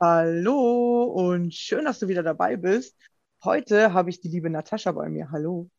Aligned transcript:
Hallo 0.00 1.04
und 1.04 1.54
schön, 1.54 1.84
dass 1.84 2.00
du 2.00 2.08
wieder 2.08 2.22
dabei 2.22 2.56
bist. 2.56 2.96
Heute 3.44 3.92
habe 3.92 4.10
ich 4.10 4.20
die 4.20 4.28
liebe 4.28 4.50
Natascha 4.50 4.90
bei 4.92 5.08
mir. 5.08 5.30
Hallo. 5.30 5.70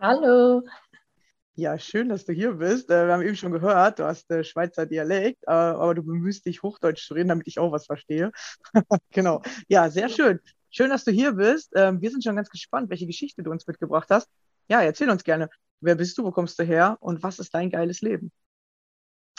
Hallo. 0.00 0.62
Ja, 1.54 1.78
schön, 1.78 2.08
dass 2.08 2.24
du 2.24 2.32
hier 2.32 2.54
bist. 2.54 2.90
Äh, 2.90 3.06
wir 3.06 3.12
haben 3.12 3.22
eben 3.22 3.36
schon 3.36 3.52
gehört, 3.52 3.98
du 3.98 4.04
hast 4.04 4.30
äh, 4.30 4.44
Schweizer 4.44 4.86
Dialekt, 4.86 5.42
äh, 5.46 5.50
aber 5.50 5.94
du 5.94 6.02
bemühst 6.02 6.46
dich, 6.46 6.62
Hochdeutsch 6.62 7.06
zu 7.06 7.14
reden, 7.14 7.28
damit 7.28 7.48
ich 7.48 7.58
auch 7.58 7.72
was 7.72 7.86
verstehe. 7.86 8.32
genau. 9.10 9.42
Ja, 9.68 9.90
sehr 9.90 10.08
schön. 10.08 10.40
Schön, 10.70 10.90
dass 10.90 11.04
du 11.04 11.10
hier 11.10 11.32
bist. 11.32 11.72
Ähm, 11.74 12.00
wir 12.00 12.10
sind 12.10 12.22
schon 12.24 12.36
ganz 12.36 12.50
gespannt, 12.50 12.90
welche 12.90 13.06
Geschichte 13.06 13.42
du 13.42 13.50
uns 13.50 13.66
mitgebracht 13.66 14.08
hast. 14.10 14.28
Ja, 14.68 14.82
erzähl 14.82 15.10
uns 15.10 15.24
gerne. 15.24 15.48
Wer 15.80 15.94
bist 15.94 16.16
du, 16.18 16.24
wo 16.24 16.32
kommst 16.32 16.58
du 16.58 16.64
her 16.64 16.96
und 17.00 17.22
was 17.22 17.38
ist 17.38 17.54
dein 17.54 17.70
geiles 17.70 18.00
Leben? 18.00 18.32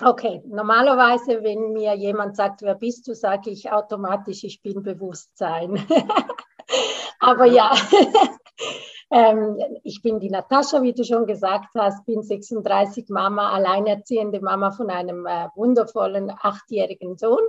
Okay, 0.02 0.42
normalerweise, 0.46 1.44
wenn 1.44 1.74
mir 1.74 1.94
jemand 1.96 2.38
sagt, 2.38 2.62
wer 2.62 2.76
bist 2.76 3.08
du, 3.08 3.14
sage 3.14 3.50
ich 3.50 3.70
automatisch, 3.70 4.46
ich 4.46 4.62
bin 4.62 4.82
Bewusstsein. 4.82 5.86
Aber 7.20 7.46
ja, 7.46 7.72
ähm, 9.12 9.58
ich 9.84 10.02
bin 10.02 10.22
die 10.22 10.30
Natascha, 10.30 10.82
wie 10.82 10.94
du 10.94 11.04
schon 11.04 11.26
gesagt 11.26 11.70
hast, 11.78 12.06
bin 12.06 12.24
36 12.24 13.10
Mama, 13.10 13.52
alleinerziehende 13.52 14.40
Mama 14.40 14.72
von 14.72 14.90
einem 14.90 15.26
äh, 15.26 15.48
wundervollen 15.56 16.32
achtjährigen 16.32 17.18
Sohn, 17.18 17.44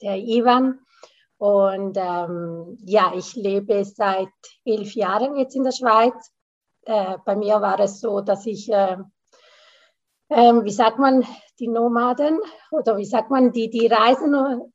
der 0.00 0.16
Ivan. 0.16 0.80
Und 1.36 1.98
ähm, 1.98 2.78
ja, 2.84 3.12
ich 3.14 3.34
lebe 3.34 3.84
seit 3.84 4.28
elf 4.64 4.94
Jahren 4.94 5.36
jetzt 5.36 5.56
in 5.56 5.64
der 5.64 5.72
Schweiz. 5.72 6.32
Äh, 6.84 7.18
bei 7.26 7.36
mir 7.36 7.60
war 7.60 7.78
es 7.80 8.00
so, 8.00 8.20
dass 8.20 8.46
ich, 8.46 8.72
äh, 8.72 8.96
ähm, 10.34 10.64
wie 10.64 10.70
sagt 10.70 10.98
man, 10.98 11.24
die 11.58 11.68
Nomaden 11.68 12.40
oder 12.70 12.96
wie 12.96 13.04
sagt 13.04 13.30
man, 13.30 13.52
die, 13.52 13.70
die 13.70 13.86
Reisen. 13.86 14.72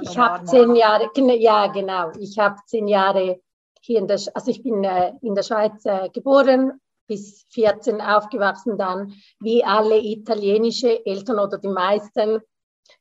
Ich 0.00 0.16
habe 0.16 0.44
zehn 0.44 0.74
Jahre, 0.74 1.10
ja 1.36 1.66
genau, 1.66 2.10
ich 2.18 2.38
habe 2.38 2.56
zehn 2.66 2.88
Jahre 2.88 3.40
hier 3.80 3.98
in 3.98 4.06
der, 4.06 4.20
also 4.34 4.50
ich 4.50 4.62
bin 4.62 4.82
äh, 4.84 5.12
in 5.22 5.34
der 5.34 5.42
Schweiz 5.42 5.84
äh, 5.84 6.08
geboren, 6.10 6.80
bis 7.06 7.46
14 7.50 8.00
aufgewachsen 8.00 8.78
dann, 8.78 9.14
wie 9.40 9.64
alle 9.64 9.98
italienische 9.98 11.04
Eltern 11.04 11.38
oder 11.38 11.58
die 11.58 11.68
meisten, 11.68 12.40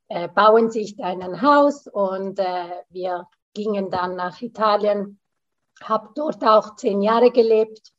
äh, 0.09 0.27
bauen 0.27 0.69
sich 0.69 0.95
dann 0.95 1.21
ein 1.21 1.41
Haus 1.41 1.87
und 1.87 2.39
äh, 2.39 2.83
wir 2.89 3.27
gingen 3.53 3.89
dann 3.89 4.15
nach 4.15 4.41
Italien, 4.41 5.19
habe 5.83 6.09
dort 6.15 6.43
auch 6.43 6.75
zehn 6.75 7.01
Jahre 7.01 7.31
gelebt 7.31 7.91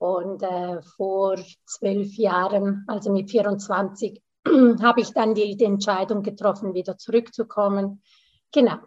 und 0.00 0.42
äh, 0.42 0.80
vor 0.96 1.36
zwölf 1.66 2.16
Jahren, 2.16 2.84
also 2.86 3.12
mit 3.12 3.30
24, 3.30 4.22
habe 4.82 5.00
ich 5.02 5.12
dann 5.12 5.34
die, 5.34 5.56
die 5.58 5.64
Entscheidung 5.64 6.22
getroffen, 6.22 6.72
wieder 6.72 6.96
zurückzukommen. 6.96 8.02
Genau. 8.50 8.78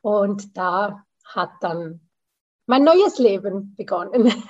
Und 0.00 0.56
da 0.56 1.04
hat 1.24 1.50
dann 1.60 2.00
mein 2.66 2.82
neues 2.82 3.18
Leben 3.18 3.74
begonnen. 3.76 4.32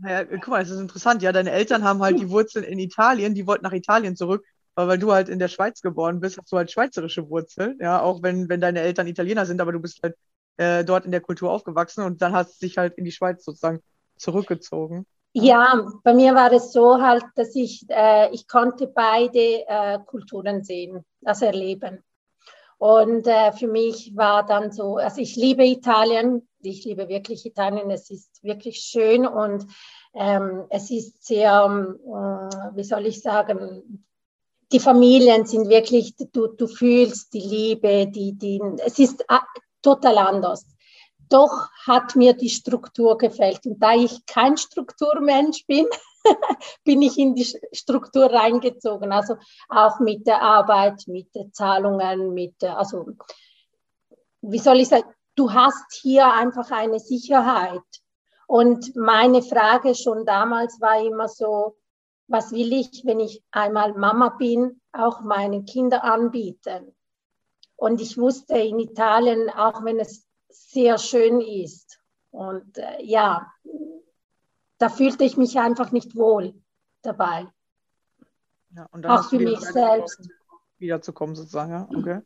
Naja, 0.00 0.24
guck 0.24 0.48
mal, 0.48 0.62
es 0.62 0.70
ist 0.70 0.80
interessant. 0.80 1.22
Ja, 1.22 1.32
deine 1.32 1.50
Eltern 1.50 1.82
haben 1.84 2.00
halt 2.02 2.20
die 2.20 2.30
Wurzeln 2.30 2.64
in 2.64 2.78
Italien, 2.78 3.34
die 3.34 3.46
wollten 3.48 3.64
nach 3.64 3.72
Italien 3.72 4.14
zurück, 4.16 4.44
aber 4.76 4.88
weil 4.88 4.98
du 4.98 5.12
halt 5.12 5.28
in 5.28 5.40
der 5.40 5.48
Schweiz 5.48 5.82
geboren 5.82 6.20
bist, 6.20 6.38
hast 6.38 6.52
du 6.52 6.56
halt 6.56 6.70
schweizerische 6.70 7.28
Wurzeln. 7.28 7.78
Ja, 7.80 8.00
auch 8.00 8.22
wenn, 8.22 8.48
wenn 8.48 8.60
deine 8.60 8.80
Eltern 8.80 9.08
Italiener 9.08 9.44
sind, 9.44 9.60
aber 9.60 9.72
du 9.72 9.80
bist 9.80 10.00
halt 10.02 10.16
äh, 10.56 10.84
dort 10.84 11.04
in 11.04 11.10
der 11.10 11.20
Kultur 11.20 11.50
aufgewachsen 11.50 12.04
und 12.04 12.22
dann 12.22 12.32
hast 12.32 12.60
du 12.60 12.66
dich 12.66 12.78
halt 12.78 12.94
in 12.94 13.04
die 13.04 13.12
Schweiz 13.12 13.44
sozusagen 13.44 13.80
zurückgezogen. 14.18 15.06
Ja, 15.32 15.86
bei 16.02 16.14
mir 16.14 16.34
war 16.34 16.52
es 16.52 16.72
so 16.72 17.00
halt, 17.00 17.24
dass 17.36 17.54
ich, 17.54 17.84
äh, 17.88 18.32
ich 18.32 18.48
konnte 18.48 18.86
beide 18.86 19.66
äh, 19.66 19.98
Kulturen 20.04 20.64
sehen, 20.64 21.04
also 21.24 21.44
erleben. 21.44 22.02
Und 22.78 23.26
äh, 23.26 23.52
für 23.52 23.68
mich 23.68 24.16
war 24.16 24.46
dann 24.46 24.72
so, 24.72 24.96
also 24.96 25.20
ich 25.20 25.36
liebe 25.36 25.66
Italien, 25.66 26.48
ich 26.60 26.84
liebe 26.84 27.08
wirklich 27.08 27.44
Italien, 27.44 27.90
es 27.90 28.10
ist 28.10 28.42
wirklich 28.42 28.78
schön 28.78 29.26
und 29.26 29.66
ähm, 30.14 30.64
es 30.70 30.90
ist 30.90 31.24
sehr, 31.26 31.64
ähm, 31.66 31.98
wie 32.74 32.84
soll 32.84 33.06
ich 33.06 33.20
sagen, 33.20 34.04
die 34.72 34.80
Familien 34.80 35.46
sind 35.46 35.68
wirklich, 35.68 36.14
du, 36.32 36.48
du 36.48 36.66
fühlst 36.66 37.32
die 37.32 37.40
Liebe, 37.40 38.06
die, 38.06 38.32
die, 38.34 38.60
es 38.84 38.98
ist 38.98 39.24
ah, 39.28 39.42
total 39.82 40.18
anders. 40.18 40.66
Doch 41.28 41.68
hat 41.86 42.16
mir 42.16 42.32
die 42.32 42.50
Struktur 42.50 43.18
gefällt. 43.18 43.66
Und 43.66 43.82
da 43.82 43.94
ich 43.94 44.26
kein 44.26 44.56
Strukturmensch 44.56 45.66
bin, 45.66 45.86
bin 46.84 47.02
ich 47.02 47.18
in 47.18 47.34
die 47.34 47.46
Struktur 47.72 48.32
reingezogen. 48.32 49.12
Also 49.12 49.36
auch 49.68 50.00
mit 50.00 50.26
der 50.26 50.42
Arbeit, 50.42 51.04
mit 51.06 51.34
den 51.34 51.52
Zahlungen, 51.52 52.34
mit 52.34 52.62
also 52.64 53.06
wie 54.40 54.58
soll 54.58 54.80
ich 54.80 54.88
sagen, 54.88 55.12
du 55.34 55.52
hast 55.52 55.94
hier 56.00 56.32
einfach 56.32 56.70
eine 56.70 57.00
Sicherheit. 57.00 57.82
Und 58.46 58.96
meine 58.96 59.42
Frage 59.42 59.94
schon 59.94 60.24
damals 60.24 60.80
war 60.80 61.00
immer 61.02 61.28
so, 61.28 61.76
was 62.28 62.52
will 62.52 62.72
ich, 62.72 63.04
wenn 63.04 63.20
ich 63.20 63.42
einmal 63.50 63.94
Mama 63.94 64.30
bin, 64.30 64.80
auch 64.92 65.20
meinen 65.20 65.64
Kindern 65.64 66.00
anbieten? 66.00 66.94
Und 67.76 68.00
ich 68.00 68.18
wusste 68.18 68.58
in 68.58 68.78
Italien, 68.80 69.50
auch 69.50 69.84
wenn 69.84 70.00
es 70.00 70.27
sehr 70.66 70.98
schön 70.98 71.40
ist, 71.40 71.98
und 72.30 72.78
äh, 72.78 73.02
ja, 73.02 73.52
da 74.78 74.88
fühlte 74.88 75.24
ich 75.24 75.36
mich 75.36 75.58
einfach 75.58 75.92
nicht 75.92 76.14
wohl 76.16 76.54
dabei. 77.02 77.48
Ja, 78.70 78.88
auch 78.92 79.28
für 79.28 79.38
mich 79.38 79.60
selbst. 79.60 80.28
Wiederzukommen 80.78 81.34
sozusagen, 81.34 81.72
ja, 81.72 81.88
okay. 81.96 82.20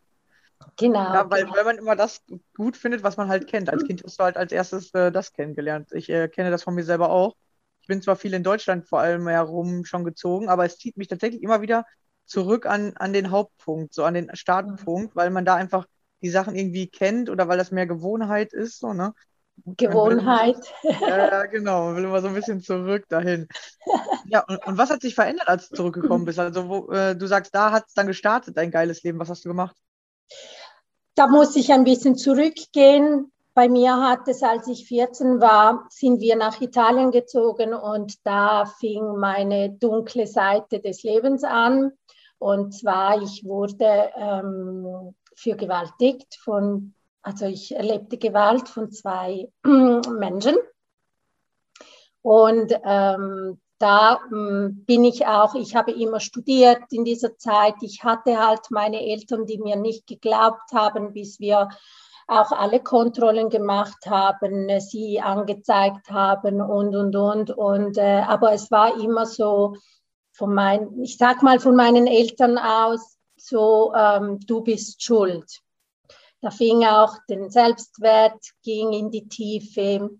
Genau. 0.76 1.00
Ja, 1.00 1.30
weil, 1.30 1.44
genau. 1.44 1.56
weil 1.56 1.64
man 1.64 1.78
immer 1.78 1.96
das 1.96 2.22
gut 2.54 2.76
findet, 2.76 3.02
was 3.02 3.16
man 3.16 3.28
halt 3.28 3.48
kennt. 3.48 3.70
Als 3.70 3.84
Kind 3.84 4.02
hast 4.04 4.18
du 4.18 4.24
halt 4.24 4.36
als 4.36 4.52
erstes 4.52 4.92
äh, 4.94 5.10
das 5.10 5.32
kennengelernt. 5.32 5.90
Ich 5.92 6.08
äh, 6.08 6.28
kenne 6.28 6.50
das 6.50 6.62
von 6.62 6.74
mir 6.74 6.84
selber 6.84 7.10
auch. 7.10 7.34
Ich 7.80 7.88
bin 7.88 8.02
zwar 8.02 8.16
viel 8.16 8.34
in 8.34 8.44
Deutschland 8.44 8.86
vor 8.86 9.00
allem 9.00 9.26
herum 9.26 9.84
schon 9.84 10.04
gezogen, 10.04 10.48
aber 10.48 10.64
es 10.64 10.78
zieht 10.78 10.96
mich 10.96 11.08
tatsächlich 11.08 11.42
immer 11.42 11.62
wieder 11.62 11.84
zurück 12.26 12.66
an, 12.66 12.92
an 12.96 13.12
den 13.12 13.30
Hauptpunkt, 13.30 13.92
so 13.92 14.04
an 14.04 14.14
den 14.14 14.34
Startpunkt, 14.36 15.16
weil 15.16 15.30
man 15.30 15.44
da 15.44 15.56
einfach 15.56 15.86
die 16.22 16.30
Sachen 16.30 16.54
irgendwie 16.54 16.88
kennt 16.88 17.30
oder 17.30 17.48
weil 17.48 17.58
das 17.58 17.70
mehr 17.70 17.86
Gewohnheit 17.86 18.52
ist. 18.52 18.78
So, 18.78 18.92
ne? 18.92 19.14
Gewohnheit. 19.64 20.56
Ja, 20.82 21.46
genau. 21.46 21.86
Man 21.86 21.96
will 21.96 22.04
immer 22.04 22.20
so 22.20 22.28
ein 22.28 22.34
bisschen 22.34 22.60
zurück 22.60 23.04
dahin. 23.08 23.48
Ja, 24.24 24.44
und, 24.48 24.64
und 24.66 24.78
was 24.78 24.88
hat 24.88 25.02
sich 25.02 25.14
verändert, 25.14 25.48
als 25.48 25.68
du 25.68 25.76
zurückgekommen 25.76 26.24
bist? 26.24 26.38
Also, 26.38 26.66
wo, 26.66 26.90
äh, 26.90 27.14
du 27.14 27.26
sagst, 27.26 27.54
da 27.54 27.70
hat 27.70 27.84
es 27.88 27.92
dann 27.92 28.06
gestartet, 28.06 28.56
dein 28.56 28.70
geiles 28.70 29.02
Leben. 29.02 29.18
Was 29.18 29.28
hast 29.28 29.44
du 29.44 29.50
gemacht? 29.50 29.76
Da 31.16 31.26
muss 31.26 31.54
ich 31.56 31.70
ein 31.70 31.84
bisschen 31.84 32.16
zurückgehen. 32.16 33.30
Bei 33.52 33.68
mir 33.68 33.96
hat 33.96 34.26
es, 34.28 34.42
als 34.42 34.68
ich 34.68 34.86
14 34.86 35.40
war, 35.40 35.86
sind 35.90 36.20
wir 36.22 36.36
nach 36.36 36.62
Italien 36.62 37.10
gezogen 37.10 37.74
und 37.74 38.24
da 38.24 38.64
fing 38.64 39.18
meine 39.18 39.70
dunkle 39.70 40.26
Seite 40.26 40.80
des 40.80 41.02
Lebens 41.02 41.44
an. 41.44 41.92
Und 42.38 42.72
zwar, 42.72 43.20
ich 43.20 43.44
wurde 43.44 44.10
ähm, 44.16 45.14
vergewaltigt 45.36 46.36
von, 46.42 46.94
also 47.22 47.46
ich 47.46 47.74
erlebte 47.74 48.18
Gewalt 48.18 48.68
von 48.68 48.90
zwei 48.90 49.48
Menschen. 49.64 50.56
Und 52.22 52.72
ähm, 52.84 53.60
da 53.78 54.20
ähm, 54.32 54.84
bin 54.86 55.04
ich 55.04 55.26
auch, 55.26 55.56
ich 55.56 55.74
habe 55.74 55.90
immer 55.90 56.20
studiert 56.20 56.84
in 56.92 57.04
dieser 57.04 57.36
Zeit. 57.36 57.74
Ich 57.80 58.04
hatte 58.04 58.38
halt 58.38 58.70
meine 58.70 59.00
Eltern, 59.00 59.44
die 59.44 59.58
mir 59.58 59.76
nicht 59.76 60.06
geglaubt 60.06 60.72
haben, 60.72 61.12
bis 61.12 61.40
wir 61.40 61.68
auch 62.28 62.52
alle 62.52 62.80
Kontrollen 62.80 63.50
gemacht 63.50 64.06
haben, 64.06 64.68
sie 64.80 65.20
angezeigt 65.20 66.10
haben 66.10 66.60
und, 66.60 66.94
und, 66.94 67.16
und. 67.16 67.50
und 67.50 67.98
äh, 67.98 68.22
aber 68.26 68.52
es 68.52 68.70
war 68.70 69.00
immer 69.00 69.26
so 69.26 69.74
von 70.32 70.54
meinen, 70.54 71.02
ich 71.02 71.18
sag 71.18 71.42
mal 71.42 71.58
von 71.58 71.74
meinen 71.74 72.06
Eltern 72.06 72.58
aus, 72.58 73.11
so, 73.42 73.92
ähm, 73.94 74.38
du 74.46 74.60
bist 74.60 75.02
schuld. 75.02 75.60
Da 76.40 76.50
fing 76.50 76.84
auch 76.84 77.16
den 77.28 77.50
Selbstwert, 77.50 78.40
ging 78.62 78.92
in 78.92 79.10
die 79.10 79.28
Tiefe. 79.28 80.10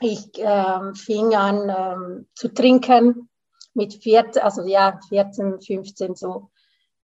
Ich 0.00 0.30
ähm, 0.36 0.94
fing 0.94 1.34
an 1.34 1.68
ähm, 1.68 2.28
zu 2.34 2.48
trinken 2.48 3.28
mit 3.74 3.94
14, 4.02 4.42
also 4.42 4.66
ja, 4.66 4.98
14, 5.08 5.60
15 5.60 6.14
so 6.14 6.50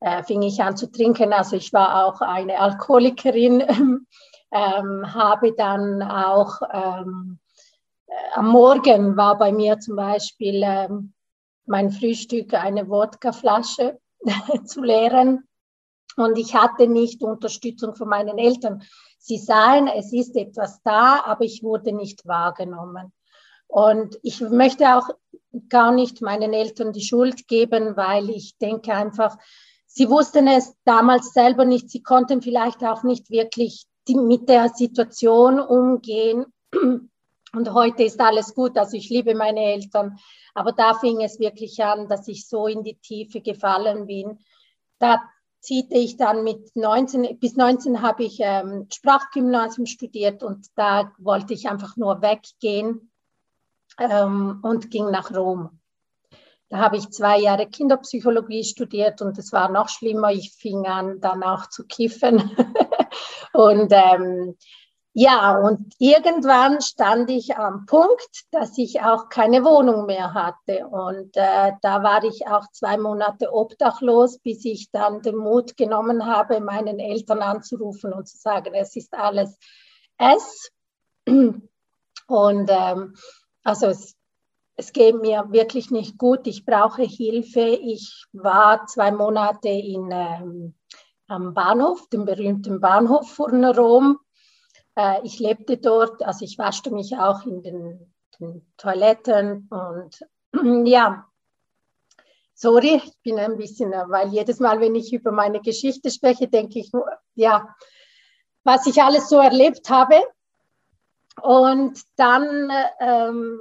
äh, 0.01 0.23
fing 0.23 0.43
ich 0.43 0.63
an 0.63 0.77
zu 0.77 0.91
trinken. 0.91 1.33
Also 1.33 1.57
ich 1.57 1.73
war 1.73 2.07
auch 2.07 2.21
eine 2.21 2.59
Alkoholikerin, 2.59 3.61
ähm, 4.51 5.15
habe 5.15 5.53
dann 5.53 6.03
auch 6.03 6.61
ähm, 6.73 7.39
äh, 8.07 8.13
am 8.35 8.49
Morgen 8.49 9.17
war 9.17 9.39
bei 9.39 9.53
mir 9.53 9.79
zum 9.79 9.97
Beispiel 9.97 10.63
ähm, 10.65 11.13
mein 11.67 11.91
Frühstück 11.91 12.55
eine 12.55 12.89
Wodkaflasche 12.89 13.99
zu 14.65 14.83
leeren. 14.83 15.49
Und 16.17 16.37
ich 16.37 16.55
hatte 16.55 16.89
nicht 16.89 17.23
Unterstützung 17.23 17.95
von 17.95 18.09
meinen 18.09 18.39
Eltern. 18.39 18.83
Sie 19.19 19.39
sahen, 19.39 19.87
es 19.89 20.13
ist 20.13 20.37
etwas 20.37 20.83
da, 20.83 21.23
aber 21.25 21.45
ich 21.45 21.63
wurde 21.63 21.93
nicht 21.93 22.27
wahrgenommen. 22.27 23.13
Und 23.69 24.19
ich 24.23 24.41
möchte 24.41 24.97
auch 24.97 25.11
gar 25.69 25.93
nicht 25.93 26.23
meinen 26.23 26.53
Eltern 26.53 26.93
die 26.93 27.03
Schuld 27.03 27.47
geben, 27.47 27.97
weil 27.97 28.31
ich 28.31 28.57
denke 28.59 28.95
einfach, 28.95 29.37
sie 29.87 30.09
wussten 30.09 30.47
es 30.49 30.75
damals 30.85 31.33
selber 31.33 31.65
nicht. 31.65 31.91
Sie 31.91 32.03
konnten 32.03 32.43
vielleicht 32.43 32.83
auch 32.83 33.03
nicht 33.03 33.31
wirklich 33.31 33.87
die, 34.09 34.17
mit 34.17 34.49
der 34.49 34.71
Situation 34.71 35.61
umgehen. 35.61 36.47
Und 37.55 37.73
heute 37.73 38.03
ist 38.03 38.21
alles 38.21 38.55
gut. 38.55 38.77
Also 38.77 38.97
ich 38.97 39.09
liebe 39.09 39.35
meine 39.35 39.61
Eltern. 39.61 40.19
Aber 40.55 40.73
da 40.73 40.95
fing 40.95 41.21
es 41.23 41.39
wirklich 41.39 41.83
an, 41.83 42.09
dass 42.09 42.29
ich 42.29 42.47
so 42.47 42.67
in 42.67 42.83
die 42.83 42.99
Tiefe 42.99 43.41
gefallen 43.41 44.07
bin. 44.07 44.39
Da 44.99 45.23
ziehte 45.61 45.95
ich 45.95 46.17
dann 46.17 46.45
mit 46.45 46.75
19, 46.77 47.39
bis 47.39 47.57
19 47.57 48.03
habe 48.03 48.25
ich 48.25 48.39
ähm, 48.41 48.87
Sprachgymnasium 48.93 49.87
studiert 49.87 50.43
und 50.43 50.67
da 50.77 51.13
wollte 51.19 51.55
ich 51.55 51.69
einfach 51.69 51.97
nur 51.97 52.23
weggehen 52.23 53.11
ähm, 53.99 54.61
und 54.63 54.91
ging 54.91 55.11
nach 55.11 55.35
Rom. 55.35 55.81
Da 56.69 56.79
habe 56.79 56.99
ich 56.99 57.11
zwei 57.11 57.39
Jahre 57.39 57.67
Kinderpsychologie 57.67 58.63
studiert 58.63 59.23
und 59.23 59.39
es 59.39 59.53
war 59.53 59.71
noch 59.71 59.89
schlimmer. 59.89 60.33
Ich 60.33 60.53
fing 60.53 60.87
an, 60.87 61.21
dann 61.21 61.43
auch 61.43 61.69
zu 61.69 61.87
kiffen. 61.87 62.51
und 63.55 63.91
ähm, 63.91 64.57
ja, 65.21 65.59
und 65.59 65.97
irgendwann 65.99 66.81
stand 66.81 67.29
ich 67.29 67.57
am 67.57 67.87
Punkt, 67.87 68.45
dass 68.53 68.79
ich 68.79 69.01
auch 69.01 69.29
keine 69.29 69.65
Wohnung 69.65 70.07
mehr 70.07 70.33
hatte. 70.33 70.87
Und 70.87 71.37
äh, 71.37 71.73
da 71.83 72.05
war 72.05 72.23
ich 72.23 72.47
auch 72.47 72.71
zwei 72.71 72.97
Monate 72.99 73.53
obdachlos, 73.53 74.39
bis 74.39 74.65
ich 74.65 74.93
dann 74.93 75.21
den 75.21 75.35
Mut 75.35 75.77
genommen 75.77 76.25
habe, 76.25 76.61
meinen 76.61 77.01
Eltern 77.01 77.41
anzurufen 77.41 78.13
und 78.13 78.29
zu 78.29 78.39
sagen, 78.39 78.75
es 78.75 78.95
ist 78.95 79.13
alles 79.13 79.59
es. 80.19 80.71
Und 81.27 82.71
ähm, 82.71 83.17
also 83.65 83.87
es, 83.87 84.15
es 84.77 84.93
geht 84.93 85.21
mir 85.21 85.47
wirklich 85.51 85.91
nicht 85.91 86.17
gut. 86.17 86.47
Ich 86.47 86.65
brauche 86.65 87.03
Hilfe. 87.03 87.63
Ich 87.63 88.25
war 88.33 88.87
zwei 88.87 89.11
Monate 89.11 89.69
in, 89.69 90.11
ähm, 90.13 90.75
am 91.27 91.55
Bahnhof, 91.55 92.09
dem 92.09 92.25
berühmten 92.25 92.81
Bahnhof 92.81 93.29
von 93.33 93.65
Rom 93.65 94.21
äh, 94.99 95.21
ich 95.23 95.39
lebte 95.39 95.79
dort, 95.79 96.23
also 96.25 96.45
ich 96.45 96.59
waschte 96.59 96.91
mich 96.91 97.17
auch 97.17 97.47
in 97.47 97.63
den, 97.63 98.13
den 98.39 98.67
Toiletten 98.77 99.69
und 99.71 100.27
ja, 100.87 101.25
sorry, 102.53 103.01
ich 103.05 103.17
bin 103.23 103.39
ein 103.39 103.57
bisschen, 103.57 103.93
weil 103.93 104.29
jedes 104.29 104.59
Mal, 104.59 104.81
wenn 104.81 104.97
ich 104.97 105.13
über 105.13 105.31
meine 105.31 105.61
Geschichte 105.61 106.11
spreche, 106.11 106.49
denke 106.49 106.81
ich, 106.81 106.91
ja, 107.37 107.75
was 108.65 108.87
ich 108.87 109.01
alles 109.01 109.29
so 109.29 109.39
erlebt 109.39 109.89
habe. 109.89 110.17
Und 111.41 112.03
dann, 112.17 112.69
ähm, 112.99 113.61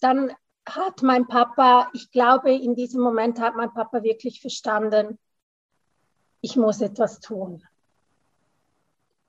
dann 0.00 0.32
hat 0.66 1.02
mein 1.02 1.26
Papa, 1.26 1.90
ich 1.92 2.10
glaube, 2.10 2.52
in 2.52 2.74
diesem 2.74 3.02
Moment 3.02 3.38
hat 3.38 3.54
mein 3.54 3.74
Papa 3.74 4.02
wirklich 4.02 4.40
verstanden, 4.40 5.18
ich 6.40 6.56
muss 6.56 6.80
etwas 6.80 7.20
tun. 7.20 7.62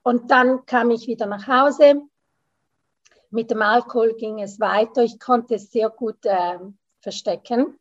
Und 0.03 0.31
dann 0.31 0.65
kam 0.65 0.91
ich 0.91 1.07
wieder 1.07 1.25
nach 1.25 1.47
Hause. 1.47 2.01
Mit 3.29 3.51
dem 3.51 3.61
Alkohol 3.61 4.15
ging 4.15 4.41
es 4.41 4.59
weiter. 4.59 5.03
Ich 5.03 5.19
konnte 5.19 5.55
es 5.55 5.71
sehr 5.71 5.89
gut 5.89 6.25
äh, 6.25 6.59
verstecken. 7.01 7.79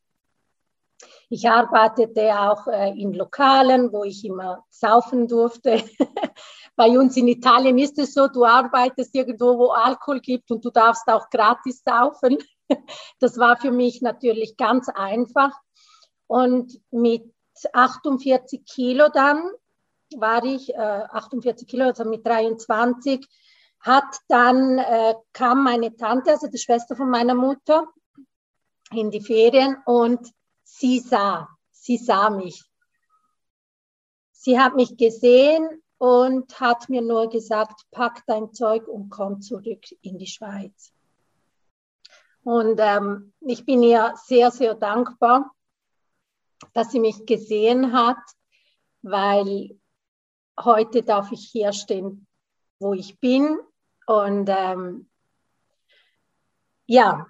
Ich 1.28 1.48
arbeitete 1.48 2.38
auch 2.38 2.66
äh, 2.66 2.90
in 2.90 3.14
Lokalen, 3.14 3.92
wo 3.92 4.04
ich 4.04 4.24
immer 4.24 4.64
saufen 4.68 5.28
durfte. 5.28 5.82
Bei 6.76 6.98
uns 6.98 7.16
in 7.16 7.28
Italien 7.28 7.78
ist 7.78 7.98
es 7.98 8.14
so, 8.14 8.28
du 8.28 8.44
arbeitest 8.44 9.14
irgendwo, 9.14 9.56
wo 9.58 9.68
Alkohol 9.68 10.20
gibt 10.20 10.50
und 10.50 10.64
du 10.64 10.70
darfst 10.70 11.08
auch 11.08 11.28
gratis 11.30 11.82
saufen. 11.84 12.38
Das 13.18 13.36
war 13.36 13.56
für 13.56 13.72
mich 13.72 14.00
natürlich 14.00 14.56
ganz 14.56 14.88
einfach. 14.88 15.50
Und 16.28 16.80
mit 16.92 17.24
48 17.72 18.64
Kilo 18.64 19.08
dann 19.12 19.42
war 20.16 20.44
ich, 20.44 20.74
äh, 20.74 20.76
48 20.76 21.66
Kilo, 21.66 21.84
also 21.84 22.04
mit 22.04 22.26
23, 22.26 23.26
hat 23.80 24.18
dann, 24.28 24.78
äh, 24.78 25.14
kam 25.32 25.64
meine 25.64 25.96
Tante, 25.96 26.32
also 26.32 26.48
die 26.48 26.58
Schwester 26.58 26.96
von 26.96 27.10
meiner 27.10 27.34
Mutter, 27.34 27.88
in 28.92 29.10
die 29.10 29.20
Ferien 29.20 29.76
und 29.86 30.32
sie 30.64 30.98
sah, 30.98 31.48
sie 31.70 31.96
sah 31.96 32.30
mich. 32.30 32.62
Sie 34.32 34.58
hat 34.58 34.74
mich 34.74 34.96
gesehen 34.96 35.82
und 35.98 36.60
hat 36.60 36.88
mir 36.88 37.02
nur 37.02 37.28
gesagt, 37.28 37.84
pack 37.90 38.22
dein 38.26 38.52
Zeug 38.52 38.88
und 38.88 39.10
komm 39.10 39.42
zurück 39.42 39.84
in 40.00 40.18
die 40.18 40.26
Schweiz. 40.26 40.92
Und 42.42 42.80
ähm, 42.80 43.34
ich 43.40 43.66
bin 43.66 43.82
ihr 43.82 44.14
sehr, 44.24 44.50
sehr 44.50 44.74
dankbar, 44.74 45.54
dass 46.72 46.90
sie 46.90 47.00
mich 47.00 47.26
gesehen 47.26 47.92
hat, 47.92 48.16
weil 49.02 49.79
heute 50.64 51.02
darf 51.02 51.32
ich 51.32 51.48
hier 51.50 51.72
stehen, 51.72 52.26
wo 52.78 52.94
ich 52.94 53.18
bin. 53.20 53.58
Und 54.06 54.48
ähm, 54.48 55.08
ja, 56.86 57.26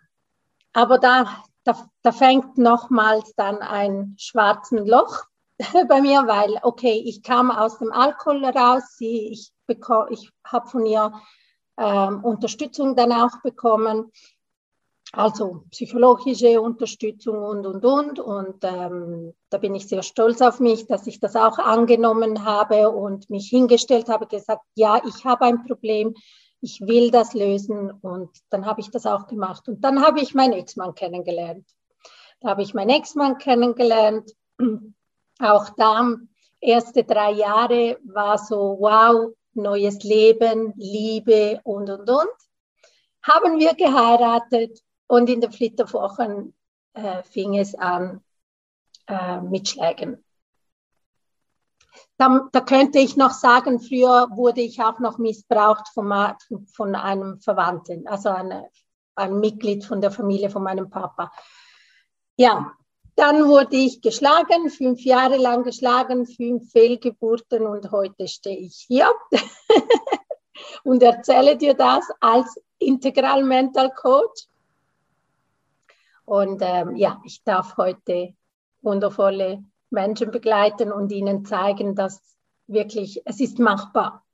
aber 0.73 0.99
da, 0.99 1.43
da, 1.65 1.89
da 2.03 2.13
fängt 2.13 2.57
nochmals 2.57 3.35
dann 3.35 3.59
ein 3.59 4.15
schwarzes 4.19 4.87
Loch 4.87 5.25
bei 5.89 6.01
mir, 6.01 6.27
weil, 6.27 6.59
okay, 6.63 7.03
ich 7.05 7.23
kam 7.23 7.51
aus 7.51 7.79
dem 7.79 7.93
Alkohol 7.93 8.45
raus, 8.47 8.97
ich, 9.01 9.53
ich 10.11 10.31
habe 10.45 10.69
von 10.69 10.87
ihr 10.87 11.13
ähm, 11.77 12.25
Unterstützung 12.25 12.97
dann 12.97 13.13
auch 13.13 13.41
bekommen, 13.43 14.11
also 15.13 15.65
psychologische 15.71 16.61
Unterstützung 16.61 17.43
und, 17.43 17.67
und, 17.67 17.85
und. 17.85 18.21
Und 18.21 18.65
ähm, 18.65 19.35
da 19.49 19.59
bin 19.59 19.75
ich 19.75 19.89
sehr 19.89 20.03
stolz 20.03 20.41
auf 20.41 20.61
mich, 20.61 20.87
dass 20.87 21.07
ich 21.07 21.19
das 21.19 21.35
auch 21.35 21.59
angenommen 21.59 22.45
habe 22.45 22.91
und 22.91 23.29
mich 23.29 23.49
hingestellt 23.49 24.09
habe, 24.09 24.27
gesagt, 24.27 24.63
ja, 24.77 25.03
ich 25.05 25.25
habe 25.25 25.47
ein 25.47 25.67
Problem, 25.67 26.15
ich 26.61 26.81
will 26.83 27.11
das 27.11 27.35
lösen. 27.35 27.91
Und 27.91 28.31
dann 28.51 28.67
habe 28.67 28.81
ich 28.81 28.91
das 28.91 29.05
auch 29.05 29.27
gemacht. 29.27 29.69
Und 29.69 29.83
dann 29.85 30.01
habe 30.05 30.21
ich 30.21 30.35
meinen 30.35 30.53
Ex-Mann 30.53 30.95
kennengelernt. 30.95 31.67
Da 32.41 32.51
habe 32.51 32.63
ich 32.63 32.73
meinen 32.73 32.91
Ex-Mann 32.91 33.39
kennengelernt. 33.39 34.31
Auch 35.41 35.71
da, 35.71 36.17
erste 36.61 37.03
drei 37.03 37.33
Jahre 37.33 37.99
war 38.05 38.39
so, 38.39 38.77
wow, 38.79 39.33
neues 39.55 40.03
Leben, 40.05 40.75
Liebe 40.77 41.61
und, 41.65 41.91
und, 41.91 42.09
und. 42.09 42.29
Haben 43.23 43.59
wir 43.59 43.75
geheiratet 43.75 44.81
und 45.11 45.29
in 45.29 45.41
den 45.41 45.51
Flitterwochen 45.51 46.55
äh, 46.93 47.25
fing 47.25 47.59
es 47.59 47.75
an 47.75 48.23
äh, 49.09 49.41
mit 49.41 49.69
Schlägen. 49.69 50.25
Da, 52.17 52.49
da, 52.53 52.61
könnte 52.61 53.01
ich 53.01 53.17
noch 53.17 53.33
sagen, 53.33 53.81
früher 53.81 54.29
wurde 54.31 54.61
ich 54.61 54.81
auch 54.81 55.01
noch 55.01 55.19
missbraucht 55.19 55.89
von, 55.89 56.13
von 56.73 56.95
einem 56.95 57.41
Verwandten, 57.41 58.07
also 58.07 58.29
eine, 58.29 58.71
ein 59.17 59.41
Mitglied 59.41 59.85
von 59.85 60.01
der 60.01 60.13
Familie 60.13 60.49
von 60.49 60.63
meinem 60.63 60.91
Papa. 60.91 61.33
Ja, 62.37 62.73
dann 63.17 63.49
wurde 63.49 63.77
ich 63.77 64.03
geschlagen, 64.03 64.71
fünf 64.71 65.01
Jahre 65.01 65.39
lang 65.39 65.65
geschlagen, 65.65 66.25
fünf 66.25 66.71
Fehlgeburten 66.71 67.67
und 67.67 67.91
heute 67.91 68.29
stehe 68.29 68.59
ich 68.59 68.85
hier 68.87 69.13
und 70.85 71.03
erzähle 71.03 71.57
dir 71.57 71.75
das 71.75 72.05
als 72.21 72.63
Integral 72.79 73.43
Mental 73.43 73.91
Coach. 73.91 74.50
Und 76.31 76.63
ähm, 76.63 76.95
ja, 76.95 77.21
ich 77.25 77.43
darf 77.43 77.77
heute 77.77 78.35
wundervolle 78.83 79.65
Menschen 79.91 80.31
begleiten 80.31 80.93
und 80.93 81.11
ihnen 81.11 81.45
zeigen, 81.45 81.97
dass 81.97 82.23
wirklich, 82.69 83.21
es 83.25 83.41
ist 83.41 83.59
machbar. 83.59 84.25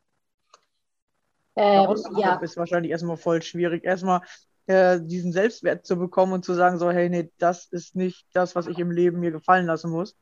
Ähm, 1.56 1.96
ja. 2.18 2.34
ist 2.34 2.58
wahrscheinlich 2.58 2.92
erstmal 2.92 3.16
voll 3.16 3.40
schwierig. 3.40 3.82
Erstmal 3.82 4.20
äh, 4.66 5.00
diesen 5.00 5.32
Selbstwert 5.32 5.86
zu 5.86 5.96
bekommen 5.96 6.34
und 6.34 6.44
zu 6.44 6.52
sagen, 6.52 6.78
so, 6.78 6.90
hey, 6.90 7.08
nee, 7.08 7.32
das 7.38 7.64
ist 7.64 7.96
nicht 7.96 8.26
das, 8.34 8.54
was 8.54 8.66
ich 8.66 8.78
im 8.78 8.90
Leben 8.90 9.18
mir 9.18 9.30
gefallen 9.30 9.64
lassen 9.64 9.90
muss. 9.90 10.18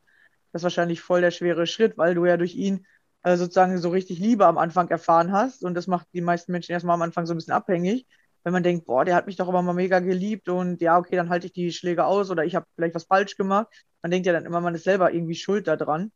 Das 0.53 0.61
ist 0.61 0.63
wahrscheinlich 0.63 1.01
voll 1.01 1.19
der 1.19 1.31
schwere 1.31 1.67
Schritt, 1.67 1.97
weil 1.97 2.15
du 2.15 2.23
ja 2.25 2.37
durch 2.37 2.55
ihn 2.55 2.87
äh, 3.23 3.35
sozusagen 3.35 3.77
so 3.79 3.89
richtig 3.89 4.19
Liebe 4.19 4.45
am 4.45 4.57
Anfang 4.57 4.87
erfahren 4.87 5.33
hast. 5.33 5.65
Und 5.65 5.73
das 5.73 5.87
macht 5.87 6.07
die 6.13 6.21
meisten 6.21 6.53
Menschen 6.53 6.71
erstmal 6.71 6.93
am 6.93 7.01
Anfang 7.01 7.25
so 7.25 7.33
ein 7.33 7.37
bisschen 7.37 7.53
abhängig 7.53 8.07
wenn 8.45 8.53
man 8.53 8.61
denkt, 8.63 8.85
boah, 8.85 9.03
der 9.03 9.15
hat 9.15 9.25
mich 9.25 9.37
doch 9.37 9.49
immer 9.49 9.63
mal 9.63 9.73
mega 9.73 9.99
geliebt 9.99 10.49
und 10.49 10.79
ja, 10.79 10.99
okay, 10.99 11.15
dann 11.15 11.29
halte 11.29 11.47
ich 11.47 11.53
die 11.53 11.71
Schläge 11.71 12.05
aus 12.05 12.29
oder 12.29 12.45
ich 12.45 12.53
habe 12.55 12.67
vielleicht 12.75 12.93
was 12.93 13.05
falsch 13.05 13.37
gemacht. 13.37 13.67
Man 14.03 14.11
denkt 14.11 14.27
ja 14.27 14.33
dann 14.33 14.45
immer, 14.45 14.61
man 14.61 14.75
ist 14.75 14.83
selber 14.83 15.11
irgendwie 15.11 15.33
schuld 15.33 15.67
daran. 15.67 16.11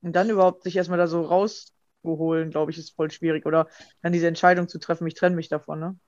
Und 0.00 0.16
dann 0.16 0.30
überhaupt 0.30 0.62
sich 0.62 0.76
erstmal 0.76 0.96
da 0.98 1.06
so 1.06 1.20
rauszuholen, 1.20 2.50
glaube 2.50 2.70
ich, 2.70 2.78
ist 2.78 2.96
voll 2.96 3.10
schwierig. 3.10 3.44
Oder 3.44 3.68
dann 4.00 4.14
diese 4.14 4.28
Entscheidung 4.28 4.66
zu 4.66 4.78
treffen, 4.78 5.06
ich 5.06 5.12
trenne 5.14 5.36
mich 5.36 5.48
davon, 5.50 5.78
ne? 5.78 5.98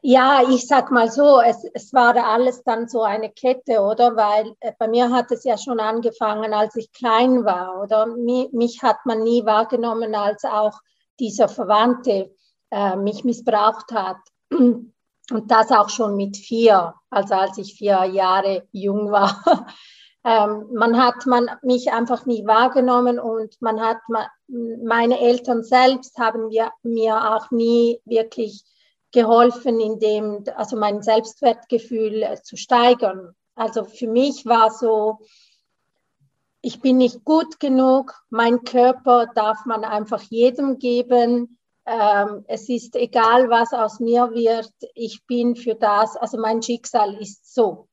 Ja, 0.00 0.42
ich 0.48 0.66
sag 0.66 0.90
mal 0.90 1.10
so, 1.10 1.40
es, 1.40 1.62
es 1.74 1.92
war 1.92 2.16
alles 2.16 2.62
dann 2.62 2.88
so 2.88 3.02
eine 3.02 3.30
Kette, 3.30 3.80
oder? 3.80 4.16
Weil 4.16 4.54
äh, 4.60 4.72
bei 4.78 4.88
mir 4.88 5.10
hat 5.10 5.30
es 5.30 5.44
ja 5.44 5.58
schon 5.58 5.78
angefangen, 5.78 6.54
als 6.54 6.74
ich 6.76 6.90
klein 6.92 7.44
war, 7.44 7.82
oder? 7.82 8.06
Mich, 8.06 8.50
mich 8.52 8.82
hat 8.82 8.98
man 9.04 9.22
nie 9.22 9.44
wahrgenommen, 9.44 10.14
als 10.14 10.44
auch 10.44 10.80
dieser 11.20 11.48
Verwandte 11.48 12.34
äh, 12.70 12.96
mich 12.96 13.24
missbraucht 13.24 13.92
hat. 13.92 14.16
Und 15.30 15.50
das 15.50 15.70
auch 15.70 15.90
schon 15.90 16.16
mit 16.16 16.36
vier, 16.36 16.94
also 17.10 17.34
als 17.34 17.58
ich 17.58 17.74
vier 17.74 18.04
Jahre 18.04 18.66
jung 18.72 19.10
war. 19.10 19.44
ähm, 20.24 20.68
man 20.72 20.96
hat 20.96 21.26
man 21.26 21.50
mich 21.62 21.92
einfach 21.92 22.24
nie 22.24 22.46
wahrgenommen 22.46 23.18
und 23.18 23.60
man 23.60 23.80
hat 23.80 23.98
meine 24.46 25.20
Eltern 25.20 25.62
selbst 25.62 26.18
haben 26.18 26.50
wir, 26.50 26.72
mir 26.82 27.34
auch 27.34 27.50
nie 27.50 28.00
wirklich 28.06 28.64
geholfen, 29.12 29.80
in 29.80 29.98
dem, 29.98 30.44
also 30.56 30.76
mein 30.76 31.02
Selbstwertgefühl 31.02 32.22
äh, 32.22 32.42
zu 32.42 32.56
steigern. 32.56 33.34
Also 33.54 33.84
für 33.84 34.08
mich 34.08 34.46
war 34.46 34.70
so, 34.70 35.18
ich 36.60 36.80
bin 36.80 36.98
nicht 36.98 37.24
gut 37.24 37.60
genug, 37.60 38.14
mein 38.30 38.64
Körper 38.64 39.26
darf 39.34 39.64
man 39.64 39.84
einfach 39.84 40.22
jedem 40.22 40.78
geben 40.78 41.57
ähm, 41.88 42.44
es 42.48 42.68
ist 42.68 42.94
egal, 42.96 43.48
was 43.48 43.72
aus 43.72 43.98
mir 43.98 44.30
wird, 44.32 44.72
ich 44.94 45.24
bin 45.26 45.56
für 45.56 45.74
das, 45.74 46.16
also 46.16 46.38
mein 46.38 46.60
Schicksal 46.60 47.14
ist 47.18 47.54
so. 47.54 47.88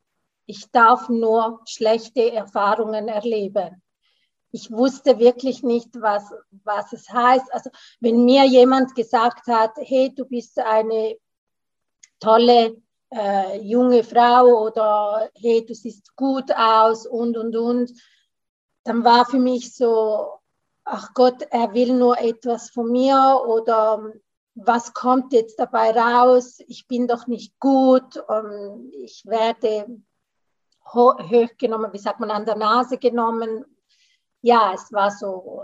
Ich 0.45 0.69
darf 0.71 1.07
nur 1.07 1.61
schlechte 1.65 2.31
Erfahrungen 2.33 3.07
erleben. 3.07 3.81
Ich 4.51 4.69
wusste 4.69 5.17
wirklich 5.17 5.63
nicht, 5.63 5.89
was, 6.01 6.29
was 6.63 6.91
es 6.91 7.09
heißt. 7.09 7.53
Also 7.53 7.69
wenn 8.01 8.25
mir 8.25 8.45
jemand 8.45 8.95
gesagt 8.95 9.47
hat, 9.47 9.71
hey, 9.77 10.13
du 10.13 10.25
bist 10.25 10.59
eine 10.59 11.15
tolle 12.19 12.75
äh, 13.11 13.61
junge 13.61 14.03
Frau 14.03 14.65
oder 14.65 15.29
hey, 15.35 15.65
du 15.65 15.73
siehst 15.73 16.15
gut 16.17 16.51
aus 16.51 17.05
und, 17.05 17.37
und, 17.37 17.55
und, 17.55 17.91
dann 18.83 19.03
war 19.03 19.25
für 19.25 19.39
mich 19.39 19.73
so, 19.73 20.33
ach 20.85 21.13
Gott, 21.13 21.41
er 21.49 21.73
will 21.73 21.93
nur 21.93 22.19
etwas 22.19 22.69
von 22.69 22.91
mir 22.91 23.41
oder 23.45 24.13
was 24.53 24.93
kommt 24.93 25.33
jetzt 25.33 25.59
dabei 25.59 25.91
raus? 25.91 26.59
Ich 26.67 26.87
bin 26.87 27.07
doch 27.07 27.27
nicht 27.27 27.59
gut, 27.59 28.17
um, 28.29 28.89
ich 28.93 29.25
werde 29.25 30.01
hochgenommen, 30.93 31.91
wie 31.91 31.97
sagt 31.97 32.19
man, 32.19 32.31
an 32.31 32.45
der 32.45 32.55
Nase 32.55 32.97
genommen. 32.97 33.65
Ja, 34.41 34.73
es 34.73 34.93
war 34.93 35.11
so. 35.11 35.63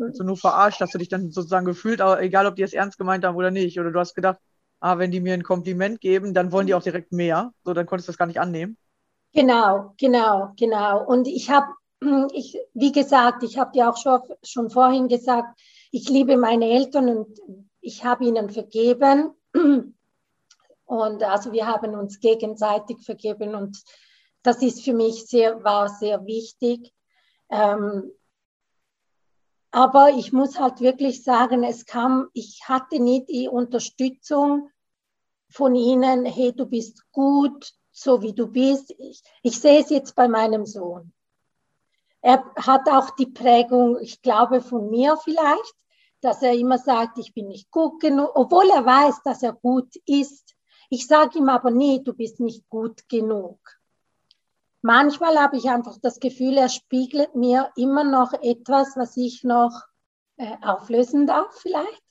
Also 0.00 0.24
nur 0.24 0.36
verarscht, 0.36 0.80
hast 0.80 0.94
du 0.94 0.98
dich 0.98 1.08
dann 1.08 1.30
sozusagen 1.30 1.66
gefühlt, 1.66 2.00
egal 2.00 2.46
ob 2.46 2.56
die 2.56 2.62
es 2.62 2.72
ernst 2.72 2.96
gemeint 2.96 3.24
haben 3.24 3.36
oder 3.36 3.50
nicht. 3.50 3.78
Oder 3.78 3.90
du 3.90 3.98
hast 3.98 4.14
gedacht, 4.14 4.38
ah, 4.80 4.98
wenn 4.98 5.10
die 5.10 5.20
mir 5.20 5.34
ein 5.34 5.42
Kompliment 5.42 6.00
geben, 6.00 6.32
dann 6.32 6.52
wollen 6.52 6.66
die 6.66 6.74
auch 6.74 6.82
direkt 6.82 7.12
mehr. 7.12 7.52
So, 7.64 7.74
dann 7.74 7.86
konntest 7.86 8.08
du 8.08 8.12
das 8.12 8.18
gar 8.18 8.26
nicht 8.26 8.40
annehmen. 8.40 8.78
Genau, 9.34 9.94
genau, 9.98 10.52
genau. 10.56 11.04
Und 11.04 11.26
ich 11.26 11.50
habe 11.50 11.66
ich, 12.32 12.58
wie 12.74 12.92
gesagt, 12.92 13.42
ich 13.42 13.58
habe 13.58 13.72
dir 13.72 13.90
auch 13.90 13.96
schon, 13.96 14.20
schon 14.42 14.70
vorhin 14.70 15.08
gesagt, 15.08 15.60
ich 15.90 16.08
liebe 16.08 16.36
meine 16.36 16.70
Eltern 16.70 17.08
und 17.08 17.40
ich 17.80 18.04
habe 18.04 18.24
ihnen 18.24 18.50
vergeben. 18.50 19.34
Und 20.84 21.22
also 21.22 21.52
wir 21.52 21.66
haben 21.66 21.94
uns 21.94 22.20
gegenseitig 22.20 23.02
vergeben 23.02 23.54
und 23.54 23.82
das 24.42 24.60
ist 24.60 24.82
für 24.84 24.92
mich 24.92 25.26
sehr, 25.26 25.64
war 25.64 25.88
sehr 25.88 26.26
wichtig. 26.26 26.92
Ähm, 27.48 28.12
aber 29.70 30.10
ich 30.10 30.32
muss 30.32 30.60
halt 30.60 30.80
wirklich 30.80 31.24
sagen, 31.24 31.64
es 31.64 31.86
kam, 31.86 32.28
ich 32.34 32.68
hatte 32.68 33.00
nicht 33.00 33.30
die 33.30 33.48
Unterstützung 33.48 34.68
von 35.48 35.74
ihnen, 35.74 36.26
hey, 36.26 36.52
du 36.52 36.66
bist 36.66 37.10
gut, 37.10 37.72
so 37.90 38.20
wie 38.20 38.34
du 38.34 38.48
bist. 38.48 38.94
Ich, 38.98 39.22
ich 39.42 39.58
sehe 39.58 39.80
es 39.80 39.88
jetzt 39.88 40.14
bei 40.14 40.28
meinem 40.28 40.66
Sohn. 40.66 41.12
Er 42.22 42.44
hat 42.56 42.88
auch 42.88 43.10
die 43.10 43.26
Prägung, 43.26 43.98
ich 44.00 44.22
glaube, 44.22 44.60
von 44.60 44.90
mir 44.90 45.16
vielleicht, 45.16 45.74
dass 46.20 46.40
er 46.40 46.54
immer 46.54 46.78
sagt, 46.78 47.18
ich 47.18 47.34
bin 47.34 47.48
nicht 47.48 47.70
gut 47.70 48.00
genug, 48.00 48.30
obwohl 48.34 48.70
er 48.70 48.86
weiß, 48.86 49.22
dass 49.24 49.42
er 49.42 49.52
gut 49.52 49.96
ist. 50.06 50.54
Ich 50.88 51.08
sage 51.08 51.38
ihm 51.38 51.48
aber 51.48 51.72
nie, 51.72 52.02
du 52.02 52.14
bist 52.14 52.38
nicht 52.38 52.68
gut 52.68 53.08
genug. 53.08 53.58
Manchmal 54.82 55.38
habe 55.38 55.56
ich 55.56 55.68
einfach 55.68 55.98
das 56.00 56.20
Gefühl, 56.20 56.58
er 56.58 56.68
spiegelt 56.68 57.34
mir 57.34 57.70
immer 57.76 58.04
noch 58.04 58.32
etwas, 58.34 58.96
was 58.96 59.16
ich 59.16 59.42
noch 59.42 59.82
äh, 60.36 60.56
auflösen 60.60 61.26
darf, 61.26 61.52
vielleicht. 61.60 62.02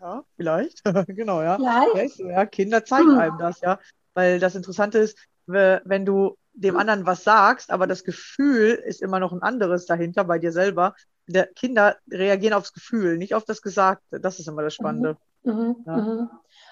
Ja, 0.00 0.24
vielleicht. 0.36 0.82
genau, 1.08 1.42
ja. 1.42 1.56
Vielleicht. 1.56 2.18
Ja, 2.18 2.46
Kinder 2.46 2.84
zeigen 2.84 3.12
hm. 3.12 3.18
einem 3.18 3.38
das, 3.38 3.60
ja. 3.60 3.80
Weil 4.14 4.38
das 4.38 4.54
Interessante 4.54 4.98
ist, 4.98 5.18
wenn 5.46 6.06
du 6.06 6.36
dem 6.52 6.76
anderen 6.76 7.06
was 7.06 7.24
sagst, 7.24 7.70
aber 7.70 7.86
das 7.86 8.04
Gefühl 8.04 8.70
ist 8.84 9.02
immer 9.02 9.18
noch 9.20 9.32
ein 9.32 9.42
anderes 9.42 9.86
dahinter 9.86 10.24
bei 10.24 10.38
dir 10.38 10.52
selber, 10.52 10.94
der 11.26 11.46
Kinder 11.46 11.96
reagieren 12.10 12.54
aufs 12.54 12.72
Gefühl, 12.72 13.16
nicht 13.16 13.34
auf 13.34 13.44
das 13.44 13.62
Gesagte. 13.62 14.20
Das 14.20 14.38
ist 14.40 14.48
immer 14.48 14.62
das 14.62 14.74
Spannende. 14.74 15.16
Mhm, 15.44 15.76
Ja. 15.86 15.96
mhm. 15.96 16.30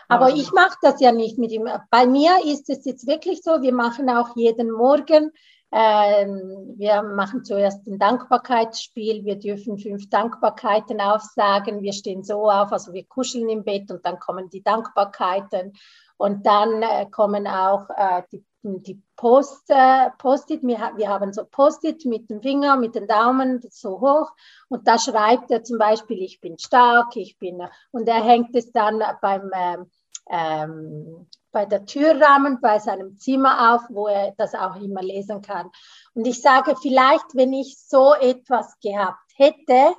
Aber 0.09 0.27
Also- 0.27 0.39
ich 0.41 0.53
mache 0.53 0.77
das 0.83 1.01
ja 1.01 1.13
nicht 1.13 1.39
mit 1.39 1.53
ihm. 1.53 1.69
Bei 1.91 2.07
mir 2.07 2.33
ist 2.45 2.69
es 2.69 2.85
jetzt 2.85 3.07
wirklich 3.07 3.43
so, 3.43 3.63
wir 3.63 3.73
machen 3.75 4.11
auch 4.11 4.35
jeden 4.37 4.71
Morgen, 4.71 5.31
ähm, 5.71 6.75
wir 6.77 7.03
machen 7.03 7.45
zuerst 7.45 7.87
ein 7.87 7.99
Dankbarkeitsspiel, 7.99 9.25
wir 9.27 9.37
dürfen 9.39 9.79
fünf 9.79 10.09
Dankbarkeiten 10.09 11.01
aufsagen, 11.01 11.83
wir 11.83 11.93
stehen 11.93 12.23
so 12.25 12.51
auf, 12.51 12.73
also 12.73 12.93
wir 12.95 13.05
kuscheln 13.05 13.49
im 13.51 13.65
Bett 13.65 13.91
und 13.91 14.05
dann 14.07 14.19
kommen 14.19 14.49
die 14.49 14.63
Dankbarkeiten 14.63 15.75
und 16.17 16.47
dann 16.47 16.83
äh, 16.83 17.07
kommen 17.11 17.47
auch 17.47 17.89
äh, 17.97 18.23
die, 18.33 18.45
die 18.63 19.01
Post, 19.17 19.65
äh, 19.69 20.11
Post-it, 20.19 20.63
wir, 20.63 20.93
wir 20.97 21.09
haben 21.09 21.33
so 21.33 21.45
Post-it 21.45 22.05
mit 22.05 22.29
dem 22.29 22.43
Finger, 22.43 22.77
mit 22.77 22.95
den 22.95 23.07
Daumen 23.07 23.61
so 23.71 24.01
hoch 24.01 24.31
und 24.69 24.87
da 24.87 24.99
schreibt 24.99 25.51
er 25.51 25.63
zum 25.63 25.79
Beispiel, 25.79 26.23
ich 26.23 26.41
bin 26.41 26.59
stark, 26.59 27.17
ich 27.17 27.39
bin, 27.39 27.63
und 27.93 28.09
er 28.09 28.23
hängt 28.23 28.55
es 28.57 28.73
dann 28.73 29.03
beim, 29.21 29.51
ähm, 29.55 29.91
ähm, 30.31 31.27
bei 31.51 31.65
der 31.65 31.87
Türrahmen 31.87 32.61
bei 32.61 32.79
seinem 32.79 33.17
Zimmer 33.17 33.75
auf, 33.75 33.83
wo 33.89 34.09
er 34.09 34.35
das 34.37 34.55
auch 34.55 34.77
immer 34.77 35.03
lesen 35.03 35.41
kann. 35.41 35.71
Und 36.15 36.27
ich 36.27 36.43
sage, 36.43 36.77
vielleicht, 36.81 37.35
wenn 37.35 37.53
ich 37.53 37.79
so 37.79 38.13
etwas 38.15 38.79
gehabt 38.81 39.19
hätte, 39.35 39.95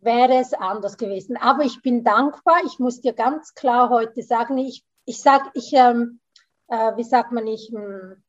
wäre 0.00 0.38
es 0.38 0.54
anders 0.54 0.96
gewesen. 0.96 1.36
Aber 1.36 1.62
ich 1.62 1.82
bin 1.82 2.04
dankbar. 2.04 2.56
Ich 2.64 2.78
muss 2.78 3.00
dir 3.00 3.12
ganz 3.12 3.54
klar 3.54 3.90
heute 3.90 4.22
sagen, 4.22 4.58
ich, 4.58 4.84
ich 5.04 5.22
sage, 5.22 5.50
ich, 5.54 5.72
ähm, 5.72 6.20
äh, 6.68 6.96
wie 6.96 7.04
sagt 7.04 7.32
man, 7.32 7.46
ich, 7.46 7.70
hm, 7.72 8.22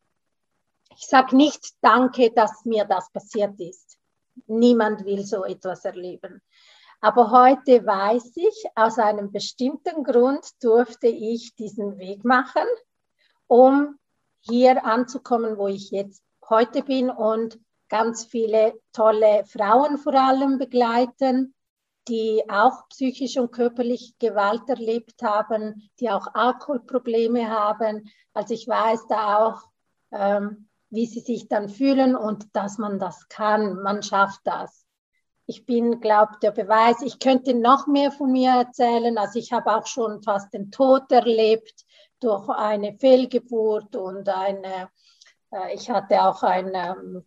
ich 0.92 1.08
sage 1.08 1.36
nicht 1.36 1.76
Danke, 1.82 2.32
dass 2.32 2.66
mir 2.66 2.86
das 2.86 3.12
passiert 3.12 3.60
ist. 3.60 3.98
Niemand 4.48 5.06
will 5.06 5.26
so 5.26 5.44
etwas 5.44 5.86
erleben. 5.86 6.42
Aber 7.00 7.32
heute 7.32 7.86
weiß 7.86 8.32
ich, 8.36 8.66
aus 8.76 8.98
einem 8.98 9.32
bestimmten 9.32 10.04
Grund 10.04 10.52
durfte 10.64 11.08
ich 11.08 11.56
diesen 11.56 12.00
Weg 12.00 12.26
machen, 12.26 12.66
um 13.46 14.00
hier 14.40 14.84
anzukommen, 14.84 15.58
wo 15.58 15.68
ich 15.68 15.92
jetzt 15.92 16.24
heute 16.50 16.84
bin 16.84 17.10
und 17.10 17.60
ganz 17.90 18.26
viele 18.26 18.80
tolle 18.94 19.46
Frauen 19.46 19.98
vor 19.98 20.14
allem 20.14 20.58
begleiten, 20.58 21.54
die 22.08 22.44
auch 22.50 22.88
psychisch 22.90 23.38
und 23.38 23.52
körperlich 23.52 24.16
Gewalt 24.20 24.68
erlebt 24.68 25.22
haben, 25.24 25.90
die 26.00 26.10
auch 26.10 26.28
Alkoholprobleme 26.34 27.50
haben. 27.50 28.10
Also 28.34 28.54
ich 28.54 28.68
weiß 28.68 29.08
da 29.08 29.46
auch, 29.46 29.64
ähm, 30.12 30.70
wie 30.90 31.06
sie 31.06 31.20
sich 31.20 31.48
dann 31.48 31.70
fühlen 31.70 32.16
und 32.16 32.56
dass 32.56 32.78
man 32.78 33.00
das 33.00 33.28
kann, 33.28 33.82
man 33.82 34.04
schafft 34.04 34.42
das 34.46 34.88
ich 35.48 35.66
bin, 35.66 36.02
glaube 36.02 36.34
der 36.42 36.52
Beweis. 36.52 37.02
Ich 37.02 37.20
könnte 37.20 37.54
noch 37.54 37.88
mehr 37.88 38.12
von 38.12 38.32
mir 38.32 38.52
erzählen. 38.52 39.18
Also 39.18 39.40
ich 39.40 39.54
habe 39.54 39.74
auch 39.76 39.88
schon 39.88 40.22
fast 40.22 40.54
den 40.54 40.72
Tod 40.72 41.10
erlebt 41.12 41.86
durch 42.20 42.50
eine 42.50 42.98
Fehlgeburt 43.00 43.96
und 43.96 44.28
eine, 44.28 44.90
äh, 45.52 45.74
ich 45.74 45.90
hatte 45.90 46.22
auch 46.22 46.44
eine, 46.44 47.24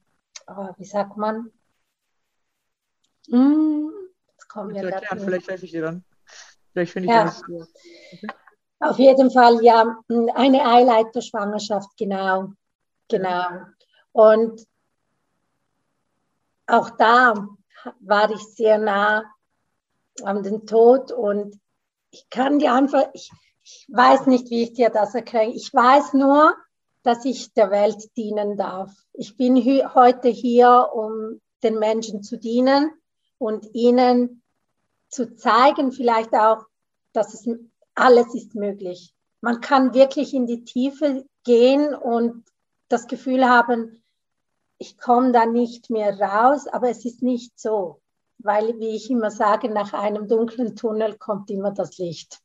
äh, 0.46 0.52
wie 0.76 0.84
sagt 0.84 1.16
man? 1.16 1.50
Jetzt 3.26 3.99
kommen 4.52 4.74
wir 4.74 4.82
Zu 4.82 4.88
grad 4.88 5.02
erklären, 5.02 5.16
nicht. 5.18 5.24
vielleicht 5.24 5.48
helfe 5.48 5.64
ich 5.64 5.70
dir 5.70 5.82
dann. 5.82 6.04
Vielleicht 6.72 6.92
finde 6.92 7.08
ich 7.08 7.14
Ja. 7.14 7.24
das. 7.24 7.42
Auf 8.80 8.98
jeden 8.98 9.30
Fall, 9.30 9.62
ja, 9.62 9.98
eine 10.34 10.64
Eileiterschwangerschaft, 10.64 11.96
genau. 11.98 12.48
Genau. 13.08 13.46
Und 14.12 14.66
auch 16.66 16.90
da 16.90 17.48
war 18.00 18.30
ich 18.30 18.42
sehr 18.54 18.78
nah 18.78 19.24
an 20.22 20.42
den 20.42 20.66
Tod 20.66 21.12
und 21.12 21.58
ich 22.10 22.28
kann 22.30 22.58
dir 22.58 22.74
einfach, 22.74 23.08
ich, 23.12 23.30
ich 23.62 23.86
weiß 23.90 24.26
nicht, 24.26 24.50
wie 24.50 24.62
ich 24.64 24.72
dir 24.72 24.90
das 24.90 25.14
erkläre. 25.14 25.50
Ich 25.50 25.72
weiß 25.72 26.14
nur, 26.14 26.56
dass 27.02 27.24
ich 27.24 27.52
der 27.54 27.70
Welt 27.70 28.16
dienen 28.16 28.56
darf. 28.56 28.92
Ich 29.12 29.36
bin 29.36 29.56
heute 29.94 30.28
hier, 30.28 30.90
um 30.94 31.40
den 31.62 31.78
Menschen 31.78 32.22
zu 32.22 32.38
dienen 32.38 32.92
und 33.40 33.74
ihnen 33.74 34.42
zu 35.08 35.34
zeigen, 35.34 35.92
vielleicht 35.92 36.34
auch, 36.34 36.66
dass 37.12 37.34
es 37.34 37.48
alles 37.94 38.34
ist 38.34 38.54
möglich. 38.54 39.14
Man 39.40 39.60
kann 39.62 39.94
wirklich 39.94 40.34
in 40.34 40.46
die 40.46 40.64
Tiefe 40.64 41.24
gehen 41.44 41.94
und 41.94 42.44
das 42.88 43.06
Gefühl 43.06 43.48
haben, 43.48 44.02
ich 44.78 44.98
komme 44.98 45.32
da 45.32 45.46
nicht 45.46 45.88
mehr 45.88 46.20
raus, 46.20 46.66
aber 46.66 46.90
es 46.90 47.04
ist 47.04 47.22
nicht 47.22 47.58
so, 47.58 48.02
weil, 48.38 48.78
wie 48.78 48.94
ich 48.94 49.10
immer 49.10 49.30
sage, 49.30 49.70
nach 49.70 49.94
einem 49.94 50.28
dunklen 50.28 50.76
Tunnel 50.76 51.16
kommt 51.16 51.50
immer 51.50 51.70
das 51.72 51.96
Licht. 51.96 52.40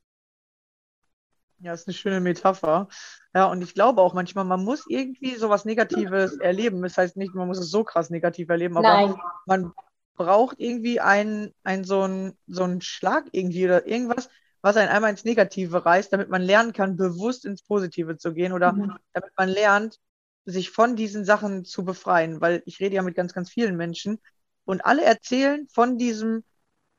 Ja, 1.60 1.74
ist 1.74 1.88
eine 1.88 1.94
schöne 1.94 2.22
Metapher. 2.22 2.88
Ja, 3.34 3.46
und 3.52 3.62
ich 3.62 3.74
glaube 3.74 4.02
auch 4.02 4.14
manchmal, 4.14 4.46
man 4.46 4.64
muss 4.64 4.86
irgendwie 4.88 5.36
sowas 5.36 5.66
Negatives 5.66 6.38
erleben. 6.38 6.82
Das 6.82 6.98
heißt 6.98 7.18
nicht, 7.18 7.34
man 7.34 7.48
muss 7.48 7.60
es 7.60 7.70
so 7.70 7.84
krass 7.84 8.10
negativ 8.10 8.50
erleben, 8.50 8.78
aber 8.78 8.88
Nein, 8.88 9.16
man 9.46 9.74
braucht 10.16 10.60
irgendwie 10.60 11.00
einen, 11.00 11.54
einen 11.64 11.84
so 11.84 12.02
einen, 12.02 12.38
so 12.48 12.64
einen 12.64 12.82
Schlag 12.82 13.26
irgendwie 13.32 13.66
oder 13.66 13.88
irgendwas, 13.88 14.30
was 14.62 14.78
einen 14.78 14.90
einmal 14.90 15.12
ins 15.12 15.26
Negative 15.26 15.86
reißt, 15.86 16.12
damit 16.14 16.30
man 16.30 16.42
lernen 16.42 16.74
kann, 16.74 16.98
bewusst 16.98 17.46
ins 17.46 17.64
Positive 17.64 18.18
zu 18.18 18.34
gehen 18.34 18.54
oder 18.54 18.78
Mhm. 18.78 18.98
damit 19.14 19.32
man 19.38 19.50
lernt, 19.50 20.00
sich 20.46 20.72
von 20.72 20.96
diesen 20.96 21.26
Sachen 21.26 21.66
zu 21.66 21.84
befreien. 21.86 22.42
Weil 22.42 22.64
ich 22.66 22.80
rede 22.80 22.96
ja 22.96 23.02
mit 23.02 23.16
ganz, 23.16 23.34
ganz 23.34 23.50
vielen 23.50 23.76
Menschen 23.78 24.20
und 24.66 24.86
alle 24.86 25.04
erzählen 25.04 25.68
von 25.70 25.98
diesem 25.98 26.44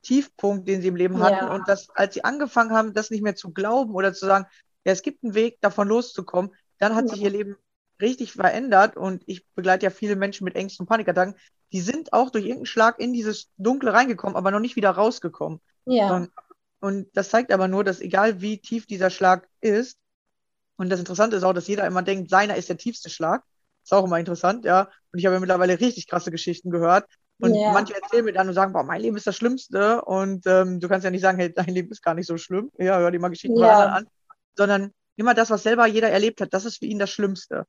Tiefpunkt, 0.02 0.68
den 0.68 0.82
sie 0.82 0.88
im 0.88 0.96
Leben 0.96 1.20
hatten 1.20 1.48
Ja. 1.48 1.48
und 1.48 1.68
dass, 1.68 1.88
als 1.90 2.14
sie 2.14 2.24
angefangen 2.24 2.72
haben, 2.72 2.94
das 2.94 3.10
nicht 3.10 3.22
mehr 3.22 3.34
zu 3.36 3.52
glauben 3.52 3.94
oder 3.94 4.12
zu 4.14 4.26
sagen, 4.26 4.46
ja, 4.84 4.92
es 4.92 5.02
gibt 5.02 5.24
einen 5.24 5.34
Weg, 5.34 5.60
davon 5.60 5.88
loszukommen, 5.88 6.54
dann 6.78 6.94
hat 6.94 7.08
Ja. 7.08 7.10
sich 7.10 7.20
ihr 7.22 7.30
Leben 7.30 7.56
richtig 8.00 8.32
verändert 8.32 8.96
und 8.96 9.22
ich 9.26 9.46
begleite 9.54 9.84
ja 9.84 9.90
viele 9.90 10.16
Menschen 10.16 10.44
mit 10.44 10.54
Ängsten 10.56 10.84
und 10.84 10.88
Panikattacken, 10.88 11.34
die 11.72 11.80
sind 11.80 12.12
auch 12.12 12.30
durch 12.30 12.44
irgendeinen 12.44 12.66
Schlag 12.66 12.98
in 13.00 13.12
dieses 13.12 13.50
Dunkle 13.56 13.92
reingekommen, 13.92 14.36
aber 14.36 14.50
noch 14.50 14.60
nicht 14.60 14.76
wieder 14.76 14.90
rausgekommen. 14.90 15.60
ja, 15.86 16.06
Und, 16.06 16.30
und 16.80 17.08
das 17.14 17.30
zeigt 17.30 17.52
aber 17.52 17.68
nur, 17.68 17.84
dass 17.84 18.00
egal 18.00 18.40
wie 18.40 18.58
tief 18.60 18.86
dieser 18.86 19.10
Schlag 19.10 19.48
ist, 19.60 19.98
und 20.76 20.90
das 20.90 21.00
Interessante 21.00 21.36
ist 21.36 21.42
auch, 21.44 21.52
dass 21.54 21.68
jeder 21.68 21.86
immer 21.86 22.02
denkt, 22.02 22.30
seiner 22.30 22.56
ist 22.56 22.68
der 22.68 22.76
tiefste 22.76 23.10
Schlag. 23.10 23.42
Ist 23.84 23.94
auch 23.94 24.04
immer 24.04 24.18
interessant, 24.18 24.64
ja. 24.64 24.82
Und 25.12 25.18
ich 25.18 25.26
habe 25.26 25.34
ja 25.34 25.40
mittlerweile 25.40 25.80
richtig 25.80 26.06
krasse 26.08 26.30
Geschichten 26.30 26.70
gehört. 26.70 27.06
Und 27.40 27.62
Ja. 27.62 27.72
manche 27.72 27.94
erzählen 27.94 28.24
mir 28.24 28.32
dann 28.32 28.48
und 28.48 28.54
sagen, 28.54 28.72
boah, 28.72 28.82
mein 28.82 29.00
Leben 29.00 29.16
ist 29.16 29.26
das 29.26 29.36
Schlimmste. 29.36 30.02
Und 30.04 30.46
ähm, 30.46 30.80
du 30.80 30.88
kannst 30.88 31.04
ja 31.04 31.10
nicht 31.10 31.22
sagen, 31.22 31.38
hey, 31.38 31.52
dein 31.54 31.68
Leben 31.68 31.90
ist 31.90 32.02
gar 32.02 32.14
nicht 32.14 32.26
so 32.26 32.36
schlimm. 32.36 32.70
Ja, 32.78 32.98
hör 32.98 33.10
dir 33.10 33.20
mal 33.20 33.28
Geschichten 33.28 33.58
von 33.58 33.68
Ja. 33.68 33.70
anderen 33.70 33.90
an. 33.90 34.06
Sondern 34.56 34.92
immer 35.16 35.34
das, 35.34 35.50
was 35.50 35.62
selber 35.62 35.86
jeder 35.86 36.10
erlebt 36.10 36.40
hat, 36.40 36.52
das 36.52 36.64
ist 36.64 36.78
für 36.78 36.86
ihn 36.86 36.98
das 36.98 37.10
Schlimmste. 37.10 37.66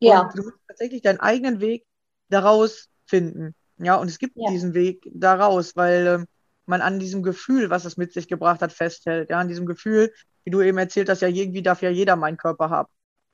Ja, 0.00 0.22
Und 0.22 0.38
du 0.38 0.42
musst 0.44 0.56
tatsächlich 0.68 1.02
deinen 1.02 1.20
eigenen 1.20 1.60
Weg 1.60 1.84
daraus 2.28 2.88
finden. 3.06 3.54
Ja, 3.78 3.96
und 3.96 4.08
es 4.08 4.18
gibt 4.18 4.36
Ja. 4.36 4.48
diesen 4.50 4.74
Weg 4.74 5.06
daraus, 5.12 5.76
weil 5.76 6.06
ähm, 6.06 6.26
man 6.66 6.80
an 6.80 6.98
diesem 6.98 7.22
Gefühl, 7.22 7.70
was 7.70 7.84
es 7.84 7.96
mit 7.96 8.12
sich 8.12 8.28
gebracht 8.28 8.60
hat, 8.62 8.72
festhält. 8.72 9.30
Ja, 9.30 9.38
an 9.38 9.48
diesem 9.48 9.66
Gefühl, 9.66 10.12
wie 10.44 10.50
du 10.50 10.60
eben 10.62 10.78
erzählt 10.78 11.08
hast, 11.08 11.20
ja, 11.22 11.28
irgendwie 11.28 11.62
darf 11.62 11.82
ja 11.82 11.90
jeder 11.90 12.16
meinen 12.16 12.36
Körper 12.36 12.70
haben. 12.70 12.88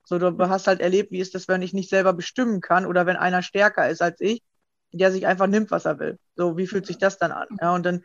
So, 0.04 0.18
du 0.18 0.48
hast 0.48 0.66
halt 0.66 0.80
erlebt, 0.80 1.12
wie 1.12 1.20
ist 1.20 1.34
das, 1.34 1.46
wenn 1.48 1.62
ich 1.62 1.72
nicht 1.72 1.88
selber 1.88 2.12
bestimmen 2.12 2.60
kann 2.60 2.86
oder 2.86 3.06
wenn 3.06 3.16
einer 3.16 3.42
stärker 3.42 3.88
ist 3.88 4.02
als 4.02 4.20
ich, 4.20 4.42
der 4.92 5.12
sich 5.12 5.26
einfach 5.26 5.46
nimmt, 5.46 5.70
was 5.70 5.84
er 5.84 5.98
will. 6.00 6.18
So, 6.36 6.56
wie 6.56 6.66
fühlt 6.66 6.86
sich 6.86 6.98
das 6.98 7.18
dann 7.18 7.32
an? 7.32 7.46
Ja, 7.60 7.74
und 7.74 7.86
dann 7.86 8.04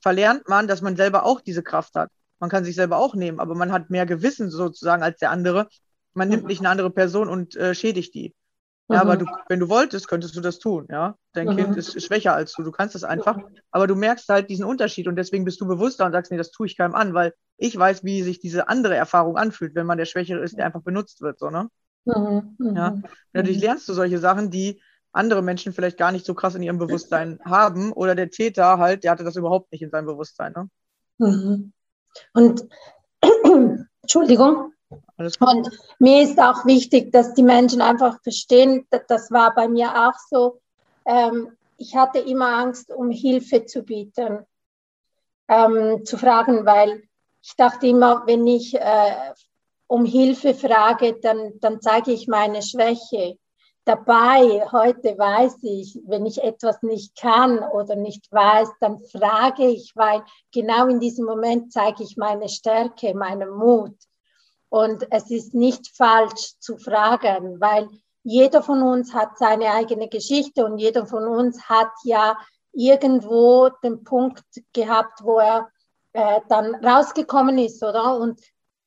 verlernt 0.00 0.48
man, 0.48 0.68
dass 0.68 0.82
man 0.82 0.96
selber 0.96 1.24
auch 1.24 1.40
diese 1.40 1.62
Kraft 1.62 1.94
hat. 1.94 2.10
Man 2.40 2.50
kann 2.50 2.64
sich 2.64 2.74
selber 2.74 2.98
auch 2.98 3.14
nehmen, 3.14 3.40
aber 3.40 3.54
man 3.54 3.72
hat 3.72 3.90
mehr 3.90 4.06
Gewissen 4.06 4.50
sozusagen 4.50 5.02
als 5.02 5.18
der 5.18 5.30
andere. 5.30 5.68
Man 6.18 6.28
nimmt 6.28 6.42
Mhm. 6.42 6.48
nicht 6.48 6.60
eine 6.60 6.68
andere 6.70 6.90
Person 6.90 7.28
und 7.28 7.56
äh, 7.56 7.74
schädigt 7.74 8.14
die. 8.14 8.34
Ja, 8.90 9.02
aber 9.02 9.18
du, 9.18 9.26
wenn 9.48 9.60
du 9.60 9.68
wolltest, 9.68 10.08
könntest 10.08 10.34
du 10.34 10.40
das 10.40 10.58
tun, 10.58 10.86
ja. 10.90 11.16
Dein 11.34 11.48
Mhm. 11.48 11.56
Kind 11.56 11.76
ist 11.76 12.02
schwächer 12.02 12.34
als 12.34 12.54
du, 12.54 12.62
du 12.62 12.72
kannst 12.72 12.94
das 12.94 13.04
einfach, 13.04 13.36
Mhm. 13.36 13.44
aber 13.70 13.86
du 13.86 13.94
merkst 13.94 14.28
halt 14.30 14.48
diesen 14.48 14.64
Unterschied 14.64 15.06
und 15.08 15.16
deswegen 15.16 15.44
bist 15.44 15.60
du 15.60 15.66
bewusster 15.66 16.06
und 16.06 16.12
sagst, 16.12 16.30
nee, 16.32 16.38
das 16.38 16.50
tue 16.50 16.66
ich 16.66 16.76
keinem 16.76 16.94
an, 16.94 17.12
weil 17.12 17.34
ich 17.58 17.76
weiß, 17.78 18.02
wie 18.04 18.22
sich 18.22 18.40
diese 18.40 18.68
andere 18.68 18.96
Erfahrung 18.96 19.36
anfühlt, 19.36 19.74
wenn 19.74 19.86
man 19.86 19.98
der 19.98 20.06
Schwächere 20.06 20.40
ist, 20.40 20.56
der 20.56 20.64
einfach 20.66 20.82
benutzt 20.82 21.20
wird, 21.20 21.38
so, 21.38 21.50
ne? 21.50 21.68
Mhm. 22.06 22.56
Mhm. 22.58 22.76
Ja. 22.76 22.88
Und 22.88 23.46
Mhm. 23.46 23.60
lernst 23.60 23.88
du 23.88 23.92
solche 23.92 24.18
Sachen, 24.18 24.50
die 24.50 24.80
andere 25.12 25.42
Menschen 25.42 25.72
vielleicht 25.74 25.98
gar 25.98 26.12
nicht 26.12 26.24
so 26.24 26.32
krass 26.34 26.54
in 26.54 26.62
ihrem 26.62 26.78
Bewusstsein 26.78 27.38
haben 27.44 27.92
oder 27.92 28.14
der 28.14 28.30
Täter 28.30 28.78
halt, 28.78 29.04
der 29.04 29.10
hatte 29.10 29.24
das 29.24 29.36
überhaupt 29.36 29.70
nicht 29.72 29.82
in 29.82 29.90
seinem 29.90 30.06
Bewusstsein, 30.06 30.52
ne? 30.52 30.68
Mhm. 31.18 31.72
Und 32.32 32.66
Entschuldigung. 34.02 34.72
Und 35.40 35.68
mir 35.98 36.22
ist 36.22 36.40
auch 36.40 36.64
wichtig, 36.66 37.12
dass 37.12 37.34
die 37.34 37.42
Menschen 37.42 37.80
einfach 37.80 38.20
verstehen, 38.22 38.86
da- 38.90 39.00
das 39.08 39.30
war 39.30 39.54
bei 39.54 39.68
mir 39.68 40.08
auch 40.08 40.18
so. 40.30 40.60
Ähm, 41.06 41.56
ich 41.76 41.94
hatte 41.96 42.18
immer 42.18 42.56
Angst, 42.58 42.90
um 42.92 43.10
Hilfe 43.10 43.64
zu 43.66 43.82
bieten, 43.82 44.46
ähm, 45.48 46.04
zu 46.04 46.18
fragen, 46.18 46.66
weil 46.66 47.02
ich 47.42 47.54
dachte 47.56 47.86
immer, 47.86 48.24
wenn 48.26 48.46
ich 48.46 48.74
äh, 48.74 49.32
um 49.86 50.04
Hilfe 50.04 50.54
frage, 50.54 51.18
dann, 51.20 51.58
dann 51.60 51.80
zeige 51.80 52.12
ich 52.12 52.28
meine 52.28 52.62
Schwäche. 52.62 53.38
dabei, 53.84 54.66
heute 54.70 55.16
weiß 55.18 55.58
ich, 55.62 55.98
wenn 56.06 56.26
ich 56.26 56.42
etwas 56.42 56.82
nicht 56.82 57.16
kann 57.16 57.58
oder 57.60 57.96
nicht 57.96 58.30
weiß, 58.30 58.68
dann 58.80 59.00
frage 59.04 59.66
ich, 59.66 59.92
weil 59.96 60.22
genau 60.52 60.88
in 60.88 61.00
diesem 61.00 61.24
Moment 61.24 61.72
zeige 61.72 62.02
ich 62.02 62.16
meine 62.18 62.48
Stärke, 62.50 63.14
meinen 63.14 63.48
Mut. 63.50 63.96
Und 64.70 65.06
es 65.10 65.30
ist 65.30 65.54
nicht 65.54 65.96
falsch 65.96 66.58
zu 66.58 66.76
fragen, 66.76 67.60
weil 67.60 67.88
jeder 68.22 68.62
von 68.62 68.82
uns 68.82 69.14
hat 69.14 69.38
seine 69.38 69.70
eigene 69.70 70.08
Geschichte 70.08 70.64
und 70.64 70.78
jeder 70.78 71.06
von 71.06 71.26
uns 71.26 71.68
hat 71.68 71.90
ja 72.04 72.36
irgendwo 72.72 73.70
den 73.82 74.04
Punkt 74.04 74.44
gehabt, 74.72 75.22
wo 75.22 75.38
er 75.38 75.70
äh, 76.12 76.40
dann 76.48 76.74
rausgekommen 76.74 77.58
ist, 77.58 77.82
oder? 77.82 78.18
Und 78.18 78.40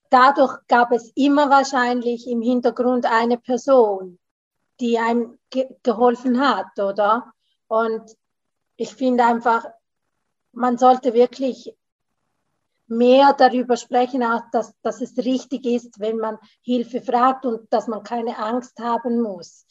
dadurch 0.09 0.57
gab 0.67 0.91
es 0.91 1.11
immer 1.15 1.49
wahrscheinlich 1.49 2.27
im 2.27 2.41
Hintergrund 2.41 3.05
eine 3.05 3.37
Person, 3.37 4.19
die 4.79 4.99
einem 4.99 5.39
ge 5.49 5.67
geholfen 5.83 6.39
hat, 6.39 6.77
oder? 6.77 7.33
Und 7.67 8.15
ich 8.75 8.93
finde 8.93 9.23
einfach, 9.23 9.65
man 10.51 10.77
sollte 10.77 11.13
wirklich 11.13 11.75
mehr 12.91 13.33
darüber 13.33 13.77
sprechen, 13.77 14.23
auch 14.23 14.43
dass, 14.51 14.73
dass 14.81 15.01
es 15.01 15.17
richtig 15.17 15.65
ist, 15.65 15.99
wenn 15.99 16.17
man 16.17 16.37
Hilfe 16.61 17.01
fragt 17.01 17.45
und 17.45 17.71
dass 17.73 17.87
man 17.87 18.03
keine 18.03 18.37
Angst 18.37 18.79
haben 18.79 19.21
muss. 19.21 19.65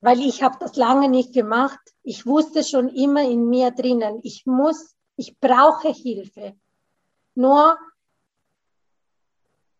Weil 0.00 0.20
ich 0.20 0.42
habe 0.42 0.56
das 0.60 0.76
lange 0.76 1.08
nicht 1.08 1.32
gemacht. 1.32 1.80
Ich 2.04 2.24
wusste 2.24 2.62
schon 2.62 2.88
immer 2.88 3.22
in 3.22 3.48
mir 3.48 3.72
drinnen, 3.72 4.20
ich 4.22 4.46
muss, 4.46 4.94
ich 5.16 5.40
brauche 5.40 5.88
Hilfe. 5.88 6.54
Nur 7.34 7.76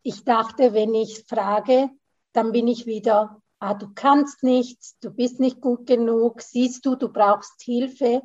ich 0.02 0.24
dachte, 0.24 0.72
wenn 0.72 0.94
ich 0.94 1.24
frage, 1.28 1.90
dann 2.32 2.50
bin 2.50 2.66
ich 2.66 2.86
wieder 2.86 3.40
ah, 3.60 3.74
du 3.74 3.88
kannst 3.94 4.42
nichts, 4.42 4.96
du 5.00 5.10
bist 5.10 5.40
nicht 5.40 5.60
gut 5.60 5.86
genug, 5.86 6.42
siehst 6.42 6.84
du, 6.86 6.94
du 6.94 7.08
brauchst 7.08 7.62
Hilfe. 7.62 8.22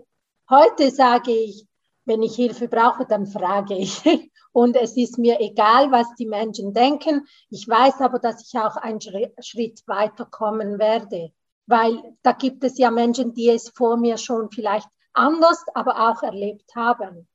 Heute 0.49 0.91
sage 0.91 1.31
ich, 1.31 1.65
wenn 2.05 2.21
ich 2.21 2.35
Hilfe 2.35 2.67
brauche, 2.67 3.05
dann 3.05 3.25
frage 3.25 3.75
ich. 3.75 4.03
Und 4.51 4.75
es 4.75 4.95
ist 4.97 5.17
mir 5.17 5.39
egal, 5.39 5.91
was 5.91 6.13
die 6.15 6.27
Menschen 6.27 6.73
denken. 6.73 7.25
Ich 7.49 7.67
weiß 7.67 8.01
aber, 8.01 8.19
dass 8.19 8.47
ich 8.47 8.59
auch 8.59 8.75
einen 8.75 9.01
Schritt 9.01 9.81
weiterkommen 9.87 10.77
werde, 10.77 11.31
weil 11.65 11.97
da 12.21 12.33
gibt 12.33 12.63
es 12.63 12.77
ja 12.77 12.91
Menschen, 12.91 13.33
die 13.33 13.49
es 13.49 13.69
vor 13.69 13.97
mir 13.97 14.17
schon 14.17 14.51
vielleicht 14.51 14.87
anders, 15.13 15.63
aber 15.73 16.09
auch 16.09 16.21
erlebt 16.21 16.75
haben. 16.75 17.27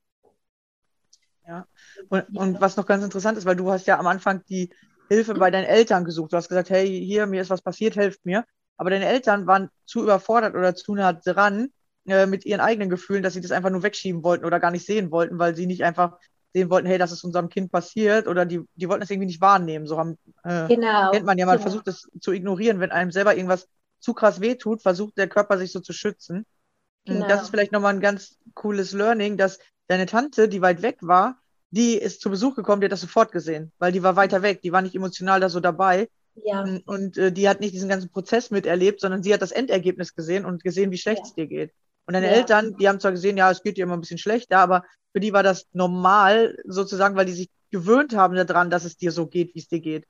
Ja, 1.46 1.66
und, 2.08 2.36
und 2.36 2.60
was 2.60 2.76
noch 2.76 2.86
ganz 2.86 3.02
interessant 3.02 3.38
ist, 3.38 3.46
weil 3.46 3.56
du 3.56 3.70
hast 3.70 3.86
ja 3.86 3.98
am 3.98 4.06
Anfang 4.06 4.44
die 4.48 4.70
Hilfe 5.08 5.34
bei 5.34 5.50
deinen 5.50 5.64
Eltern 5.64 6.04
gesucht. 6.04 6.32
Du 6.32 6.36
hast 6.36 6.48
gesagt, 6.48 6.70
hey, 6.70 6.86
hier, 6.86 7.26
mir 7.26 7.40
ist 7.40 7.50
was 7.50 7.62
passiert, 7.62 7.96
helft 7.96 8.24
mir. 8.26 8.44
Aber 8.76 8.90
deine 8.90 9.06
Eltern 9.06 9.46
waren 9.46 9.70
zu 9.86 10.02
überfordert 10.02 10.54
oder 10.54 10.74
zu 10.74 10.94
nah 10.94 11.14
dran 11.14 11.72
äh, 12.08 12.26
mit 12.26 12.44
ihren 12.44 12.60
eigenen 12.60 12.90
Gefühlen, 12.90 13.22
dass 13.22 13.34
sie 13.34 13.40
das 13.40 13.52
einfach 13.52 13.70
nur 13.70 13.82
wegschieben 13.82 14.22
wollten 14.22 14.44
oder 14.44 14.60
gar 14.60 14.70
nicht 14.70 14.86
sehen 14.86 15.10
wollten, 15.10 15.38
weil 15.38 15.54
sie 15.54 15.66
nicht 15.66 15.84
einfach 15.84 16.18
sehen 16.52 16.70
wollten, 16.70 16.86
hey, 16.86 16.98
das 16.98 17.12
ist 17.12 17.24
unserem 17.24 17.48
Kind 17.48 17.70
passiert 17.70 18.26
oder 18.26 18.46
die, 18.46 18.60
die 18.74 18.88
wollten 18.88 19.00
das 19.00 19.10
irgendwie 19.10 19.26
nicht 19.26 19.40
wahrnehmen. 19.40 19.86
So 19.86 19.98
haben, 19.98 20.18
äh, 20.44 20.68
genau. 20.68 21.10
kennt 21.10 21.26
man 21.26 21.38
ja, 21.38 21.46
man 21.46 21.56
genau. 21.56 21.68
versucht 21.68 21.86
das 21.86 22.08
zu 22.20 22.32
ignorieren, 22.32 22.80
wenn 22.80 22.90
einem 22.90 23.10
selber 23.10 23.34
irgendwas 23.34 23.68
zu 24.00 24.14
krass 24.14 24.40
wehtut, 24.40 24.82
versucht 24.82 25.18
der 25.18 25.28
Körper 25.28 25.58
sich 25.58 25.72
so 25.72 25.80
zu 25.80 25.92
schützen. 25.92 26.46
Genau. 27.04 27.26
Das 27.26 27.42
ist 27.42 27.50
vielleicht 27.50 27.72
nochmal 27.72 27.94
ein 27.94 28.00
ganz 28.00 28.38
cooles 28.54 28.92
Learning, 28.92 29.36
dass 29.36 29.58
deine 29.88 30.06
Tante, 30.06 30.48
die 30.48 30.62
weit 30.62 30.82
weg 30.82 30.98
war, 31.00 31.38
die 31.70 31.94
ist 31.94 32.20
zu 32.20 32.30
Besuch 32.30 32.54
gekommen, 32.54 32.80
die 32.80 32.86
hat 32.86 32.92
das 32.92 33.00
sofort 33.00 33.32
gesehen, 33.32 33.72
weil 33.78 33.92
die 33.92 34.02
war 34.02 34.16
weiter 34.16 34.42
weg, 34.42 34.62
die 34.62 34.72
war 34.72 34.82
nicht 34.82 34.94
emotional 34.94 35.40
da 35.40 35.48
so 35.48 35.60
dabei. 35.60 36.08
Ja. 36.44 36.64
Mm, 36.64 36.82
und 36.86 37.18
äh, 37.18 37.32
die 37.32 37.48
hat 37.48 37.60
nicht 37.60 37.74
diesen 37.74 37.88
ganzen 37.88 38.10
Prozess 38.10 38.50
miterlebt, 38.50 39.00
sondern 39.00 39.22
sie 39.22 39.34
hat 39.34 39.42
das 39.42 39.52
Endergebnis 39.52 40.14
gesehen 40.14 40.44
und 40.44 40.62
gesehen, 40.62 40.90
wie 40.90 40.98
schlecht 40.98 41.20
ja. 41.20 41.24
es 41.24 41.34
dir 41.34 41.46
geht. 41.46 41.72
Und 42.08 42.14
deine 42.14 42.28
ja. 42.28 42.32
Eltern, 42.32 42.74
die 42.78 42.88
haben 42.88 43.00
zwar 43.00 43.12
gesehen, 43.12 43.36
ja, 43.36 43.50
es 43.50 43.62
geht 43.62 43.76
dir 43.76 43.82
immer 43.82 43.94
ein 43.94 44.00
bisschen 44.00 44.16
schlechter, 44.16 44.60
aber 44.60 44.82
für 45.12 45.20
die 45.20 45.34
war 45.34 45.42
das 45.42 45.66
normal, 45.74 46.56
sozusagen, 46.64 47.16
weil 47.16 47.26
die 47.26 47.34
sich 47.34 47.50
gewöhnt 47.70 48.16
haben 48.16 48.34
daran, 48.34 48.70
dass 48.70 48.86
es 48.86 48.96
dir 48.96 49.12
so 49.12 49.26
geht, 49.26 49.54
wie 49.54 49.58
es 49.58 49.68
dir 49.68 49.80
geht. 49.80 50.06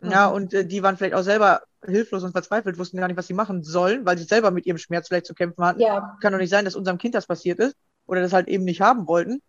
Mhm. 0.00 0.10
Ja, 0.10 0.26
und 0.26 0.52
äh, 0.52 0.66
die 0.66 0.82
waren 0.82 0.96
vielleicht 0.96 1.14
auch 1.14 1.22
selber 1.22 1.62
hilflos 1.86 2.24
und 2.24 2.32
verzweifelt, 2.32 2.78
wussten 2.78 2.96
gar 2.96 3.06
nicht, 3.06 3.16
was 3.16 3.28
sie 3.28 3.34
machen 3.34 3.62
sollen, 3.62 4.04
weil 4.04 4.18
sie 4.18 4.24
selber 4.24 4.50
mit 4.50 4.66
ihrem 4.66 4.78
Schmerz 4.78 5.06
vielleicht 5.06 5.26
zu 5.26 5.34
kämpfen 5.34 5.64
hatten. 5.64 5.78
Ja. 5.78 6.18
Kann 6.20 6.32
doch 6.32 6.40
nicht 6.40 6.50
sein, 6.50 6.64
dass 6.64 6.74
unserem 6.74 6.98
Kind 6.98 7.14
das 7.14 7.28
passiert 7.28 7.60
ist 7.60 7.76
oder 8.06 8.22
das 8.22 8.32
halt 8.32 8.48
eben 8.48 8.64
nicht 8.64 8.80
haben 8.80 9.06
wollten. 9.06 9.40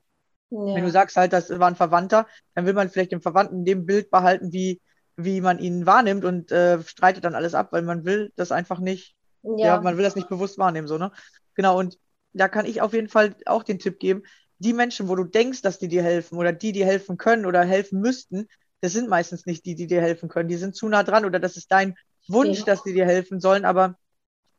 Ja. 0.52 0.76
Wenn 0.76 0.84
du 0.84 0.92
sagst 0.92 1.18
halt, 1.18 1.34
das 1.34 1.50
war 1.50 1.68
ein 1.68 1.76
Verwandter, 1.76 2.28
dann 2.54 2.68
will 2.68 2.74
man 2.74 2.90
vielleicht 2.90 3.12
den 3.12 3.22
Verwandten 3.22 3.56
in 3.56 3.66
dem 3.66 3.86
Bild 3.88 4.12
behalten, 4.12 4.54
wie, 4.54 4.82
wie 5.16 5.42
man 5.42 5.58
ihn 5.58 5.88
wahrnimmt 5.88 6.26
und 6.26 6.52
äh, 6.52 6.80
streitet 6.84 7.24
dann 7.24 7.34
alles 7.34 7.56
ab, 7.56 7.70
weil 7.72 7.82
man 7.82 8.06
will 8.06 8.32
das 8.36 8.52
einfach 8.52 8.80
nicht, 8.80 9.16
ja. 9.42 9.66
ja. 9.66 9.82
man 9.82 9.98
will 9.98 10.04
das 10.04 10.16
nicht 10.16 10.30
bewusst 10.30 10.60
wahrnehmen, 10.60 10.88
so, 10.88 11.00
ne? 11.00 11.12
Genau, 11.56 11.78
und 11.78 11.98
da 12.34 12.48
kann 12.48 12.66
ich 12.66 12.82
auf 12.82 12.94
jeden 12.94 13.10
Fall 13.10 13.36
auch 13.46 13.64
den 13.64 13.80
Tipp 13.80 14.00
geben, 14.00 14.24
die 14.60 14.74
Menschen, 14.74 15.08
wo 15.08 15.16
du 15.16 15.24
denkst, 15.24 15.62
dass 15.62 15.80
die 15.80 15.88
dir 15.88 16.04
helfen 16.04 16.38
oder 16.38 16.54
die 16.54 16.72
dir 16.72 16.86
helfen 16.86 17.18
können 17.18 17.46
oder 17.46 17.64
helfen 17.64 18.00
müssten, 18.00 18.48
das 18.80 18.94
sind 18.94 19.10
meistens 19.10 19.46
nicht 19.46 19.66
die, 19.66 19.76
die 19.76 19.88
dir 19.88 20.02
helfen 20.02 20.30
können. 20.30 20.50
Die 20.50 20.56
sind 20.56 20.76
zu 20.76 20.88
nah 20.88 21.04
dran 21.04 21.26
oder 21.26 21.40
das 21.40 21.58
ist 21.58 21.72
dein 21.72 21.96
Wunsch, 22.28 22.60
ja. 22.60 22.66
dass 22.66 22.84
die 22.84 22.94
dir 22.94 23.06
helfen 23.06 23.40
sollen, 23.40 23.66
aber, 23.66 23.98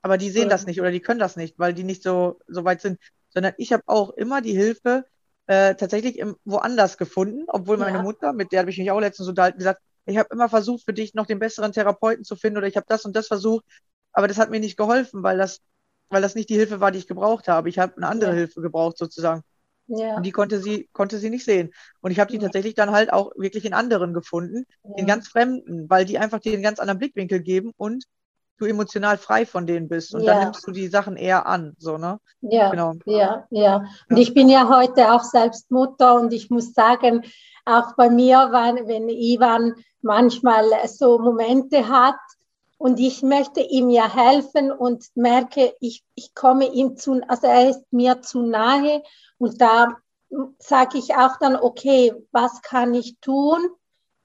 aber 0.01 0.19
die 0.19 0.31
sehen 0.31 0.49
das 0.49 0.67
nicht 0.67 0.81
oder 0.81 0.91
die 0.91 1.01
können 1.01 1.21
das 1.21 1.37
nicht, 1.37 1.59
weil 1.59 1.75
die 1.75 1.85
nicht 1.85 2.03
so, 2.03 2.41
so 2.49 2.65
weit 2.65 2.81
sind. 2.81 2.99
Sondern 3.31 3.55
ich 3.59 3.73
habe 3.73 3.85
auch 3.87 4.11
immer 4.11 4.43
die 4.43 4.57
Hilfe 4.57 5.05
äh, 5.47 5.75
tatsächlich 5.75 6.19
im, 6.19 6.37
woanders 6.45 6.99
gefunden, 6.99 7.45
obwohl 7.47 7.77
meine 7.77 7.99
ja. 7.99 8.03
Mutter, 8.03 8.33
mit 8.33 8.53
der 8.53 8.61
habe 8.61 8.71
ich 8.71 8.79
mich 8.79 8.91
auch 8.91 9.01
letztens 9.01 9.29
unterhalten, 9.29 9.59
gesagt, 9.59 9.81
ich 10.07 10.17
habe 10.17 10.29
immer 10.33 10.49
versucht, 10.49 10.85
für 10.85 10.93
dich 10.93 11.15
noch 11.15 11.27
den 11.27 11.39
besseren 11.39 11.73
Therapeuten 11.73 12.25
zu 12.25 12.37
finden 12.37 12.59
oder 12.59 12.67
ich 12.67 12.77
habe 12.77 12.87
das 12.89 13.05
und 13.05 13.15
das 13.15 13.29
versucht, 13.29 13.65
aber 14.13 14.29
das 14.29 14.39
hat 14.39 14.51
mir 14.51 14.61
nicht 14.61 14.77
geholfen, 14.77 15.23
weil 15.23 15.39
das, 15.39 15.61
weil 16.09 16.23
das 16.23 16.35
nicht 16.35 16.49
die 16.49 16.57
Hilfe 16.57 16.81
war, 16.81 16.91
die 16.91 16.99
ich 16.99 17.07
gebraucht 17.07 17.49
habe. 17.49 17.69
Ich 17.69 17.79
habe 17.79 17.97
eine 17.97 18.09
andere 18.09 18.31
ja. 18.31 18.37
Hilfe 18.37 18.61
gebraucht 18.61 18.99
sozusagen. 18.99 19.43
Ja. 19.87 20.17
Und 20.17 20.25
die 20.25 20.33
konnte 20.33 20.61
sie, 20.61 20.89
konnte 20.93 21.19
sie 21.19 21.31
nicht 21.31 21.45
sehen. 21.45 21.73
Und 22.01 22.11
ich 22.11 22.21
habe 22.21 22.31
die 22.31 22.37
ja. 22.37 22.43
tatsächlich 22.43 22.75
dann 22.75 22.93
halt 22.93 23.13
auch 23.13 23.33
wirklich 23.37 23.65
in 23.65 23.75
anderen 23.75 24.15
gefunden, 24.15 24.65
in 24.97 25.07
ganz 25.07 25.29
Fremden, 25.29 25.91
weil 25.91 26.05
die 26.05 26.19
einfach 26.19 26.41
dir 26.41 26.53
einen 26.53 26.63
ganz 26.63 26.79
anderen 26.79 26.99
Blickwinkel 26.99 27.41
geben 27.41 27.73
und 27.77 28.05
du 28.59 28.67
emotional 28.67 29.19
frei 29.19 29.45
von 29.45 29.67
denen 29.67 29.89
bist 29.89 30.15
und 30.15 30.23
ja. 30.23 30.35
dann 30.35 30.45
nimmst 30.45 30.67
du 30.67 30.71
die 30.71 30.87
Sachen 30.87 31.17
eher 31.17 31.47
an, 31.47 31.75
so, 31.79 31.99
ne? 31.99 32.19
Ja, 32.43 32.71
genau. 32.71 32.95
ja, 33.07 33.45
ja. 33.51 33.85
Und 34.09 34.17
ich 34.19 34.35
bin 34.35 34.49
ja 34.49 34.69
heute 34.69 35.13
auch 35.13 35.25
selbst 35.25 35.71
Mutter 35.71 36.15
und 36.15 36.33
ich 36.33 36.49
muss 36.49 36.73
sagen, 36.73 37.25
auch 37.65 37.95
bei 37.97 38.09
mir, 38.09 38.51
wenn 38.87 39.09
Ivan 39.09 39.75
manchmal 40.01 40.65
so 40.87 41.19
Momente 41.19 41.89
hat 41.89 42.17
und 42.83 42.99
ich 42.99 43.23
möchte 43.23 43.61
ihm 43.61 43.91
ja 43.91 44.13
helfen 44.13 44.73
und 44.73 45.05
merke, 45.15 45.75
ich, 45.81 46.05
ich 46.15 46.35
komme 46.35 46.67
ihm 46.67 46.97
zu, 46.97 47.21
also 47.29 47.47
er 47.47 47.71
ist 47.71 47.85
mir 47.93 48.23
zu 48.23 48.43
nahe 48.43 49.03
und 49.39 49.61
da 49.61 49.97
sage 50.59 50.99
ich 50.99 51.15
auch 51.15 51.39
dann, 51.39 51.57
okay, 51.57 52.13
was 52.33 52.63
kann 52.63 52.95
ich 52.95 53.19
tun? 53.21 53.61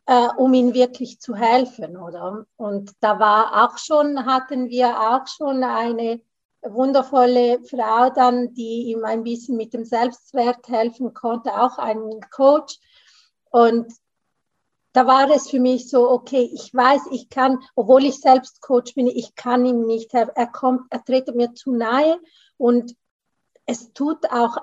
äh, 0.07 0.29
um 0.37 0.53
ihm 0.53 0.73
wirklich 0.73 1.19
zu 1.19 1.35
helfen, 1.35 1.97
oder? 1.97 2.45
Und 2.55 2.93
da 3.01 3.19
war 3.19 3.65
auch 3.65 3.77
schon, 3.77 4.25
hatten 4.25 4.69
wir 4.69 4.97
auch 4.97 5.27
schon 5.27 5.63
eine 5.63 6.21
wundervolle 6.61 7.59
Frau 7.65 8.09
dann, 8.09 8.53
die 8.53 8.91
ihm 8.91 9.03
ein 9.03 9.23
bisschen 9.23 9.57
mit 9.57 9.73
dem 9.73 9.83
Selbstwert 9.83 10.67
helfen 10.69 11.13
konnte, 11.13 11.61
auch 11.61 11.77
einen 11.77 12.21
Coach. 12.31 12.79
Und 13.51 13.91
da 14.97 15.05
war 15.05 15.29
es 15.29 15.51
für 15.51 15.59
mich 15.59 15.91
so, 15.91 16.09
okay, 16.09 16.49
ich 16.51 16.73
weiß, 16.73 17.03
ich 17.11 17.29
kann, 17.29 17.59
obwohl 17.75 18.03
ich 18.03 18.19
selbst 18.19 18.63
Coach 18.63 18.95
bin, 18.95 19.05
ich 19.05 19.35
kann 19.35 19.63
ihm 19.63 19.85
nicht, 19.85 20.11
er, 20.15 20.35
er 20.35 20.47
kommt, 20.47 20.87
er 20.89 21.05
tritt 21.05 21.35
mir 21.35 21.53
zu 21.53 21.71
nahe 21.71 22.19
und 22.57 22.95
es 23.67 23.93
tut 23.93 24.27
auch, 24.31 24.57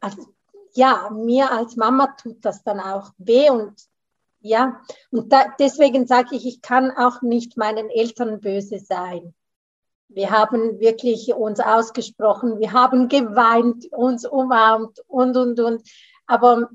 also, 0.00 0.22
ja, 0.72 1.10
mir 1.12 1.52
als 1.52 1.76
Mama 1.76 2.06
tut 2.16 2.46
das 2.46 2.62
dann 2.62 2.80
auch 2.80 3.10
weh 3.18 3.50
und 3.50 3.74
ja, 4.40 4.80
und 5.10 5.30
da, 5.30 5.52
deswegen 5.58 6.06
sage 6.06 6.34
ich, 6.34 6.46
ich 6.46 6.62
kann 6.62 6.90
auch 6.90 7.20
nicht 7.20 7.58
meinen 7.58 7.90
Eltern 7.90 8.40
böse 8.40 8.78
sein. 8.78 9.34
Wir 10.08 10.30
haben 10.30 10.80
wirklich 10.80 11.34
uns 11.34 11.60
ausgesprochen, 11.60 12.58
wir 12.58 12.72
haben 12.72 13.08
geweint, 13.08 13.84
uns 13.92 14.24
umarmt 14.24 14.98
und, 15.08 15.36
und, 15.36 15.60
und. 15.60 15.82
Aber 16.26 16.70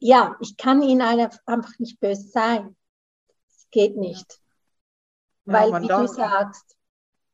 ja, 0.00 0.36
ich 0.40 0.56
kann 0.56 0.82
ihnen 0.82 1.02
einfach 1.02 1.78
nicht 1.78 2.00
böse 2.00 2.28
sein. 2.28 2.74
Es 3.48 3.66
geht 3.70 3.96
nicht. 3.96 4.40
Ja, 5.44 5.52
Weil, 5.52 5.82
wie 5.82 5.88
darf, 5.88 6.00
du 6.00 6.06
sagst. 6.08 6.76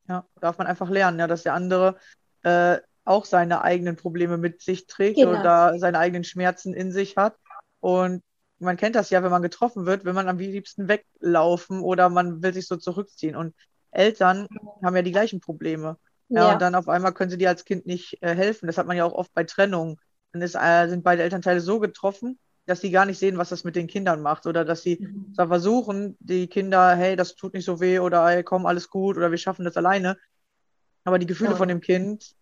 Ja, 0.07 0.25
darf 0.39 0.57
man 0.57 0.67
einfach 0.67 0.89
lernen, 0.89 1.19
ja, 1.19 1.27
dass 1.27 1.43
der 1.43 1.53
andere 1.53 1.97
äh, 2.43 2.77
auch 3.05 3.25
seine 3.25 3.61
eigenen 3.61 3.95
Probleme 3.95 4.37
mit 4.37 4.61
sich 4.61 4.85
trägt 4.85 5.17
genau. 5.17 5.39
oder 5.39 5.79
seine 5.79 5.99
eigenen 5.99 6.25
Schmerzen 6.25 6.73
in 6.73 6.91
sich 6.91 7.15
hat. 7.15 7.37
Und 7.79 8.21
man 8.59 8.75
kennt 8.75 8.95
das 8.95 9.09
ja, 9.09 9.23
wenn 9.23 9.31
man 9.31 9.41
getroffen 9.41 9.85
wird, 9.85 10.03
will 10.03 10.13
man 10.13 10.27
am 10.27 10.37
liebsten 10.37 10.87
weglaufen 10.87 11.81
oder 11.81 12.09
man 12.09 12.43
will 12.43 12.53
sich 12.53 12.67
so 12.67 12.75
zurückziehen. 12.75 13.35
Und 13.35 13.55
Eltern 13.91 14.47
haben 14.83 14.95
ja 14.95 15.01
die 15.01 15.11
gleichen 15.11 15.39
Probleme. 15.39 15.97
Ja, 16.29 16.47
ja. 16.47 16.53
und 16.53 16.61
dann 16.61 16.75
auf 16.75 16.89
einmal 16.89 17.13
können 17.13 17.29
sie 17.29 17.37
dir 17.37 17.49
als 17.49 17.63
Kind 17.63 17.85
nicht 17.85 18.21
äh, 18.21 18.35
helfen. 18.35 18.67
Das 18.67 18.77
hat 18.77 18.87
man 18.87 18.97
ja 18.97 19.05
auch 19.05 19.13
oft 19.13 19.33
bei 19.33 19.45
Trennungen. 19.45 19.97
Dann 20.33 20.41
ist, 20.41 20.55
äh, 20.55 20.87
sind 20.89 21.03
beide 21.03 21.23
Elternteile 21.23 21.61
so 21.61 21.79
getroffen, 21.79 22.37
dass 22.67 22.81
die 22.81 22.91
gar 22.91 23.05
nicht 23.05 23.19
sehen, 23.19 23.37
was 23.37 23.49
das 23.49 23.63
mit 23.63 23.75
den 23.75 23.87
Kindern 23.87 24.21
macht 24.21 24.45
oder 24.45 24.65
dass 24.65 24.83
sie 24.83 24.99
Mhm. 25.01 25.33
versuchen, 25.35 26.17
die 26.19 26.47
Kinder, 26.47 26.95
hey, 26.95 27.15
das 27.15 27.35
tut 27.35 27.53
nicht 27.53 27.65
so 27.65 27.79
weh 27.79 27.99
oder 27.99 28.27
hey, 28.27 28.43
komm, 28.43 28.65
alles 28.65 28.89
gut 28.89 29.17
oder 29.17 29.31
wir 29.31 29.37
schaffen 29.37 29.65
das 29.65 29.77
alleine. 29.77 30.17
Aber 31.03 31.19
die 31.19 31.25
Gefühle 31.25 31.51
Ja. 31.51 31.57
von 31.57 31.67
dem 31.69 31.81
Kind 31.81 32.35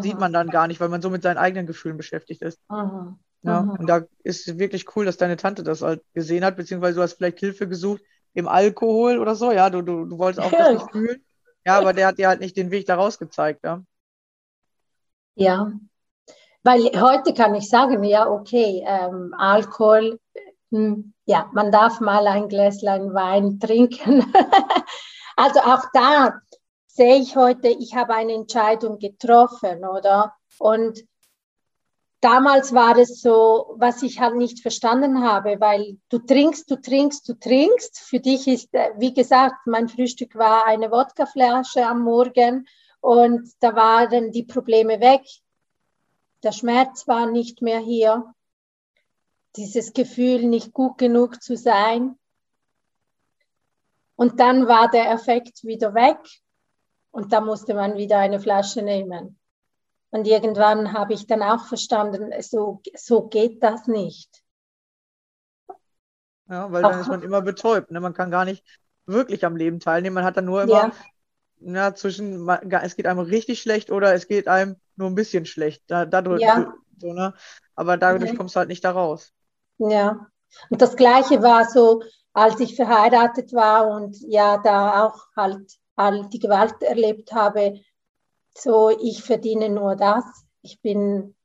sieht 0.00 0.14
Mhm. 0.14 0.20
man 0.20 0.32
dann 0.32 0.50
gar 0.50 0.68
nicht, 0.68 0.80
weil 0.80 0.88
man 0.88 1.02
so 1.02 1.10
mit 1.10 1.22
seinen 1.22 1.38
eigenen 1.38 1.66
Gefühlen 1.66 1.96
beschäftigt 1.96 2.42
ist. 2.42 2.60
Mhm. 2.68 3.18
Ja, 3.42 3.60
Mhm. 3.60 3.76
und 3.78 3.86
da 3.88 4.06
ist 4.22 4.48
es 4.48 4.58
wirklich 4.58 4.96
cool, 4.96 5.04
dass 5.04 5.16
deine 5.16 5.36
Tante 5.36 5.62
das 5.62 5.82
halt 5.82 6.02
gesehen 6.14 6.44
hat, 6.44 6.56
beziehungsweise 6.56 6.96
du 6.96 7.02
hast 7.02 7.14
vielleicht 7.14 7.40
Hilfe 7.40 7.68
gesucht 7.68 8.02
im 8.34 8.48
Alkohol 8.48 9.18
oder 9.18 9.34
so. 9.34 9.52
Ja, 9.52 9.70
du, 9.70 9.82
du, 9.82 10.04
du 10.04 10.18
wolltest 10.18 10.40
auch 10.40 10.50
das 10.52 10.60
Ja. 10.60 10.72
nicht 10.74 10.90
fühlen. 10.90 11.24
Ja, 11.64 11.78
aber 11.78 11.92
der 11.92 12.08
hat 12.08 12.18
dir 12.18 12.28
halt 12.28 12.40
nicht 12.40 12.56
den 12.56 12.70
Weg 12.70 12.86
daraus 12.86 13.18
gezeigt, 13.18 13.60
ja. 13.64 13.82
Ja, 15.34 15.72
weil 16.62 16.84
heute 17.00 17.34
kann 17.34 17.54
ich 17.54 17.68
sagen, 17.68 18.04
ja, 18.04 18.28
okay, 18.28 18.84
ähm, 18.86 19.34
Alkohol, 19.36 20.20
hm, 20.70 21.12
ja, 21.26 21.50
man 21.52 21.70
darf 21.72 22.00
mal 22.00 22.26
ein 22.26 22.48
Gläslein 22.48 23.14
Wein 23.14 23.58
trinken. 23.58 24.24
also 25.36 25.60
auch 25.60 25.84
da 25.92 26.40
sehe 26.86 27.16
ich 27.16 27.36
heute, 27.36 27.68
ich 27.68 27.94
habe 27.94 28.14
eine 28.14 28.34
Entscheidung 28.34 28.98
getroffen, 28.98 29.84
oder? 29.84 30.34
Und 30.58 31.04
damals 32.20 32.72
war 32.72 32.96
es 32.96 33.20
so, 33.20 33.74
was 33.78 34.02
ich 34.02 34.20
halt 34.20 34.36
nicht 34.36 34.60
verstanden 34.60 35.22
habe, 35.22 35.60
weil 35.60 35.98
du 36.08 36.18
trinkst, 36.18 36.70
du 36.70 36.76
trinkst, 36.76 37.28
du 37.28 37.34
trinkst. 37.34 37.98
Für 37.98 38.20
dich 38.20 38.46
ist, 38.46 38.72
äh, 38.74 38.90
wie 38.98 39.12
gesagt, 39.12 39.66
mein 39.66 39.88
Frühstück 39.88 40.36
war 40.36 40.66
eine 40.66 40.90
Wodkaflasche 40.90 41.84
am 41.86 42.02
Morgen 42.02 42.66
und 43.00 43.50
da 43.60 43.74
waren 43.74 44.30
die 44.30 44.44
Probleme 44.44 45.00
weg. 45.00 45.22
Der 46.42 46.52
Schmerz 46.52 47.06
war 47.06 47.30
nicht 47.30 47.62
mehr 47.62 47.78
hier. 47.78 48.34
Dieses 49.56 49.92
Gefühl, 49.92 50.46
nicht 50.46 50.72
gut 50.72 50.98
genug 50.98 51.42
zu 51.42 51.56
sein. 51.56 52.18
Und 54.16 54.40
dann 54.40 54.66
war 54.66 54.90
der 54.90 55.10
Effekt 55.10 55.64
wieder 55.64 55.94
weg 55.94 56.18
und 57.10 57.32
da 57.32 57.40
musste 57.40 57.74
man 57.74 57.96
wieder 57.96 58.18
eine 58.18 58.40
Flasche 58.40 58.82
nehmen. 58.82 59.38
Und 60.10 60.26
irgendwann 60.26 60.92
habe 60.92 61.14
ich 61.14 61.26
dann 61.26 61.42
auch 61.42 61.66
verstanden, 61.66 62.32
so, 62.42 62.82
so 62.94 63.22
geht 63.28 63.62
das 63.62 63.86
nicht. 63.86 64.42
Ja, 66.48 66.70
weil 66.70 66.82
dann 66.82 66.94
Auch- 66.94 67.00
ist 67.00 67.08
man 67.08 67.22
immer 67.22 67.40
betäubt. 67.42 67.90
Ne? 67.90 68.00
Man 68.00 68.14
kann 68.14 68.30
gar 68.30 68.44
nicht 68.44 68.64
wirklich 69.06 69.44
am 69.44 69.56
Leben 69.56 69.80
teilnehmen. 69.80 70.14
Man 70.14 70.24
hat 70.24 70.36
dann 70.36 70.44
nur 70.44 70.62
immer 70.62 70.72
Ja, 70.72 70.92
ja, 71.64 71.94
zwischen, 71.94 72.48
es 72.48 72.96
geht 72.96 73.06
einem 73.06 73.20
richtig 73.20 73.60
schlecht 73.62 73.90
oder 73.90 74.14
es 74.14 74.28
geht 74.28 74.48
einem 74.48 74.76
nur 74.96 75.08
ein 75.10 75.14
bisschen 75.14 75.46
schlecht. 75.46 75.82
Da, 75.88 76.06
dadurch, 76.06 76.44
Ja. 76.44 76.74
so, 76.98 77.12
ne? 77.12 77.34
Aber 77.74 77.96
dadurch 77.96 78.32
Ja. 78.32 78.36
kommst 78.36 78.54
du 78.56 78.58
halt 78.60 78.68
nicht 78.68 78.84
da 78.84 78.90
raus. 78.92 79.32
ja. 79.78 80.26
Und 80.70 80.82
das 80.82 80.96
Gleiche 80.96 81.42
war 81.42 81.64
so, 81.68 82.02
als 82.32 82.60
ich 82.60 82.76
verheiratet 82.76 83.52
war 83.52 83.88
und 83.88 84.16
ja, 84.20 84.58
da 84.58 85.06
auch 85.06 85.26
halt 85.36 85.78
all 85.96 86.28
die 86.28 86.38
Gewalt 86.38 86.82
erlebt 86.82 87.32
habe, 87.32 87.80
so, 88.56 88.90
ich 88.90 89.22
verdiene 89.24 89.68
nur 89.70 89.96
das. 89.96 90.24
Ich 90.62 90.80
bin, 90.82 91.36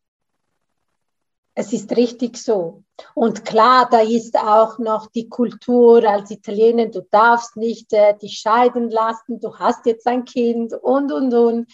es 1.59 1.73
ist 1.73 1.97
richtig 1.97 2.37
so. 2.37 2.83
Und 3.15 3.43
klar, 3.43 3.89
da 3.89 4.01
ist 4.01 4.37
auch 4.37 4.77
noch 4.77 5.07
die 5.07 5.27
Kultur 5.27 6.07
als 6.07 6.29
Italiener, 6.29 6.85
du 6.85 7.01
darfst 7.09 7.57
nicht 7.57 7.91
äh, 7.93 8.15
dich 8.15 8.37
scheiden 8.37 8.91
lassen, 8.91 9.39
du 9.39 9.57
hast 9.57 9.87
jetzt 9.87 10.05
ein 10.05 10.23
Kind 10.23 10.73
und, 10.73 11.11
und, 11.11 11.33
und. 11.33 11.73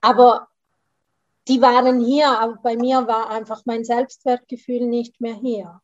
Aber 0.00 0.48
die 1.46 1.62
waren 1.62 2.00
hier, 2.00 2.40
aber 2.40 2.56
bei 2.60 2.76
mir 2.76 3.06
war 3.06 3.30
einfach 3.30 3.62
mein 3.66 3.84
Selbstwertgefühl 3.84 4.88
nicht 4.88 5.20
mehr 5.20 5.36
hier. 5.36 5.80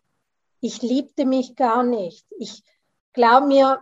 Ich 0.59 0.83
liebte 0.83 1.25
mich 1.25 1.55
gar 1.55 1.85
nicht. 1.85 2.27
Ich 2.37 2.65
glaube 3.13 3.47
mir, 3.47 3.81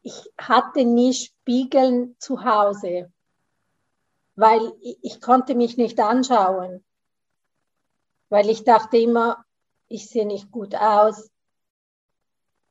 ich 0.00 0.32
hatte 0.38 0.86
nie 0.86 1.12
Spiegeln 1.12 2.16
zu 2.18 2.42
Hause, 2.42 3.12
weil 4.36 4.72
ich, 4.80 4.96
ich 5.02 5.20
konnte 5.20 5.54
mich 5.54 5.76
nicht 5.76 6.00
anschauen, 6.00 6.82
weil 8.32 8.48
ich 8.48 8.64
dachte 8.64 8.96
immer, 8.96 9.44
ich 9.88 10.08
sehe 10.08 10.24
nicht 10.26 10.50
gut 10.50 10.74
aus. 10.74 11.30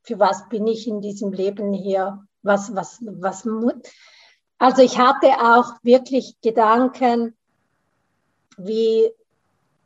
Für 0.02 0.18
was 0.18 0.48
bin 0.48 0.66
ich 0.66 0.88
in 0.88 1.00
diesem 1.00 1.32
Leben 1.32 1.72
hier? 1.72 2.26
Was, 2.42 2.74
was, 2.74 2.98
was 3.00 3.44
mu- 3.44 3.80
Also 4.58 4.82
ich 4.82 4.98
hatte 4.98 5.28
auch 5.40 5.74
wirklich 5.84 6.34
Gedanken, 6.40 7.36
wie 8.56 9.12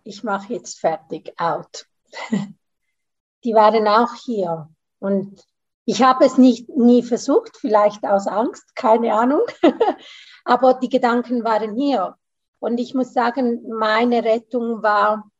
ich 0.02 0.24
mache 0.24 0.54
jetzt 0.54 0.80
fertig, 0.80 1.34
out. 1.36 1.86
Die 3.44 3.52
waren 3.52 3.86
auch 3.86 4.14
hier 4.24 4.70
und 4.98 5.44
ich 5.84 6.02
habe 6.02 6.24
es 6.24 6.38
nicht 6.38 6.70
nie 6.70 7.02
versucht, 7.02 7.54
vielleicht 7.58 8.02
aus 8.04 8.26
Angst, 8.26 8.74
keine 8.74 9.12
Ahnung, 9.12 9.42
aber 10.44 10.72
die 10.74 10.88
Gedanken 10.88 11.44
waren 11.44 11.76
hier. 11.76 12.16
Und 12.60 12.78
ich 12.78 12.94
muss 12.94 13.12
sagen, 13.12 13.62
meine 13.68 14.24
Rettung 14.24 14.82
war 14.82 15.30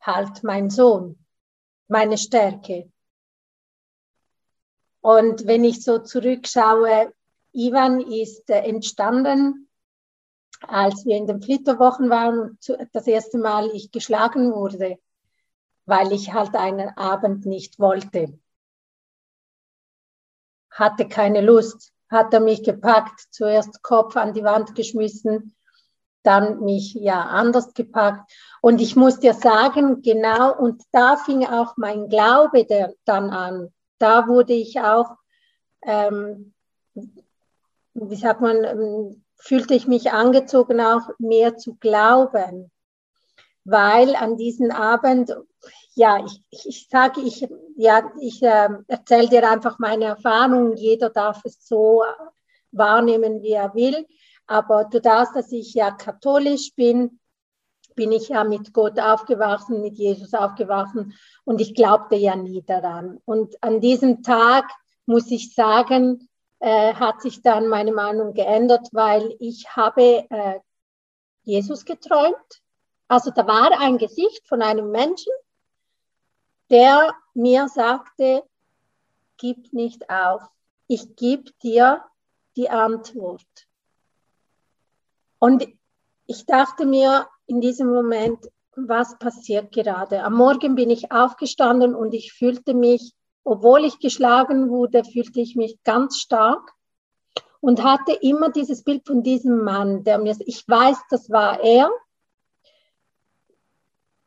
halt 0.00 0.42
mein 0.44 0.70
Sohn, 0.70 1.18
meine 1.88 2.18
Stärke. 2.18 2.90
Und 5.00 5.46
wenn 5.46 5.64
ich 5.64 5.82
so 5.82 5.98
zurückschaue, 5.98 7.12
Ivan 7.52 8.00
ist 8.00 8.50
äh, 8.50 8.60
entstanden, 8.60 9.68
als 10.66 11.04
wir 11.04 11.16
in 11.16 11.26
den 11.26 11.40
Flitterwochen 11.40 12.10
waren 12.10 12.58
das 12.92 13.06
erste 13.06 13.38
Mal 13.38 13.70
ich 13.70 13.92
geschlagen 13.92 14.52
wurde, 14.52 14.98
weil 15.86 16.12
ich 16.12 16.32
halt 16.32 16.54
einen 16.54 16.90
Abend 16.96 17.46
nicht 17.46 17.78
wollte. 17.78 18.38
Hatte 20.70 21.08
keine 21.08 21.40
Lust, 21.40 21.92
hat 22.10 22.34
er 22.34 22.40
mich 22.40 22.62
gepackt, 22.62 23.20
zuerst 23.30 23.82
Kopf 23.82 24.16
an 24.16 24.34
die 24.34 24.44
Wand 24.44 24.74
geschmissen, 24.74 25.54
dann 26.22 26.60
mich 26.60 26.94
ja 26.94 27.22
anders 27.22 27.72
gepackt. 27.74 28.30
Und 28.60 28.80
ich 28.80 28.96
muss 28.96 29.20
dir 29.20 29.34
sagen, 29.34 30.02
genau, 30.02 30.56
und 30.56 30.82
da 30.92 31.16
fing 31.16 31.46
auch 31.46 31.76
mein 31.76 32.08
Glaube 32.08 32.64
der, 32.64 32.94
dann 33.04 33.30
an. 33.30 33.72
Da 33.98 34.28
wurde 34.28 34.52
ich 34.52 34.80
auch, 34.80 35.16
ähm, 35.82 36.54
wie 37.94 38.16
sagt 38.16 38.40
man, 38.40 38.64
ähm, 38.64 39.24
fühlte 39.36 39.74
ich 39.74 39.86
mich 39.86 40.10
angezogen, 40.12 40.80
auch 40.80 41.08
mehr 41.18 41.56
zu 41.56 41.76
glauben. 41.76 42.70
Weil 43.64 44.16
an 44.16 44.36
diesem 44.36 44.70
Abend, 44.70 45.36
ja, 45.94 46.24
ich, 46.24 46.42
ich, 46.50 46.88
sage, 46.90 47.20
ich, 47.20 47.46
ja, 47.76 48.10
ich 48.20 48.42
äh, 48.42 48.68
erzähle 48.86 49.28
dir 49.28 49.50
einfach 49.50 49.78
meine 49.78 50.06
Erfahrung. 50.06 50.76
Jeder 50.76 51.10
darf 51.10 51.44
es 51.44 51.66
so 51.66 52.02
wahrnehmen, 52.72 53.42
wie 53.42 53.52
er 53.52 53.74
will. 53.74 54.06
Aber 54.46 54.84
du 54.84 55.00
darfst, 55.00 55.36
dass 55.36 55.52
ich 55.52 55.74
ja 55.74 55.90
katholisch 55.90 56.74
bin, 56.74 57.20
bin 57.98 58.12
ich 58.12 58.28
ja 58.28 58.44
mit 58.44 58.72
Gott 58.72 59.00
aufgewachsen, 59.00 59.82
mit 59.82 59.98
Jesus 59.98 60.32
aufgewachsen 60.32 61.14
und 61.42 61.60
ich 61.60 61.74
glaubte 61.74 62.14
ja 62.14 62.36
nie 62.36 62.62
daran. 62.62 63.20
Und 63.24 63.60
an 63.60 63.80
diesem 63.80 64.22
Tag, 64.22 64.70
muss 65.04 65.28
ich 65.32 65.52
sagen, 65.52 66.28
äh, 66.60 66.94
hat 66.94 67.20
sich 67.20 67.42
dann 67.42 67.66
meine 67.66 67.92
Meinung 67.92 68.34
geändert, 68.34 68.86
weil 68.92 69.34
ich 69.40 69.74
habe 69.74 70.30
äh, 70.30 70.60
Jesus 71.42 71.84
geträumt. 71.84 72.62
Also 73.08 73.32
da 73.32 73.44
war 73.48 73.80
ein 73.80 73.98
Gesicht 73.98 74.46
von 74.46 74.62
einem 74.62 74.92
Menschen, 74.92 75.32
der 76.70 77.12
mir 77.34 77.66
sagte, 77.66 78.44
gib 79.38 79.72
nicht 79.72 80.08
auf, 80.08 80.42
ich 80.86 81.16
gebe 81.16 81.50
dir 81.64 82.04
die 82.54 82.70
Antwort. 82.70 83.66
Und 85.40 85.66
ich 86.26 86.46
dachte 86.46 86.86
mir 86.86 87.26
in 87.48 87.60
diesem 87.60 87.88
Moment, 87.88 88.38
was 88.76 89.18
passiert 89.18 89.72
gerade? 89.72 90.22
Am 90.22 90.34
Morgen 90.34 90.76
bin 90.76 90.90
ich 90.90 91.10
aufgestanden 91.10 91.94
und 91.94 92.14
ich 92.14 92.32
fühlte 92.32 92.74
mich, 92.74 93.14
obwohl 93.42 93.84
ich 93.84 93.98
geschlagen 93.98 94.68
wurde, 94.68 95.02
fühlte 95.02 95.40
ich 95.40 95.56
mich 95.56 95.82
ganz 95.82 96.18
stark 96.18 96.74
und 97.60 97.82
hatte 97.82 98.12
immer 98.12 98.50
dieses 98.50 98.84
Bild 98.84 99.06
von 99.06 99.22
diesem 99.22 99.64
Mann, 99.64 100.04
der 100.04 100.18
mir, 100.18 100.36
ich 100.40 100.68
weiß, 100.68 100.98
das 101.10 101.30
war 101.30 101.60
er. 101.60 101.90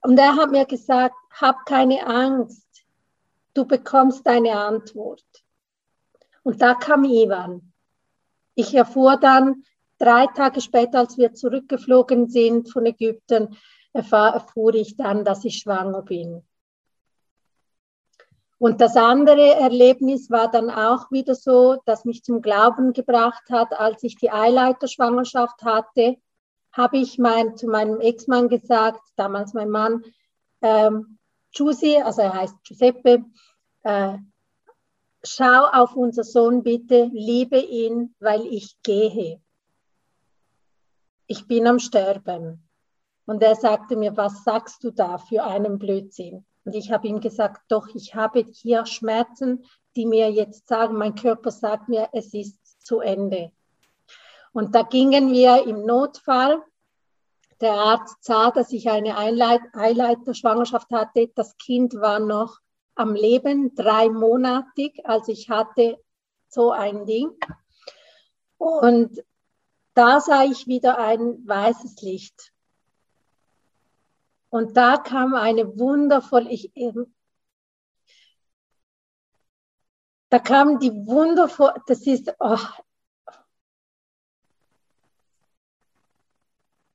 Und 0.02 0.18
er 0.18 0.36
hat 0.36 0.50
mir 0.50 0.66
gesagt, 0.66 1.16
hab 1.40 1.66
keine 1.68 2.06
Angst, 2.08 2.68
du 3.54 3.66
bekommst 3.66 4.26
deine 4.26 4.58
Antwort. 4.58 5.24
Und 6.42 6.60
da 6.62 6.74
kam 6.74 7.04
Ivan. 7.04 7.72
Ich 8.56 8.74
erfuhr 8.74 9.18
dann, 9.18 9.64
drei 10.02 10.28
Tage 10.28 10.62
später, 10.62 11.00
als 11.00 11.18
wir 11.18 11.34
zurückgeflogen 11.34 12.28
sind 12.28 12.72
von 12.72 12.86
Ägypten, 12.86 13.58
erfahr, 13.94 14.34
erfuhr 14.34 14.74
ich 14.74 14.98
dann, 14.98 15.24
dass 15.24 15.46
ich 15.46 15.60
schwanger 15.60 16.02
bin. 16.02 16.44
Und 18.58 18.80
das 18.80 18.96
andere 18.96 19.56
Erlebnis 19.56 20.30
war 20.30 20.50
dann 20.50 20.70
auch 20.70 21.10
wieder 21.12 21.34
so, 21.34 21.78
dass 21.86 22.06
mich 22.06 22.24
zum 22.24 22.42
Glauben 22.42 22.94
gebracht 22.94 23.44
hat, 23.50 23.74
als 23.80 24.04
ich 24.04 24.18
die 24.18 24.32
Eileiterschwangerschaft 24.32 25.64
hatte, 25.64 26.18
habe 26.72 26.98
ich 26.98 27.18
mein, 27.18 27.58
zu 27.58 27.68
meinem 27.68 28.00
Ex-Mann 28.00 28.50
gesagt, 28.50 29.02
damals 29.16 29.54
mein 29.54 29.70
Mann, 29.70 30.04
ähm, 30.62 31.18
Giussi, 31.54 31.98
also 31.98 32.22
er 32.22 32.34
heißt 32.34 32.56
Giuseppe, 32.64 33.26
äh, 33.84 34.18
schau 35.24 35.66
auf 35.72 35.96
unser 35.96 36.24
Sohn 36.24 36.64
bitte, 36.64 37.10
liebe 37.12 37.58
ihn, 37.60 38.16
weil 38.20 38.46
ich 38.46 38.78
gehe. 38.84 39.42
Ich 41.32 41.48
bin 41.48 41.66
am 41.66 41.80
Sterben. 41.80 42.68
Und 43.26 43.42
er 43.42 43.56
sagte 43.56 43.96
mir, 43.96 44.18
was 44.18 44.44
sagst 44.44 44.84
du 44.84 44.92
da 44.92 45.18
für 45.18 45.46
einen 45.46 45.80
Blödsinn? 45.80 46.46
Und 46.66 46.76
ich 46.76 46.92
habe 46.92 47.08
ihm 47.08 47.22
gesagt, 47.22 47.62
doch, 47.70 47.88
ich 47.96 48.16
habe 48.16 48.46
hier 48.52 48.86
Schmerzen, 48.86 49.64
die 49.96 50.06
mir 50.06 50.30
jetzt 50.30 50.68
sagen, 50.68 50.98
mein 50.98 51.16
Körper 51.16 51.50
sagt 51.50 51.88
mir, 51.88 52.10
es 52.12 52.34
ist 52.34 52.86
zu 52.86 53.00
Ende. 53.00 53.54
Und 54.52 54.76
da 54.76 54.82
gingen 54.82 55.32
wir 55.32 55.66
im 55.66 55.86
Notfall. 55.86 56.62
Der 57.62 57.76
Arzt 57.76 58.22
sah, 58.26 58.52
dass 58.52 58.74
ich 58.74 58.90
eine 58.90 59.16
Eileiterschwangerschaft 59.18 60.92
hatte. 60.92 61.32
Das 61.34 61.58
Kind 61.58 61.94
war 61.94 62.20
noch 62.20 62.60
am 62.96 63.16
Leben, 63.16 63.74
dreimonatig. 63.74 65.00
Also 65.06 65.32
ich 65.32 65.50
hatte 65.50 65.98
so 66.50 66.72
ein 66.72 67.06
Ding. 67.06 67.32
Und 68.58 69.24
da 70.02 70.20
sah 70.20 70.44
ich 70.46 70.66
wieder 70.66 70.98
ein 70.98 71.48
weißes 71.48 72.02
Licht. 72.02 72.52
Und 74.50 74.76
da 74.76 74.98
kam 74.98 75.36
eine 75.36 75.78
wundervolle, 75.78 76.50
ich, 76.50 76.72
da 80.30 80.40
kam 80.40 80.80
die 80.80 80.92
wundervolle, 80.92 81.84
das 81.86 82.08
ist, 82.08 82.34
oh, 82.40 82.58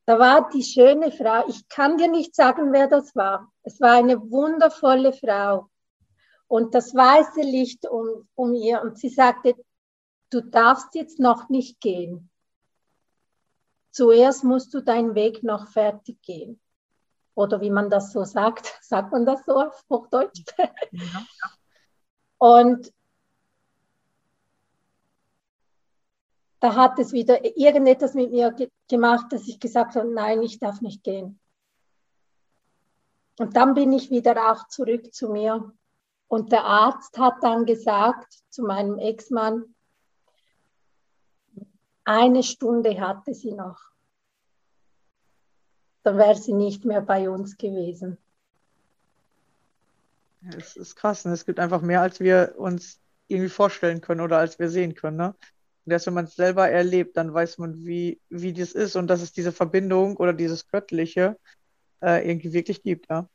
da 0.06 0.18
war 0.18 0.50
die 0.50 0.64
schöne 0.64 1.12
Frau, 1.12 1.46
ich 1.48 1.68
kann 1.68 1.98
dir 1.98 2.08
nicht 2.08 2.34
sagen, 2.34 2.72
wer 2.72 2.88
das 2.88 3.14
war. 3.14 3.52
Es 3.62 3.80
war 3.80 3.92
eine 3.92 4.20
wundervolle 4.32 5.12
Frau 5.12 5.70
und 6.48 6.74
das 6.74 6.92
weiße 6.92 7.42
Licht 7.42 7.86
um, 7.88 8.28
um 8.34 8.52
ihr 8.54 8.82
und 8.82 8.98
sie 8.98 9.10
sagte, 9.10 9.54
du 10.30 10.40
darfst 10.40 10.96
jetzt 10.96 11.20
noch 11.20 11.48
nicht 11.48 11.80
gehen. 11.80 12.30
Zuerst 13.96 14.44
musst 14.44 14.74
du 14.74 14.82
deinen 14.82 15.14
Weg 15.14 15.42
noch 15.42 15.68
fertig 15.68 16.20
gehen. 16.20 16.60
Oder 17.34 17.62
wie 17.62 17.70
man 17.70 17.88
das 17.88 18.12
so 18.12 18.24
sagt, 18.24 18.78
sagt 18.82 19.10
man 19.10 19.24
das 19.24 19.42
so 19.46 19.54
auf 19.58 19.86
Hochdeutsch? 19.88 20.44
Ja. 20.90 21.26
Und 22.36 22.92
da 26.60 26.74
hat 26.74 26.98
es 26.98 27.12
wieder 27.12 27.42
irgendetwas 27.56 28.12
mit 28.12 28.32
mir 28.32 28.52
ge 28.52 28.70
gemacht, 28.86 29.32
dass 29.32 29.48
ich 29.48 29.58
gesagt 29.60 29.96
habe, 29.96 30.12
nein, 30.12 30.42
ich 30.42 30.58
darf 30.58 30.82
nicht 30.82 31.02
gehen. 31.02 31.40
Und 33.38 33.56
dann 33.56 33.72
bin 33.72 33.94
ich 33.94 34.10
wieder 34.10 34.52
auch 34.52 34.68
zurück 34.68 35.14
zu 35.14 35.30
mir. 35.30 35.72
Und 36.28 36.52
der 36.52 36.64
Arzt 36.64 37.16
hat 37.16 37.36
dann 37.40 37.64
gesagt 37.64 38.42
zu 38.50 38.62
meinem 38.62 38.98
Ex-Mann, 38.98 39.74
eine 42.06 42.42
Stunde 42.42 42.98
hatte 43.00 43.34
sie 43.34 43.52
noch. 43.52 43.78
Dann 46.04 46.16
wäre 46.16 46.36
sie 46.36 46.54
nicht 46.54 46.84
mehr 46.84 47.02
bei 47.02 47.28
uns 47.28 47.58
gewesen. 47.58 48.16
Es 50.56 50.76
ist 50.76 50.94
krass. 50.94 51.24
Ne? 51.24 51.32
Es 51.32 51.44
gibt 51.44 51.58
einfach 51.58 51.82
mehr, 51.82 52.00
als 52.00 52.20
wir 52.20 52.54
uns 52.56 53.00
irgendwie 53.26 53.50
vorstellen 53.50 54.00
können 54.00 54.20
oder 54.20 54.38
als 54.38 54.58
wir 54.60 54.70
sehen 54.70 54.94
können. 54.94 55.16
Ne? 55.16 55.34
Und 55.84 55.92
erst 55.92 56.06
wenn 56.06 56.14
man 56.14 56.26
es 56.26 56.36
selber 56.36 56.68
erlebt, 56.68 57.16
dann 57.16 57.34
weiß 57.34 57.58
man, 57.58 57.74
wie, 57.84 58.20
wie 58.28 58.52
das 58.52 58.72
ist 58.72 58.94
und 58.94 59.08
dass 59.08 59.20
es 59.20 59.32
diese 59.32 59.50
Verbindung 59.50 60.16
oder 60.16 60.32
dieses 60.32 60.68
Göttliche 60.68 61.36
äh, 62.00 62.28
irgendwie 62.28 62.52
wirklich 62.52 62.82
gibt, 62.82 63.10
ja. 63.10 63.28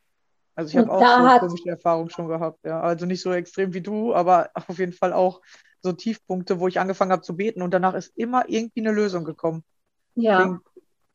Also 0.54 0.70
ich 0.70 0.76
habe 0.76 0.92
auch 0.92 1.40
so 1.40 1.46
komische 1.46 1.70
Erfahrungen 1.70 2.10
schon 2.10 2.28
gehabt, 2.28 2.64
ja. 2.64 2.80
Also 2.80 3.06
nicht 3.06 3.22
so 3.22 3.32
extrem 3.32 3.72
wie 3.74 3.80
du, 3.80 4.14
aber 4.14 4.50
auf 4.68 4.78
jeden 4.78 4.92
Fall 4.92 5.12
auch 5.12 5.42
so 5.82 5.92
Tiefpunkte, 5.92 6.60
wo 6.60 6.68
ich 6.68 6.80
angefangen 6.80 7.12
habe 7.12 7.22
zu 7.22 7.36
beten 7.36 7.62
und 7.62 7.72
danach 7.72 7.94
ist 7.94 8.12
immer 8.16 8.48
irgendwie 8.48 8.80
eine 8.80 8.92
Lösung 8.92 9.24
gekommen. 9.24 9.64
Ja. 10.14 10.38
Deswegen, 10.38 10.60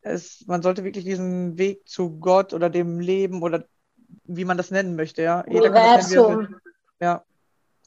es, 0.02 0.44
man 0.46 0.62
sollte 0.62 0.84
wirklich 0.84 1.04
diesen 1.04 1.58
Weg 1.58 1.88
zu 1.88 2.18
Gott 2.18 2.52
oder 2.52 2.70
dem 2.70 3.00
Leben 3.00 3.42
oder 3.42 3.64
wie 4.24 4.44
man 4.44 4.56
das 4.56 4.70
nennen 4.70 4.96
möchte, 4.96 5.22
ja. 5.22 5.44
Jeder 5.48 5.70
kann 5.70 5.98
das 5.98 6.10
nennen, 6.10 6.56
ja. 7.00 7.24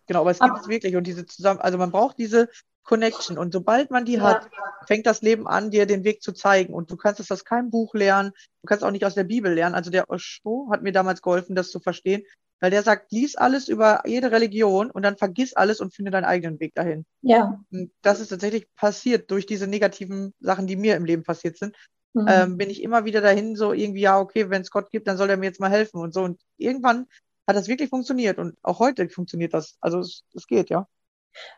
Genau, 0.08 0.22
aber 0.22 0.32
es 0.32 0.40
gibt 0.40 0.58
es 0.60 0.68
wirklich 0.68 0.96
und 0.96 1.06
diese 1.06 1.26
zusammen, 1.26 1.62
also 1.62 1.78
man 1.78 1.92
braucht 1.92 2.18
diese 2.18 2.50
Connection. 2.84 3.38
Und 3.38 3.54
sobald 3.54 3.92
man 3.92 4.06
die 4.06 4.16
ja. 4.16 4.24
hat, 4.24 4.50
fängt 4.88 5.06
das 5.06 5.22
Leben 5.22 5.48
an, 5.48 5.72
dir 5.72 5.86
den 5.86 6.04
Weg 6.04 6.22
zu 6.22 6.34
zeigen. 6.34 6.74
Und 6.74 6.92
du 6.92 6.98
kannst 6.98 7.20
es 7.20 7.32
aus 7.32 7.46
keinem 7.46 7.70
Buch 7.70 7.94
lernen, 7.94 8.32
du 8.62 8.68
kannst 8.68 8.84
auch 8.84 8.92
nicht 8.92 9.06
aus 9.06 9.16
der 9.16 9.24
Bibel 9.24 9.54
lernen. 9.54 9.76
Also 9.76 9.92
der 9.92 10.10
Osho 10.10 10.70
hat 10.72 10.82
mir 10.82 10.92
damals 10.92 11.22
geholfen, 11.22 11.56
das 11.56 11.70
zu 11.70 11.80
verstehen, 11.80 12.24
weil 12.62 12.72
der 12.72 12.84
sagt, 12.84 13.12
lies 13.12 13.36
alles 13.36 13.68
über 13.68 14.04
jede 14.06 14.32
Religion 14.32 14.92
und 14.92 15.02
dann 15.02 15.18
vergiss 15.18 15.54
alles 15.54 15.82
und 15.82 15.94
finde 15.94 16.12
deinen 16.12 16.26
eigenen 16.26 16.60
Weg 16.60 16.76
dahin. 16.76 17.06
Ja. 17.22 17.60
Und 17.72 17.92
das 18.02 18.20
ist 18.20 18.30
tatsächlich 18.30 18.74
passiert 18.76 19.30
durch 19.32 19.46
diese 19.46 19.68
negativen 19.68 20.34
Sachen, 20.40 20.68
die 20.68 20.76
mir 20.76 20.96
im 20.96 21.06
Leben 21.06 21.24
passiert 21.24 21.58
sind. 21.58 21.76
Mhm. 22.14 22.26
Ähm, 22.28 22.58
bin 22.58 22.70
ich 22.70 22.84
immer 22.84 23.04
wieder 23.04 23.20
dahin, 23.20 23.56
so 23.56 23.74
irgendwie, 23.74 24.02
ja, 24.02 24.20
okay, 24.20 24.50
wenn 24.50 24.62
es 24.62 24.70
Gott 24.70 24.92
gibt, 24.92 25.08
dann 25.08 25.18
soll 25.18 25.30
er 25.30 25.38
mir 25.38 25.48
jetzt 25.48 25.60
mal 25.60 25.72
helfen 25.72 26.00
und 26.00 26.14
so. 26.14 26.22
Und 26.22 26.40
irgendwann 26.58 27.08
hat 27.48 27.56
das 27.56 27.68
wirklich 27.68 27.90
funktioniert 27.90 28.38
und 28.38 28.56
auch 28.62 28.80
heute 28.80 29.10
funktioniert 29.10 29.54
das. 29.54 29.78
Also 29.82 30.00
es, 30.00 30.24
es 30.36 30.46
geht, 30.46 30.70
ja. 30.70 30.88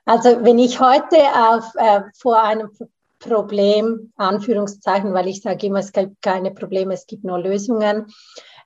Also 0.05 0.43
wenn 0.43 0.59
ich 0.59 0.79
heute 0.79 1.17
auf, 1.17 1.73
äh, 1.75 2.01
vor 2.17 2.41
einem 2.41 2.69
Problem, 3.19 4.11
Anführungszeichen, 4.15 5.13
weil 5.13 5.27
ich 5.27 5.41
sage 5.41 5.67
immer, 5.67 5.79
es 5.79 5.91
gibt 5.91 6.21
keine 6.21 6.51
Probleme, 6.51 6.93
es 6.93 7.07
gibt 7.07 7.23
nur 7.23 7.39
Lösungen. 7.39 8.07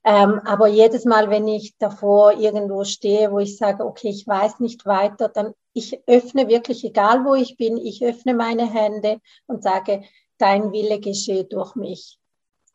Ähm, 0.09 0.39
aber 0.45 0.67
jedes 0.67 1.03
Mal, 1.03 1.29
wenn 1.29 1.49
ich 1.49 1.75
davor 1.79 2.31
irgendwo 2.31 2.85
stehe, 2.85 3.29
wo 3.29 3.39
ich 3.39 3.57
sage, 3.57 3.85
okay, 3.85 4.07
ich 4.07 4.25
weiß 4.25 4.61
nicht 4.61 4.85
weiter, 4.85 5.27
dann 5.27 5.53
ich 5.73 6.01
öffne 6.07 6.47
wirklich, 6.47 6.85
egal 6.85 7.25
wo 7.25 7.35
ich 7.35 7.57
bin, 7.57 7.75
ich 7.75 8.05
öffne 8.05 8.33
meine 8.33 8.71
Hände 8.71 9.19
und 9.47 9.63
sage, 9.63 10.05
dein 10.37 10.71
Wille 10.71 11.01
geschehe 11.01 11.43
durch 11.43 11.75
mich. 11.75 12.19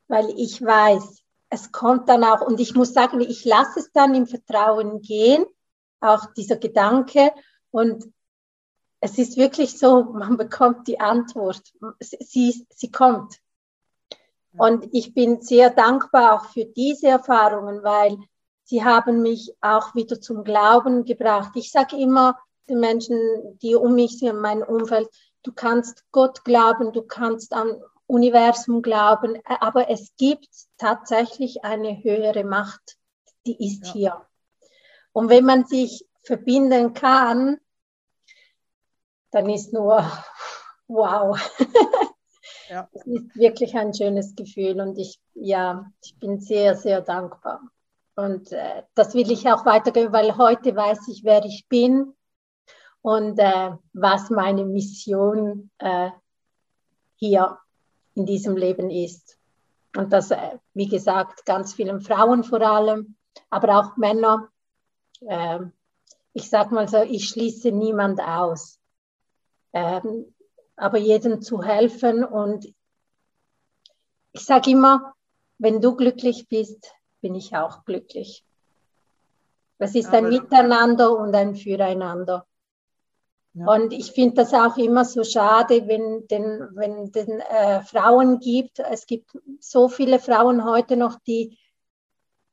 Weil 0.09 0.29
ich 0.39 0.61
weiß, 0.61 1.23
es 1.49 1.73
kommt 1.73 2.11
dann 2.11 2.23
auch, 2.23 2.43
und 2.43 2.61
ich 2.61 2.75
muss 2.75 2.93
sagen, 2.93 3.23
ich 3.23 3.47
lasse 3.47 3.81
es 3.81 3.91
dann 3.93 4.15
im 4.15 4.27
Vertrauen 4.27 5.01
gehen, 5.01 5.47
auch 6.01 6.35
dieser 6.35 6.57
Gedanke. 6.57 7.33
Und 7.71 8.13
es 9.01 9.17
ist 9.17 9.39
wirklich 9.39 9.79
so, 9.79 10.05
man 10.13 10.37
bekommt 10.37 10.87
die 10.87 11.01
Antwort. 11.01 11.63
Sie, 11.99 12.67
sie 12.69 12.91
kommt. 12.91 13.42
Und 14.57 14.89
ich 14.93 15.15
bin 15.15 15.41
sehr 15.41 15.71
dankbar 15.71 16.35
auch 16.35 16.45
für 16.47 16.65
diese 16.65 17.09
Erfahrungen, 17.09 17.83
weil 17.83 18.19
sie 18.65 18.85
haben 18.85 19.23
mich 19.23 19.55
auch 19.61 19.95
wieder 19.95 20.21
zum 20.21 20.45
Glauben 20.45 21.05
gebracht. 21.05 21.53
Ich 21.55 21.71
sage 21.71 21.97
immer 21.97 22.39
den 22.69 22.81
Menschen, 22.81 23.19
die 23.63 23.75
um 23.75 23.95
mich 23.95 24.19
sind, 24.19 24.41
mein 24.41 24.63
Umfeld, 24.63 25.09
du 25.43 25.53
kannst 25.53 26.05
Gott 26.13 26.45
glauben, 26.45 26.93
du 26.93 27.03
kannst 27.03 27.53
am 27.55 27.83
Universum 28.07 28.83
glauben, 28.83 29.41
aber 29.45 29.89
es 29.91 30.15
gibt 30.17 30.49
tatsächlich 30.77 31.65
eine 31.65 32.03
höhere 32.03 32.45
Macht, 32.45 32.99
die 33.47 33.65
ist 33.65 33.87
ja. 33.87 33.93
hier. 33.93 34.27
Und 35.13 35.29
wenn 35.29 35.45
man 35.45 35.65
sich 35.65 36.07
verbinden 36.23 36.95
kann, 36.95 37.59
dann 39.31 39.49
ist 39.49 39.73
nur 39.73 40.05
wow. 40.89 41.39
Ja. 42.73 42.89
Es 42.93 43.07
ist 43.07 43.37
wirklich 43.37 43.77
ein 43.77 43.93
schönes 43.93 44.35
Gefühl 44.35 44.81
und 44.81 44.97
ich, 44.97 45.21
ja, 45.35 45.93
ich 46.03 46.19
bin 46.19 46.41
sehr, 46.41 46.75
sehr 46.75 47.03
dankbar. 47.03 47.61
Und 48.15 48.51
äh, 48.51 48.85
das 48.95 49.13
will 49.13 49.31
ich 49.31 49.47
auch 49.53 49.67
weitergeben, 49.67 50.11
weil 50.15 50.39
heute 50.39 50.75
weiß 50.75 51.07
ich, 51.09 51.23
wer 51.23 51.45
ich 51.45 51.67
bin 51.69 52.15
und 53.03 53.39
äh, 53.39 53.73
was 53.93 54.31
meine 54.31 54.65
Mission 54.65 55.71
äh, 55.81 56.13
hier 57.17 57.59
in 58.15 58.25
diesem 58.25 58.57
Leben 58.57 58.89
ist. 58.89 59.37
Und 59.95 60.11
das, 60.11 60.31
äh, 60.31 60.57
wie 60.73 60.89
gesagt, 60.89 61.45
ganz 61.45 61.75
vielen 61.75 62.01
Frauen 62.01 62.43
vor 62.43 62.63
allem, 62.63 63.17
aber 63.51 63.81
auch 63.81 63.99
Männer. 63.99 64.49
Ähm, 65.29 65.73
ich 66.33 66.49
sage 66.49 66.75
mal 66.75 66.89
so, 66.89 67.03
ich 67.03 67.29
schließe 67.29 67.71
niemand 67.71 68.19
aus 68.19 68.79
ähm, 69.75 70.33
aber 70.83 70.99
jedem 70.99 71.41
zu 71.41 71.63
helfen. 71.63 72.25
Und 72.25 72.67
ich 74.33 74.45
sage 74.45 74.71
immer, 74.71 75.15
wenn 75.59 75.81
du 75.81 75.95
glücklich 75.95 76.49
bist, 76.49 76.93
bin 77.21 77.35
ich 77.35 77.57
auch 77.57 77.85
glücklich. 77.85 78.45
Es 79.79 79.95
ist 79.95 80.13
ein 80.13 80.29
Miteinander 80.29 81.17
und 81.19 81.35
ein 81.35 81.57
Füreinander. 81.57 82.47
Ja. 83.55 83.67
Und 83.67 83.93
ich 83.93 84.13
finde 84.13 84.37
das 84.37 84.55
auch 84.55 84.77
immer 84.77 85.05
so 85.05 85.25
schade, 85.25 85.87
wenn 85.87 86.27
den, 86.29 86.69
wenn 86.75 87.11
den 87.13 87.41
äh, 87.41 87.83
Frauen 87.83 88.39
gibt, 88.39 88.79
es 88.79 89.07
gibt 89.07 89.37
so 89.61 89.89
viele 89.89 90.19
Frauen 90.19 90.65
heute 90.65 90.97
noch, 90.97 91.19
die 91.27 91.59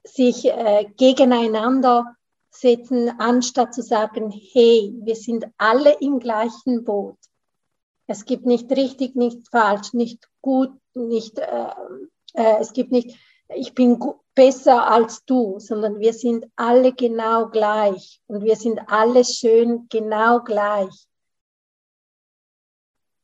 sich 0.03 0.45
äh, 0.45 0.85
gegeneinander 0.97 2.15
setzen, 2.49 3.11
anstatt 3.19 3.73
zu 3.73 3.81
sagen, 3.81 4.31
hey, 4.31 4.93
wir 5.01 5.15
sind 5.15 5.45
alle 5.57 5.97
im 5.99 6.19
gleichen 6.19 6.83
Boot. 6.83 7.17
Es 8.09 8.25
gibt 8.25 8.47
nicht 8.47 8.71
richtig, 8.71 9.15
nicht 9.15 9.49
falsch, 9.51 9.93
nicht 9.93 10.27
gut, 10.41 10.71
nicht, 10.95 11.37
äh, 11.37 11.67
äh, 12.33 12.57
es 12.59 12.73
gibt 12.73 12.91
nicht, 12.91 13.15
ich 13.49 13.75
bin 13.75 14.03
besser 14.33 14.87
als 14.89 15.25
du, 15.25 15.59
sondern 15.59 15.99
wir 15.99 16.13
sind 16.13 16.47
alle 16.55 16.91
genau 16.91 17.49
gleich 17.49 18.19
und 18.25 18.43
wir 18.43 18.55
sind 18.55 18.79
alle 18.87 19.23
schön 19.23 19.85
genau 19.89 20.39
gleich. 20.39 21.05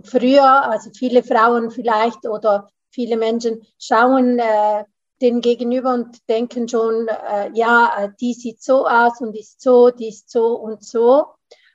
Früher, 0.03 0.69
also 0.69 0.91
viele 0.95 1.23
Frauen 1.23 1.71
vielleicht 1.71 2.27
oder 2.27 2.69
viele 2.91 3.17
Menschen 3.17 3.65
schauen 3.79 4.37
äh, 4.37 4.83
den 5.19 5.41
Gegenüber 5.41 5.95
und 5.95 6.29
denken 6.29 6.69
schon, 6.69 7.07
äh, 7.07 7.49
ja, 7.55 8.13
die 8.21 8.35
sieht 8.35 8.61
so 8.61 8.85
aus 8.85 9.19
und 9.19 9.35
ist 9.35 9.59
so, 9.61 9.89
die 9.89 10.09
ist 10.09 10.29
so 10.29 10.53
und 10.53 10.83
so. 10.83 11.25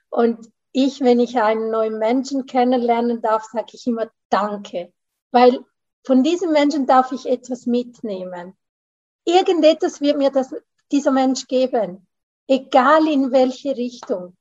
Und 0.09 0.49
ich, 0.71 1.01
wenn 1.01 1.19
ich 1.19 1.39
einen 1.39 1.69
neuen 1.69 1.97
Menschen 1.99 2.45
kennenlernen 2.45 3.21
darf, 3.21 3.43
sage 3.45 3.71
ich 3.73 3.87
immer 3.87 4.09
Danke, 4.29 4.93
weil 5.31 5.59
von 6.03 6.23
diesem 6.23 6.51
Menschen 6.51 6.87
darf 6.87 7.11
ich 7.11 7.27
etwas 7.27 7.65
mitnehmen. 7.65 8.57
Irgendetwas 9.25 10.01
wird 10.01 10.17
mir 10.17 10.31
das, 10.31 10.55
dieser 10.91 11.11
Mensch 11.11 11.47
geben, 11.47 12.07
egal 12.47 13.07
in 13.07 13.31
welche 13.31 13.75
Richtung. 13.75 14.35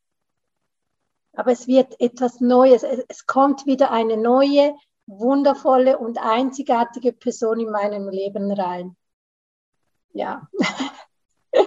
Aber 1.32 1.52
es 1.52 1.66
wird 1.66 2.00
etwas 2.00 2.40
Neues, 2.40 2.82
es, 2.82 3.26
kommt 3.26 3.66
wieder 3.66 3.90
eine 3.90 4.16
neue, 4.16 4.74
wundervolle 5.06 5.98
und 5.98 6.18
einzigartige 6.18 7.12
Person 7.12 7.60
in 7.60 7.70
meinem 7.70 8.08
Leben 8.08 8.50
rein. 8.52 8.96
Ja. 10.12 10.48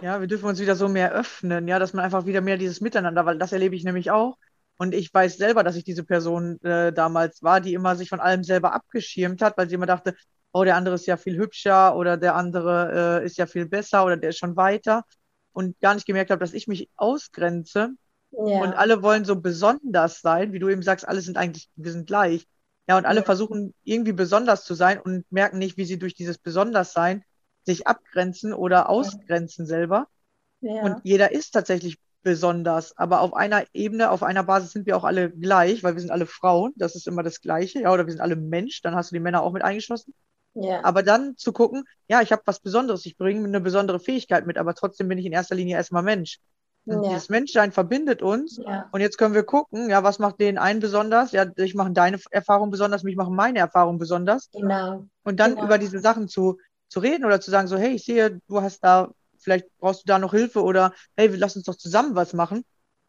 Ja, 0.01 0.22
wir 0.22 0.28
dürfen 0.28 0.45
uns 0.45 0.61
wieder 0.61 0.78
so 0.78 0.88
mehr 0.88 1.11
öffnen, 1.11 1.68
ja, 1.68 1.78
dass 1.78 1.91
man 1.91 2.05
einfach 2.05 2.26
wieder 2.26 2.39
mehr 2.39 2.55
dieses 2.55 2.80
Miteinander, 2.80 3.26
weil 3.26 3.38
das 3.38 3.51
erlebe 3.51 3.76
ich 3.76 3.84
nämlich 3.84 4.11
auch. 4.11 4.38
Und 4.78 4.94
ich 4.94 5.14
weiß 5.14 5.38
selber, 5.38 5.64
dass 5.64 5.76
ich 5.76 5.84
diese 5.84 6.04
Person 6.04 6.60
äh, 6.62 6.92
damals 6.92 7.44
war, 7.44 7.62
die 7.62 7.74
immer 7.74 7.96
sich 7.96 8.10
von 8.10 8.20
allem 8.20 8.44
selber 8.44 8.74
abgeschirmt 8.74 9.42
hat, 9.42 9.58
weil 9.58 9.70
sie 9.70 9.76
immer 9.76 9.86
dachte, 9.86 10.16
oh, 10.52 10.64
der 10.64 10.76
andere 10.76 10.96
ist 10.96 11.06
ja 11.06 11.18
viel 11.18 11.38
hübscher 11.38 11.96
oder 11.96 12.18
der 12.18 12.36
andere 12.36 13.22
äh, 13.22 13.26
ist 13.26 13.38
ja 13.38 13.46
viel 13.46 13.68
besser 13.68 14.06
oder 14.06 14.18
der 14.18 14.32
ist 14.32 14.40
schon 14.40 14.56
weiter. 14.56 15.04
Und 15.52 15.80
gar 15.80 15.94
nicht 15.94 16.08
gemerkt 16.08 16.32
habe, 16.32 16.40
dass 16.40 16.54
ich 16.54 16.68
mich 16.68 16.90
ausgrenze. 16.96 17.92
Ja. 18.32 18.62
Und 18.62 18.74
alle 18.74 19.04
wollen 19.04 19.26
so 19.26 19.40
besonders 19.40 20.22
sein, 20.22 20.52
wie 20.54 20.60
du 20.60 20.70
eben 20.70 20.82
sagst, 20.82 21.08
alle 21.08 21.22
sind 21.22 21.38
eigentlich, 21.38 21.70
wir 21.76 21.92
sind 21.92 22.08
gleich. 22.08 22.48
Ja, 22.88 22.98
und 22.98 23.06
alle 23.06 23.20
ja. 23.20 23.26
versuchen 23.26 23.74
irgendwie 23.84 24.14
besonders 24.14 24.66
zu 24.66 24.74
sein 24.74 25.00
und 25.00 25.32
merken 25.32 25.60
nicht, 25.60 25.78
wie 25.78 25.86
sie 25.86 26.00
durch 26.00 26.16
dieses 26.16 26.38
Besonderssein 26.38 27.24
sich 27.66 27.88
abgrenzen 27.88 28.54
oder 28.54 28.90
ausgrenzen 28.90 29.66
selber. 29.66 30.08
Ja. 30.62 30.82
Und 30.82 31.02
jeder 31.04 31.32
ist 31.32 31.52
tatsächlich 31.52 31.98
besonders, 32.24 32.98
aber 32.98 33.22
auf 33.22 33.34
einer 33.34 33.66
Ebene, 33.74 34.10
auf 34.10 34.24
einer 34.24 34.44
Basis 34.44 34.72
sind 34.72 34.86
wir 34.86 34.98
auch 34.98 35.04
alle 35.04 35.30
gleich, 35.30 35.84
weil 35.84 35.94
wir 35.94 36.02
sind 36.02 36.12
alle 36.12 36.26
Frauen, 36.26 36.74
das 36.76 36.96
ist 36.96 37.08
immer 37.08 37.24
das 37.24 37.42
Gleiche, 37.42 37.82
ja, 37.82 37.94
oder 37.94 38.06
wir 38.06 38.12
sind 38.12 38.22
alle 38.22 38.36
Mensch, 38.36 38.82
dann 38.82 38.96
hast 38.96 39.12
du 39.12 39.16
die 39.16 39.20
Männer 39.20 39.44
auch 39.44 39.52
mit 39.52 39.64
eingeschlossen. 39.64 40.14
Ja. 40.56 40.84
Aber 40.84 41.04
dann 41.04 41.36
zu 41.38 41.52
gucken, 41.52 41.84
ja, 42.08 42.22
ich 42.22 42.32
habe 42.32 42.44
was 42.46 42.60
Besonderes, 42.60 43.06
ich 43.06 43.18
bringe 43.18 43.46
eine 43.46 43.62
besondere 43.62 44.00
Fähigkeit 44.00 44.46
mit, 44.46 44.58
aber 44.58 44.74
trotzdem 44.76 45.08
bin 45.08 45.18
ich 45.18 45.26
in 45.26 45.34
erster 45.34 45.56
Linie 45.56 45.76
erstmal 45.76 46.04
Mensch. 46.04 46.40
Ja. 46.86 47.02
Dieses 47.02 47.30
Menschsein 47.30 47.72
verbindet 47.72 48.22
uns 48.22 48.58
ja. 48.58 48.90
und 48.92 49.00
jetzt 49.00 49.18
können 49.18 49.34
wir 49.34 49.44
gucken, 49.44 49.90
ja, 49.90 50.04
was 50.04 50.20
macht 50.20 50.40
den 50.42 50.58
einen 50.58 50.82
besonders? 50.82 51.32
Ja, 51.32 51.46
ich 51.56 51.76
mache 51.76 51.92
deine 51.92 52.20
Erfahrung 52.30 52.72
besonders, 52.72 53.04
mich 53.04 53.16
machen 53.16 53.36
meine 53.36 53.60
Erfahrung 53.60 54.00
besonders. 54.00 54.50
Genau. 54.52 55.06
Und 55.24 55.40
dann 55.40 55.52
genau. 55.52 55.66
über 55.66 55.78
diese 55.78 56.00
Sachen 56.00 56.28
zu, 56.28 56.60
zu 56.90 57.00
reden 57.00 57.24
oder 57.26 57.40
zu 57.40 57.52
sagen, 57.52 57.68
so, 57.68 57.78
hey, 57.78 57.94
ich 57.94 58.04
sehe, 58.04 58.40
du 58.48 58.62
hast 58.62 58.84
da 58.84 59.12
vielleicht 59.44 59.66
brauchst 59.80 60.02
du 60.02 60.06
da 60.08 60.20
noch 60.20 60.32
Hilfe 60.32 60.64
oder 60.64 60.94
hey, 61.16 61.28
lass 61.28 61.56
uns 61.56 61.66
doch 61.66 61.76
zusammen 61.76 62.16
was 62.16 62.34
machen. 62.34 62.64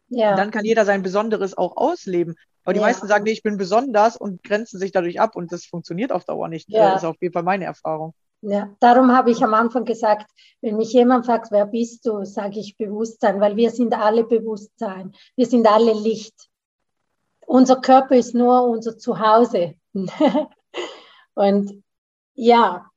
Ja. 0.09 0.31
Und 0.31 0.37
dann 0.37 0.51
kann 0.51 0.65
jeder 0.65 0.85
sein 0.85 1.01
Besonderes 1.01 1.57
auch 1.57 1.77
ausleben. 1.77 2.35
Aber 2.63 2.73
die 2.73 2.79
ja. 2.79 2.85
meisten 2.85 3.07
sagen, 3.07 3.23
nee, 3.23 3.31
ich 3.31 3.43
bin 3.43 3.57
besonders 3.57 4.17
und 4.17 4.43
grenzen 4.43 4.79
sich 4.79 4.91
dadurch 4.91 5.19
ab 5.19 5.35
und 5.35 5.51
das 5.51 5.65
funktioniert 5.65 6.11
auf 6.11 6.25
Dauer 6.25 6.47
nicht. 6.47 6.69
Ja. 6.69 6.91
Das 6.91 7.03
ist 7.03 7.07
auf 7.07 7.17
jeden 7.21 7.33
Fall 7.33 7.43
meine 7.43 7.65
Erfahrung. 7.65 8.13
Ja, 8.41 8.75
darum 8.79 9.11
habe 9.11 9.31
ich 9.31 9.43
am 9.43 9.53
Anfang 9.53 9.85
gesagt, 9.85 10.29
wenn 10.61 10.77
mich 10.77 10.93
jemand 10.93 11.25
fragt, 11.25 11.51
wer 11.51 11.65
bist 11.65 12.05
du, 12.05 12.25
sage 12.25 12.59
ich 12.59 12.77
Bewusstsein, 12.77 13.39
weil 13.39 13.55
wir 13.55 13.71
sind 13.71 13.93
alle 13.93 14.23
Bewusstsein. 14.23 15.13
Wir 15.35 15.47
sind 15.47 15.67
alle 15.67 15.93
Licht. 15.93 16.49
Unser 17.47 17.77
Körper 17.77 18.15
ist 18.15 18.35
nur 18.35 18.63
unser 18.63 18.97
Zuhause. 18.97 19.75
und 21.33 21.83
ja, 22.33 22.89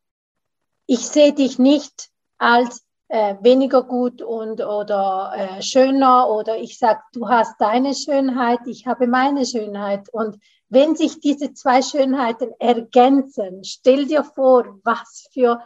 ich 0.86 1.00
sehe 1.00 1.32
dich 1.32 1.58
nicht 1.58 2.08
als 2.38 2.82
äh, 3.08 3.36
weniger 3.40 3.82
gut 3.82 4.22
und 4.22 4.60
oder 4.60 5.32
äh, 5.34 5.62
schöner 5.62 6.28
oder 6.28 6.58
ich 6.58 6.78
sage, 6.78 7.00
du 7.12 7.28
hast 7.28 7.60
deine 7.60 7.94
Schönheit, 7.94 8.60
ich 8.66 8.86
habe 8.86 9.06
meine 9.06 9.46
Schönheit. 9.46 10.08
Und 10.12 10.38
wenn 10.68 10.94
sich 10.94 11.20
diese 11.20 11.54
zwei 11.54 11.80
Schönheiten 11.82 12.52
ergänzen, 12.58 13.64
stell 13.64 14.06
dir 14.06 14.24
vor, 14.24 14.78
was 14.84 15.28
für 15.32 15.62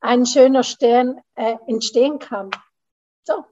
ein 0.00 0.26
schöner 0.26 0.62
Stern 0.62 1.20
äh, 1.34 1.56
entstehen 1.66 2.18
kann. 2.18 2.50
So. 3.24 3.44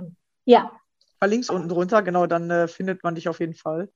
ja, 1.25 1.31
links 1.31 1.51
unten 1.51 1.69
drunter, 1.69 2.03
genau, 2.03 2.27
dann 2.27 2.51
äh, 2.51 2.69
findet 2.69 3.03
man 3.03 3.15
dich 3.15 3.29
auf 3.29 3.41
jeden 3.41 3.55
Fall, 3.55 3.89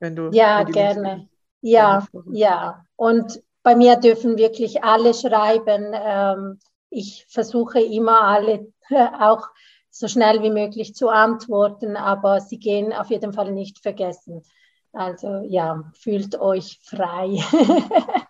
wenn 0.00 0.16
du. 0.16 0.30
Ja, 0.32 0.62
gerne. 0.64 1.28
Ja, 1.60 2.06
ja. 2.30 2.84
Und 2.96 3.42
bei 3.62 3.74
mir 3.74 3.96
dürfen 3.96 4.36
wirklich 4.36 4.84
alle 4.84 5.14
schreiben. 5.14 5.92
Ähm, 5.94 6.58
ich 6.90 7.26
versuche 7.28 7.80
immer 7.80 8.22
alle 8.22 8.72
auch 9.18 9.48
so 9.90 10.08
schnell 10.08 10.42
wie 10.42 10.50
möglich 10.50 10.94
zu 10.94 11.08
antworten, 11.08 11.96
aber 11.96 12.40
sie 12.40 12.58
gehen 12.58 12.92
auf 12.92 13.10
jeden 13.10 13.32
Fall 13.32 13.52
nicht 13.52 13.80
vergessen. 13.80 14.42
Also 14.92 15.40
ja, 15.48 15.90
fühlt 15.94 16.38
euch 16.38 16.80
frei. 16.84 17.38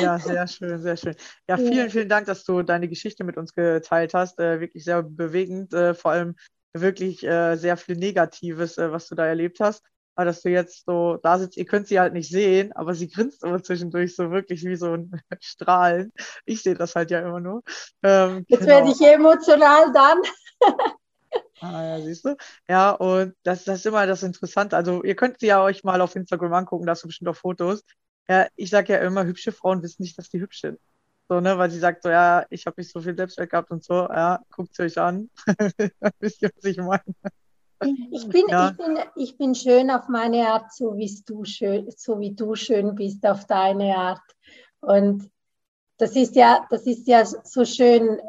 Ja, 0.00 0.18
sehr 0.18 0.46
schön, 0.48 0.82
sehr 0.82 0.96
schön. 0.96 1.14
Ja, 1.48 1.56
vielen, 1.56 1.90
vielen 1.90 2.08
Dank, 2.08 2.26
dass 2.26 2.44
du 2.44 2.62
deine 2.62 2.88
Geschichte 2.88 3.22
mit 3.22 3.36
uns 3.36 3.54
geteilt 3.54 4.14
hast. 4.14 4.40
Äh, 4.40 4.60
wirklich 4.60 4.84
sehr 4.84 5.02
bewegend, 5.02 5.72
äh, 5.72 5.94
vor 5.94 6.10
allem 6.10 6.36
wirklich 6.74 7.24
äh, 7.24 7.56
sehr 7.56 7.76
viel 7.76 7.96
Negatives, 7.96 8.78
äh, 8.78 8.90
was 8.90 9.08
du 9.08 9.14
da 9.14 9.26
erlebt 9.26 9.60
hast. 9.60 9.82
Aber 10.16 10.26
dass 10.26 10.42
du 10.42 10.50
jetzt 10.50 10.84
so 10.86 11.18
da 11.22 11.38
sitzt, 11.38 11.56
ihr 11.56 11.64
könnt 11.64 11.88
sie 11.88 11.98
halt 11.98 12.12
nicht 12.12 12.30
sehen, 12.30 12.72
aber 12.72 12.94
sie 12.94 13.08
grinst 13.08 13.42
immer 13.42 13.62
zwischendurch 13.62 14.14
so 14.14 14.30
wirklich 14.30 14.64
wie 14.64 14.76
so 14.76 14.94
ein 14.94 15.10
Strahlen. 15.40 16.12
Ich 16.44 16.62
sehe 16.62 16.74
das 16.74 16.94
halt 16.94 17.10
ja 17.10 17.20
immer 17.20 17.40
nur. 17.40 17.62
Ähm, 18.02 18.44
jetzt 18.48 18.60
genau. 18.60 18.72
werde 18.72 18.90
ich 18.90 19.00
emotional 19.00 19.92
dann. 19.92 20.18
Ah, 21.60 21.82
ja, 21.82 22.00
siehst 22.00 22.26
du? 22.26 22.36
Ja, 22.68 22.90
und 22.90 23.34
das, 23.42 23.64
das 23.64 23.78
ist 23.80 23.86
immer 23.86 24.06
das 24.06 24.22
Interessante. 24.22 24.76
Also, 24.76 25.02
ihr 25.02 25.16
könnt 25.16 25.40
sie 25.40 25.46
ja 25.46 25.62
euch 25.62 25.82
mal 25.82 26.00
auf 26.00 26.14
Instagram 26.14 26.52
angucken, 26.52 26.84
da 26.84 26.92
hast 26.92 27.04
du 27.04 27.08
bestimmt 27.08 27.28
auch 27.28 27.36
Fotos. 27.36 27.82
Ja, 28.28 28.48
ich 28.54 28.70
sage 28.70 28.92
ja 28.92 28.98
immer, 29.00 29.24
hübsche 29.24 29.50
Frauen 29.50 29.82
wissen 29.82 30.02
nicht, 30.02 30.18
dass 30.18 30.28
die 30.28 30.40
hübsch 30.40 30.60
sind. 30.60 30.78
So, 31.28 31.40
ne, 31.40 31.56
weil 31.56 31.70
sie 31.70 31.78
sagt 31.78 32.02
so, 32.02 32.10
ja, 32.10 32.44
ich 32.50 32.66
habe 32.66 32.80
nicht 32.80 32.92
so 32.92 33.00
viel 33.00 33.16
Selbstwert 33.16 33.50
gehabt 33.50 33.70
und 33.70 33.82
so, 33.82 33.94
ja, 33.94 34.40
guckt 34.50 34.78
euch 34.78 34.98
an. 34.98 35.30
Wisst 36.20 36.42
ihr, 36.42 36.50
was 36.54 36.64
ich 36.64 36.76
meine? 36.76 37.02
Ich 38.10 38.28
bin, 38.28 38.44
ja. 38.48 38.70
ich, 38.70 38.76
bin, 38.76 38.98
ich 39.16 39.36
bin 39.38 39.54
schön 39.54 39.90
auf 39.90 40.08
meine 40.08 40.48
Art, 40.48 40.72
so, 40.72 40.96
du 41.26 41.44
schön, 41.44 41.90
so 41.96 42.20
wie 42.20 42.34
du 42.34 42.54
schön 42.54 42.94
bist 42.94 43.26
auf 43.26 43.46
deine 43.46 43.96
Art. 43.96 44.22
Und 44.80 45.30
das 45.96 46.14
ist 46.16 46.36
ja, 46.36 46.66
das 46.70 46.86
ist 46.86 47.06
ja 47.08 47.24
so 47.24 47.64
schön. 47.64 48.20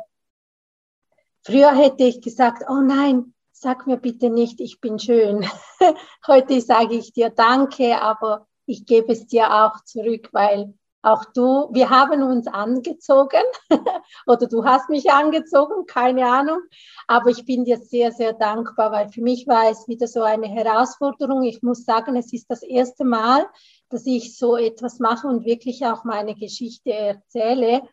Früher 1.43 1.75
hätte 1.75 2.03
ich 2.03 2.21
gesagt, 2.21 2.63
oh 2.69 2.81
nein, 2.81 3.33
sag 3.51 3.87
mir 3.87 3.97
bitte 3.97 4.29
nicht, 4.29 4.59
ich 4.61 4.79
bin 4.79 4.99
schön. 4.99 5.45
Heute 6.27 6.61
sage 6.61 6.95
ich 6.95 7.13
dir 7.13 7.29
Danke, 7.29 8.01
aber 8.01 8.47
ich 8.65 8.85
gebe 8.85 9.11
es 9.11 9.27
dir 9.27 9.51
auch 9.51 9.83
zurück, 9.83 10.29
weil 10.31 10.73
auch 11.05 11.23
du, 11.35 11.69
wir 11.71 11.91
haben 11.91 12.23
uns 12.23 12.47
angezogen 12.47 13.43
oder 14.25 14.47
du 14.47 14.65
hast 14.65 14.89
mich 14.89 15.11
angezogen, 15.11 15.85
keine 15.85 16.25
Ahnung. 16.25 16.59
Aber 17.07 17.29
ich 17.29 17.45
bin 17.45 17.63
dir 17.63 17.77
sehr, 17.77 18.11
sehr 18.11 18.33
dankbar, 18.33 18.91
weil 18.91 19.09
für 19.09 19.21
mich 19.21 19.45
war 19.45 19.69
es 19.69 19.87
wieder 19.87 20.07
so 20.07 20.23
eine 20.23 20.47
Herausforderung. 20.47 21.43
Ich 21.43 21.61
muss 21.61 21.85
sagen, 21.85 22.15
es 22.15 22.33
ist 22.33 22.49
das 22.49 22.63
erste 22.63 23.05
Mal, 23.05 23.45
dass 23.89 24.07
ich 24.07 24.35
so 24.35 24.57
etwas 24.57 24.99
mache 24.99 25.27
und 25.27 25.45
wirklich 25.45 25.85
auch 25.85 26.05
meine 26.05 26.33
Geschichte 26.33 26.91
erzähle. 26.91 27.83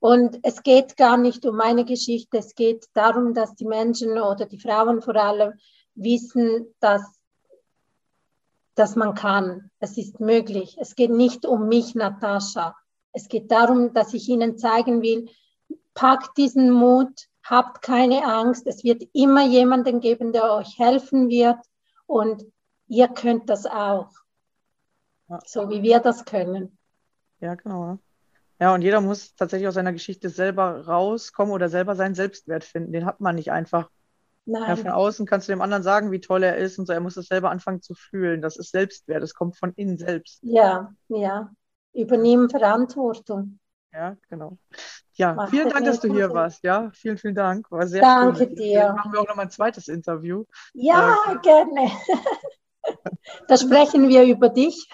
Und 0.00 0.40
es 0.42 0.62
geht 0.64 0.96
gar 0.96 1.16
nicht 1.16 1.46
um 1.46 1.56
meine 1.56 1.84
Geschichte, 1.84 2.38
es 2.38 2.54
geht 2.54 2.86
darum, 2.94 3.32
dass 3.32 3.54
die 3.54 3.64
Menschen 3.64 4.18
oder 4.18 4.44
die 4.46 4.58
Frauen 4.58 5.02
vor 5.02 5.16
allem 5.16 5.54
wissen, 5.94 6.74
dass, 6.80 7.02
dass 8.76 8.94
man 8.94 9.14
kann. 9.14 9.70
Es 9.80 9.98
ist 9.98 10.20
möglich. 10.20 10.76
Es 10.78 10.94
geht 10.94 11.10
nicht 11.10 11.44
um 11.44 11.68
mich, 11.68 11.94
Natascha. 11.94 12.76
Es 13.12 13.28
geht 13.28 13.50
darum, 13.50 13.94
dass 13.94 14.14
ich 14.14 14.28
Ihnen 14.28 14.58
zeigen 14.58 15.02
will, 15.02 15.28
packt 15.94 16.36
diesen 16.36 16.70
Mut, 16.70 17.28
habt 17.42 17.82
keine 17.82 18.24
Angst. 18.26 18.66
Es 18.66 18.84
wird 18.84 19.02
immer 19.12 19.46
jemanden 19.46 20.00
geben, 20.00 20.32
der 20.32 20.52
euch 20.52 20.78
helfen 20.78 21.28
wird 21.28 21.58
und 22.06 22.44
ihr 22.86 23.08
könnt 23.08 23.48
das 23.48 23.66
auch. 23.66 24.10
Ja. 25.28 25.40
So 25.44 25.70
wie 25.70 25.82
wir 25.82 26.00
das 26.00 26.24
können. 26.24 26.78
Ja, 27.40 27.54
genau. 27.54 27.98
Ja, 28.60 28.74
und 28.74 28.82
jeder 28.82 29.00
muss 29.00 29.34
tatsächlich 29.34 29.68
aus 29.68 29.74
seiner 29.74 29.92
Geschichte 29.92 30.28
selber 30.30 30.86
rauskommen 30.86 31.52
oder 31.52 31.68
selber 31.68 31.94
seinen 31.94 32.14
Selbstwert 32.14 32.64
finden. 32.64 32.92
Den 32.92 33.04
hat 33.04 33.20
man 33.20 33.34
nicht 33.34 33.50
einfach. 33.52 33.90
Ja, 34.46 34.60
Nein, 34.60 34.76
von 34.76 34.90
außen 34.90 35.26
kannst 35.26 35.48
du 35.48 35.52
dem 35.52 35.60
anderen 35.60 35.82
sagen, 35.82 36.12
wie 36.12 36.20
toll 36.20 36.42
er 36.42 36.56
ist 36.56 36.78
und 36.78 36.86
so. 36.86 36.92
Er 36.92 37.00
muss 37.00 37.16
es 37.16 37.26
selber 37.26 37.50
anfangen 37.50 37.82
zu 37.82 37.94
fühlen. 37.94 38.40
Das 38.42 38.56
ist 38.56 38.70
Selbstwert. 38.70 39.22
Das 39.22 39.34
kommt 39.34 39.56
von 39.58 39.72
innen 39.74 39.98
selbst. 39.98 40.38
ja, 40.42 40.92
ja. 41.08 41.50
Übernehmen 41.92 42.50
Verantwortung. 42.50 43.58
Ja, 43.92 44.16
genau. 44.28 44.58
Ja, 45.14 45.32
Macht 45.32 45.50
vielen 45.50 45.64
das 45.64 45.72
Dank, 45.72 45.86
dass 45.86 46.00
du 46.00 46.12
hier 46.12 46.26
Sinn? 46.26 46.34
warst. 46.34 46.62
Ja, 46.62 46.90
vielen, 46.92 47.16
vielen 47.16 47.34
Dank. 47.34 47.70
War 47.70 47.86
sehr 47.86 48.02
Danke 48.02 48.44
schön. 48.44 48.54
dir. 48.54 48.80
Vielleicht 48.80 48.96
machen 48.96 49.12
wir 49.12 49.20
auch 49.20 49.28
noch 49.28 49.36
mal 49.36 49.42
ein 49.44 49.50
zweites 49.50 49.88
Interview. 49.88 50.44
Ja, 50.74 51.16
gerne. 51.42 51.90
Da 53.48 53.56
sprechen 53.56 54.08
wir 54.08 54.22
über 54.24 54.48
dich. 54.48 54.88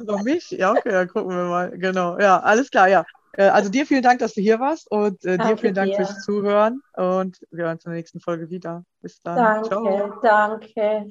Über 0.00 0.22
mich? 0.22 0.50
Ja, 0.50 0.72
okay, 0.72 0.90
dann 0.90 1.08
gucken 1.08 1.30
wir 1.36 1.44
mal. 1.44 1.70
Genau. 1.78 2.18
Ja, 2.18 2.40
alles 2.40 2.70
klar, 2.70 2.88
ja. 2.88 3.04
Äh, 3.32 3.44
Also 3.48 3.70
dir 3.70 3.86
vielen 3.86 4.02
Dank, 4.02 4.18
dass 4.20 4.34
du 4.34 4.40
hier 4.40 4.60
warst 4.60 4.90
und 4.90 5.24
äh, 5.24 5.38
dir 5.38 5.56
vielen 5.56 5.74
Dank 5.74 5.90
dir. 5.90 5.96
fürs 5.96 6.22
Zuhören 6.24 6.82
und 6.96 7.38
wir 7.50 7.64
hören 7.64 7.74
uns 7.74 7.84
in 7.84 7.90
der 7.90 7.98
nächsten 7.98 8.20
Folge 8.20 8.50
wieder. 8.50 8.84
Bis 9.00 9.20
dann. 9.22 9.36
Danke, 9.36 9.68
Ciao. 9.68 10.20
danke. 10.22 11.08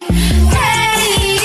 Hey, 0.00 1.34